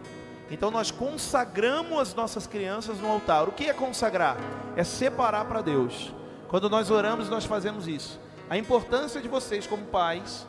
Então 0.51 0.69
nós 0.69 0.91
consagramos 0.91 1.97
as 1.97 2.13
nossas 2.13 2.45
crianças 2.45 2.99
no 2.99 3.09
altar. 3.09 3.47
O 3.47 3.53
que 3.53 3.69
é 3.69 3.73
consagrar? 3.73 4.37
É 4.75 4.83
separar 4.83 5.45
para 5.45 5.61
Deus. 5.61 6.13
Quando 6.49 6.69
nós 6.69 6.91
oramos, 6.91 7.29
nós 7.29 7.45
fazemos 7.45 7.87
isso. 7.87 8.19
A 8.49 8.57
importância 8.57 9.21
de 9.21 9.27
vocês 9.27 9.65
como 9.65 9.85
pais 9.85 10.45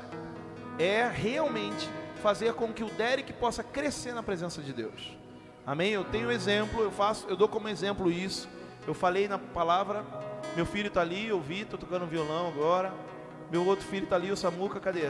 é 0.79 1.09
realmente 1.09 1.89
fazer 2.23 2.55
com 2.55 2.73
que 2.73 2.83
o 2.83 2.91
Derek 2.91 3.33
possa 3.35 3.63
crescer 3.63 4.13
na 4.13 4.23
presença 4.23 4.61
de 4.61 4.73
Deus. 4.73 5.17
Amém? 5.67 5.93
Eu 5.93 6.05
tenho 6.05 6.31
exemplo, 6.31 6.83
eu 6.83 6.91
faço, 6.91 7.27
eu 7.29 7.37
dou 7.37 7.49
como 7.49 7.69
exemplo 7.69 8.11
isso. 8.11 8.49
Eu 8.87 8.93
falei 8.93 9.27
na 9.27 9.39
palavra, 9.39 10.05
meu 10.55 10.67
filho 10.67 10.89
está 10.89 11.01
ali, 11.01 11.27
eu 11.29 11.41
vi, 11.41 11.63
estou 11.63 11.79
tocando 11.79 12.07
violão 12.07 12.49
agora. 12.49 12.93
Meu 13.51 13.67
outro 13.67 13.87
filho 13.87 14.05
está 14.05 14.17
ali, 14.17 14.31
o 14.31 14.37
Samuca, 14.37 14.79
cadê? 14.79 15.07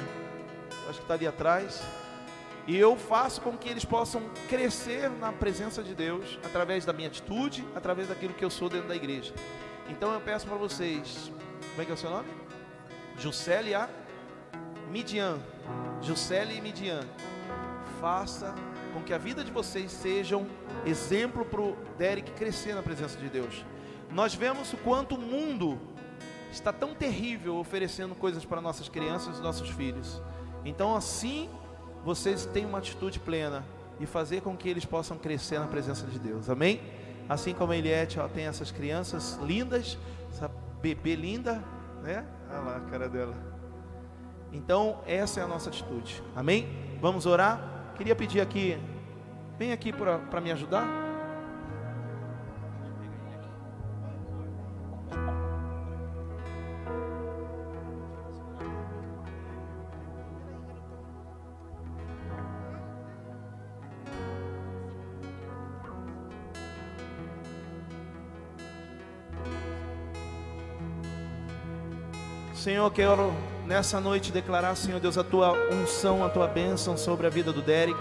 Acho 0.89 0.99
que 0.99 1.05
está 1.05 1.15
ali 1.15 1.27
atrás. 1.27 1.83
E 2.67 2.77
eu 2.77 2.97
faço 2.97 3.41
com 3.41 3.57
que 3.57 3.69
eles 3.69 3.85
possam 3.85 4.23
crescer 4.49 5.11
na 5.11 5.33
presença 5.33 5.83
de 5.83 5.95
Deus 5.95 6.39
através 6.45 6.85
da 6.85 6.93
minha 6.93 7.09
atitude, 7.09 7.67
através 7.75 8.09
daquilo 8.09 8.33
que 8.33 8.45
eu 8.45 8.51
sou 8.51 8.69
dentro 8.69 8.89
da 8.89 8.97
igreja. 8.97 9.35
Então 9.89 10.13
eu 10.15 10.21
peço 10.21 10.47
para 10.47 10.57
vocês, 10.57 11.31
como 11.71 11.83
é 11.83 11.85
que 11.85 11.91
é 11.91 11.95
o 11.95 11.99
seu 11.99 12.11
nome? 12.11 12.29
Juscelia 13.19 13.89
Midian. 14.91 15.39
Juscelia 16.01 16.57
e 16.57 16.61
Midian. 16.61 17.01
Faça 18.01 18.55
com 18.95 19.03
que 19.03 19.13
a 19.13 19.19
vida 19.19 19.43
de 19.43 19.51
vocês 19.51 19.91
sejam 19.91 20.47
exemplo 20.87 21.45
para 21.45 21.61
o 21.61 21.77
Derek 21.99 22.31
crescer 22.33 22.75
na 22.75 22.83
presença 22.83 23.19
de 23.19 23.29
Deus. 23.29 23.65
Nós 24.11 24.35
vemos 24.35 24.73
o 24.73 24.77
quanto 24.77 25.17
o 25.17 25.19
mundo 25.21 25.79
está 26.53 26.73
tão 26.73 26.95
terrível 26.95 27.57
oferecendo 27.57 28.15
coisas 28.15 28.45
para 28.45 28.61
nossas 28.61 28.89
crianças 28.89 29.39
e 29.39 29.43
nossos 29.43 29.69
filhos. 29.71 30.23
Então, 30.65 30.95
assim, 30.95 31.51
vocês 32.05 32.47
têm 32.47 32.65
uma 32.65 32.79
atitude 32.79 33.19
plena 33.19 33.65
e 33.99 34.07
fazer 34.07 34.41
com 34.41 34.57
que 34.57 34.69
eles 34.69 34.85
possam 34.85 35.19
crescer 35.19 35.59
na 35.59 35.67
presença 35.67 36.07
de 36.07 36.19
Deus. 36.19 36.49
Amém? 36.49 36.81
Assim 37.29 37.53
como 37.53 37.73
a 37.73 37.77
Eliette 37.77 38.21
ó, 38.21 38.29
tem 38.29 38.47
essas 38.47 38.71
crianças 38.71 39.39
lindas, 39.43 39.99
essa 40.31 40.49
bebê 40.81 41.17
linda, 41.17 41.65
né? 42.01 42.25
Olha 42.49 42.61
lá 42.61 42.77
a 42.77 42.81
cara 42.81 43.09
dela. 43.09 43.35
Então, 44.53 45.01
essa 45.05 45.41
é 45.41 45.43
a 45.43 45.49
nossa 45.49 45.69
atitude. 45.69 46.23
Amém? 46.37 46.69
Vamos 47.01 47.27
orar? 47.27 47.74
Queria 47.97 48.15
pedir 48.17 48.41
aqui, 48.41 48.77
vem 49.59 49.73
aqui 49.73 49.93
para 49.93 50.41
me 50.41 50.51
ajudar. 50.51 50.85
Senhor, 72.55 72.91
quero 72.91 73.54
nessa 73.67 74.01
noite 74.01 74.31
declarar, 74.31 74.75
Senhor 74.75 75.01
Deus, 75.01 75.17
a 75.17 75.25
tua 75.25 75.53
unção, 75.73 76.25
a 76.25 76.29
tua 76.29 76.47
bênção 76.47 76.97
sobre 76.97 77.27
a 77.27 77.31
vida 77.31 77.53
do 77.53 77.63
Derek. 77.63 77.99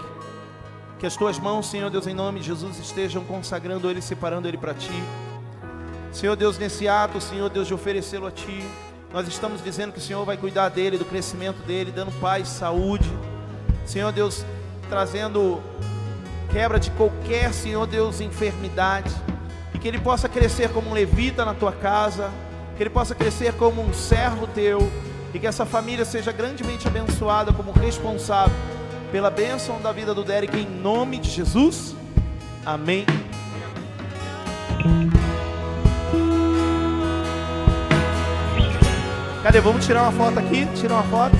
Que 0.98 1.06
as 1.06 1.16
tuas 1.16 1.38
mãos, 1.38 1.66
Senhor 1.66 1.90
Deus, 1.90 2.06
em 2.06 2.14
nome 2.14 2.40
de 2.40 2.46
Jesus, 2.46 2.78
estejam 2.78 3.24
consagrando 3.24 3.90
ele, 3.90 4.00
separando 4.00 4.46
ele 4.46 4.56
para 4.56 4.74
ti. 4.74 4.92
Senhor 6.12 6.36
Deus, 6.36 6.58
nesse 6.58 6.86
ato, 6.86 7.20
Senhor 7.20 7.50
Deus, 7.50 7.66
de 7.66 7.74
oferecê-lo 7.74 8.26
a 8.26 8.30
ti, 8.30 8.64
nós 9.12 9.26
estamos 9.26 9.62
dizendo 9.62 9.92
que 9.92 9.98
o 9.98 10.02
Senhor 10.02 10.24
vai 10.24 10.36
cuidar 10.36 10.68
dele, 10.68 10.98
do 10.98 11.04
crescimento 11.04 11.58
dele, 11.66 11.90
dando 11.90 12.12
paz, 12.20 12.48
saúde. 12.48 13.10
Senhor 13.84 14.12
Deus, 14.12 14.44
trazendo 14.88 15.60
quebra 16.52 16.78
de 16.78 16.90
qualquer, 16.92 17.52
Senhor 17.52 17.86
Deus, 17.86 18.20
enfermidade. 18.20 19.12
E 19.74 19.78
que 19.78 19.88
ele 19.88 19.98
possa 19.98 20.28
crescer 20.28 20.70
como 20.70 20.90
um 20.90 20.94
levita 20.94 21.44
na 21.44 21.52
tua 21.52 21.72
casa, 21.72 22.30
que 22.76 22.82
ele 22.82 22.90
possa 22.90 23.14
crescer 23.14 23.54
como 23.54 23.82
um 23.82 23.92
servo 23.92 24.46
teu, 24.46 24.90
e 25.34 25.38
que 25.40 25.46
essa 25.48 25.66
família 25.66 26.04
seja 26.04 26.30
grandemente 26.30 26.86
abençoada 26.86 27.52
como 27.52 27.72
responsável 27.72 28.54
pela 29.10 29.30
bênção 29.30 29.80
da 29.82 29.90
vida 29.90 30.14
do 30.14 30.22
Derek, 30.22 30.56
em 30.56 30.64
nome 30.64 31.18
de 31.18 31.28
Jesus. 31.28 31.96
Amém. 32.64 33.04
Cadê? 39.42 39.60
Vamos 39.60 39.84
tirar 39.84 40.02
uma 40.04 40.12
foto 40.12 40.38
aqui? 40.38 40.66
Tira 40.76 40.94
uma 40.94 41.02
foto. 41.02 41.36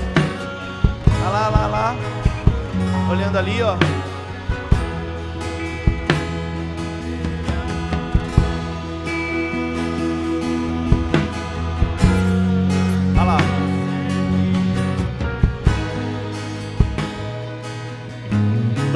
Olha 1.21 1.29
lá, 1.29 1.49
lá, 1.49 1.67
lá. 1.67 1.95
Olhando 3.09 3.37
ali, 3.37 3.63
ó. 3.63 3.77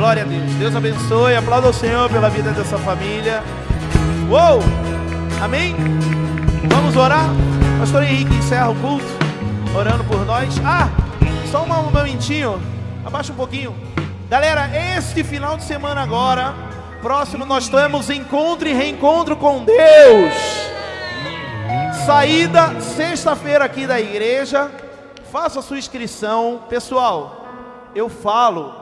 Glória 0.10 0.24
a 0.24 0.26
Deus. 0.26 0.52
Deus 0.56 0.76
abençoe. 0.76 1.36
Aplauda 1.36 1.70
o 1.70 1.74
Senhor 1.74 2.10
pela 2.10 2.32
vida 2.32 2.50
dessa 2.50 2.80
família. 2.80 3.44
Uou! 4.28 4.60
Amém? 5.40 5.76
Vamos 6.68 6.96
orar? 6.96 7.30
Pastor 7.80 8.02
Henrique 8.02 8.34
encerra 8.34 8.72
o 8.72 8.76
culto, 8.78 9.06
orando 9.78 10.04
por 10.06 10.26
nós. 10.26 10.60
Ah, 10.66 10.90
só 11.52 11.64
um 11.64 11.68
momentinho, 11.68 12.60
abaixa 13.06 13.32
um 13.32 13.36
pouquinho. 13.36 13.76
Galera, 14.28 14.72
este 14.98 15.24
final 15.24 15.58
de 15.58 15.64
semana 15.64 16.02
agora, 16.02 16.56
próximo, 17.04 17.46
nós 17.46 17.70
temos 17.70 18.10
encontro 18.10 18.68
e 18.68 18.74
reencontro 18.74 19.36
com 19.36 19.64
Deus. 19.64 20.34
Saída 22.08 22.82
sexta-feira 22.82 23.64
aqui 23.64 23.86
da 23.86 24.02
igreja. 24.02 24.72
Faça 25.32 25.62
sua 25.62 25.78
inscrição. 25.78 26.62
Pessoal, 26.68 27.46
eu 27.94 28.10
falo 28.10 28.79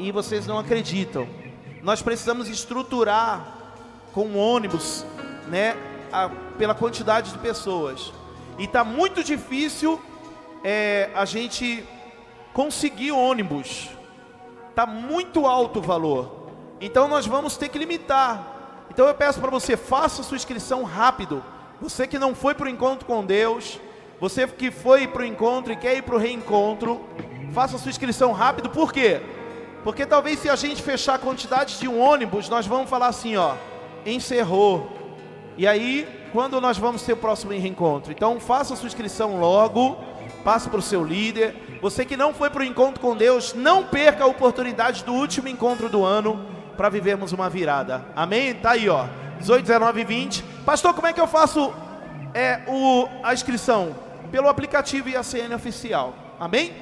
e 0.00 0.10
vocês 0.10 0.46
não 0.46 0.58
acreditam. 0.58 1.28
Nós 1.82 2.00
precisamos 2.00 2.48
estruturar 2.48 3.58
com 4.12 4.34
ônibus, 4.36 5.04
né? 5.46 5.76
A, 6.12 6.28
pela 6.58 6.74
quantidade 6.74 7.32
de 7.32 7.38
pessoas. 7.38 8.12
E 8.58 8.64
está 8.64 8.82
muito 8.82 9.22
difícil 9.22 10.00
é, 10.64 11.10
a 11.14 11.24
gente 11.24 11.84
conseguir 12.52 13.12
ônibus. 13.12 13.88
Está 14.70 14.86
muito 14.86 15.46
alto 15.46 15.78
o 15.78 15.82
valor. 15.82 16.48
Então 16.80 17.06
nós 17.06 17.26
vamos 17.26 17.56
ter 17.56 17.68
que 17.68 17.78
limitar. 17.78 18.86
Então 18.90 19.06
eu 19.06 19.14
peço 19.14 19.38
para 19.38 19.50
você, 19.50 19.76
faça 19.76 20.22
sua 20.22 20.36
inscrição 20.36 20.82
rápido. 20.82 21.44
Você 21.80 22.06
que 22.06 22.18
não 22.18 22.34
foi 22.34 22.54
para 22.54 22.66
o 22.66 22.70
encontro 22.70 23.06
com 23.06 23.24
Deus, 23.24 23.78
você 24.18 24.46
que 24.46 24.70
foi 24.70 25.06
para 25.06 25.22
o 25.22 25.24
encontro 25.24 25.72
e 25.72 25.76
quer 25.76 25.96
ir 25.96 26.02
para 26.02 26.14
o 26.14 26.18
reencontro, 26.18 27.00
faça 27.52 27.78
sua 27.78 27.90
inscrição 27.90 28.32
rápido. 28.32 28.68
Por 28.68 28.92
quê? 28.92 29.22
Porque 29.82 30.04
talvez 30.04 30.38
se 30.38 30.48
a 30.48 30.56
gente 30.56 30.82
fechar 30.82 31.14
a 31.14 31.18
quantidade 31.18 31.78
de 31.78 31.88
um 31.88 32.00
ônibus, 32.00 32.48
nós 32.48 32.66
vamos 32.66 32.90
falar 32.90 33.08
assim, 33.08 33.36
ó, 33.36 33.54
encerrou. 34.04 34.90
E 35.56 35.66
aí, 35.66 36.08
quando 36.32 36.60
nós 36.60 36.78
vamos 36.78 37.02
ter 37.02 37.14
o 37.14 37.16
próximo 37.16 37.52
reencontro? 37.52 38.12
Então, 38.12 38.38
faça 38.38 38.76
sua 38.76 38.86
inscrição 38.86 39.38
logo, 39.40 39.96
passe 40.44 40.68
para 40.68 40.78
o 40.78 40.82
seu 40.82 41.04
líder. 41.04 41.78
Você 41.80 42.04
que 42.04 42.16
não 42.16 42.32
foi 42.32 42.50
para 42.50 42.62
o 42.62 42.64
encontro 42.64 43.00
com 43.00 43.16
Deus, 43.16 43.54
não 43.54 43.84
perca 43.84 44.24
a 44.24 44.26
oportunidade 44.26 45.04
do 45.04 45.14
último 45.14 45.48
encontro 45.48 45.88
do 45.88 46.04
ano 46.04 46.44
para 46.76 46.88
vivermos 46.88 47.32
uma 47.32 47.48
virada. 47.48 48.04
Amém? 48.14 48.54
Tá 48.54 48.72
aí, 48.72 48.88
ó. 48.88 49.06
18, 49.38 49.62
19 49.62 50.00
e 50.00 50.04
20. 50.04 50.42
Pastor, 50.64 50.94
como 50.94 51.06
é 51.06 51.12
que 51.12 51.20
eu 51.20 51.26
faço 51.26 51.72
é, 52.34 52.60
o, 52.66 53.08
a 53.22 53.32
inscrição? 53.32 53.94
Pelo 54.30 54.48
aplicativo 54.48 55.08
e 55.08 55.16
a 55.16 55.22
CN 55.22 55.54
oficial. 55.54 56.14
Amém? 56.38 56.72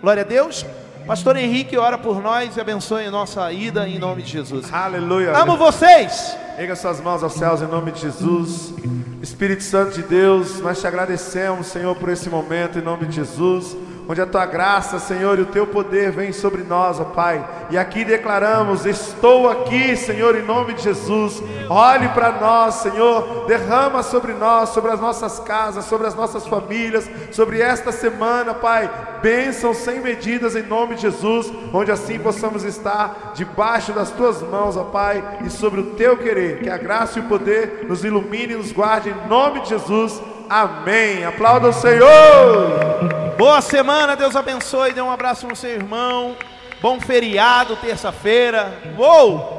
Glória 0.00 0.22
a 0.22 0.26
Deus. 0.26 0.66
Pastor 1.08 1.38
Henrique, 1.38 1.74
ora 1.78 1.96
por 1.96 2.20
nós 2.20 2.54
e 2.54 2.60
abençoe 2.60 3.06
a 3.06 3.10
nossa 3.10 3.50
ida 3.50 3.88
em 3.88 3.98
nome 3.98 4.20
de 4.20 4.30
Jesus. 4.30 4.70
Aleluia. 4.70 5.34
Amo 5.34 5.56
vocês. 5.56 6.36
Erga 6.58 6.76
suas 6.76 7.00
mãos 7.00 7.22
aos 7.22 7.32
céus 7.32 7.62
em 7.62 7.66
nome 7.66 7.92
de 7.92 8.02
Jesus. 8.02 8.74
Espírito 9.22 9.62
Santo 9.62 9.92
de 9.92 10.02
Deus, 10.02 10.60
nós 10.60 10.78
te 10.78 10.86
agradecemos, 10.86 11.68
Senhor, 11.68 11.96
por 11.96 12.10
esse 12.10 12.28
momento 12.28 12.78
em 12.78 12.82
nome 12.82 13.06
de 13.06 13.16
Jesus 13.16 13.74
onde 14.08 14.22
a 14.22 14.26
tua 14.26 14.46
graça, 14.46 14.98
Senhor, 14.98 15.38
e 15.38 15.42
o 15.42 15.46
teu 15.46 15.66
poder 15.66 16.10
vem 16.10 16.32
sobre 16.32 16.62
nós, 16.62 16.98
ó 16.98 17.04
Pai. 17.04 17.46
E 17.68 17.76
aqui 17.76 18.04
declaramos: 18.04 18.86
estou 18.86 19.48
aqui, 19.48 19.94
Senhor, 19.94 20.34
em 20.34 20.42
nome 20.42 20.72
de 20.72 20.82
Jesus. 20.82 21.42
Olhe 21.68 22.08
para 22.08 22.32
nós, 22.32 22.76
Senhor, 22.76 23.44
derrama 23.46 24.02
sobre 24.02 24.32
nós, 24.32 24.70
sobre 24.70 24.90
as 24.90 25.00
nossas 25.00 25.38
casas, 25.40 25.84
sobre 25.84 26.06
as 26.06 26.14
nossas 26.14 26.46
famílias, 26.46 27.08
sobre 27.30 27.60
esta 27.60 27.92
semana, 27.92 28.54
Pai. 28.54 28.90
Bênçãos 29.20 29.76
sem 29.78 30.00
medidas 30.00 30.56
em 30.56 30.62
nome 30.62 30.94
de 30.94 31.02
Jesus, 31.02 31.52
onde 31.72 31.90
assim 31.90 32.18
possamos 32.18 32.64
estar 32.64 33.32
debaixo 33.34 33.92
das 33.92 34.10
tuas 34.10 34.40
mãos, 34.40 34.76
ó 34.76 34.84
Pai, 34.84 35.40
e 35.44 35.50
sobre 35.50 35.80
o 35.80 35.90
teu 35.90 36.16
querer. 36.16 36.60
Que 36.62 36.70
a 36.70 36.78
graça 36.78 37.18
e 37.18 37.22
o 37.22 37.28
poder 37.28 37.84
nos 37.86 38.04
ilumine 38.04 38.54
e 38.54 38.56
nos 38.56 38.72
guarde 38.72 39.10
em 39.10 39.28
nome 39.28 39.60
de 39.60 39.70
Jesus. 39.70 40.22
Amém. 40.48 41.24
Aplauda 41.24 41.68
o 41.68 41.72
Senhor. 41.72 43.08
Boa 43.36 43.60
semana, 43.60 44.16
Deus 44.16 44.34
abençoe. 44.34 44.92
Dê 44.92 45.00
um 45.02 45.10
abraço 45.10 45.46
no 45.46 45.54
seu 45.54 45.70
irmão. 45.70 46.34
Bom 46.80 46.98
feriado, 47.00 47.76
terça-feira. 47.76 48.72
Uou! 48.96 49.57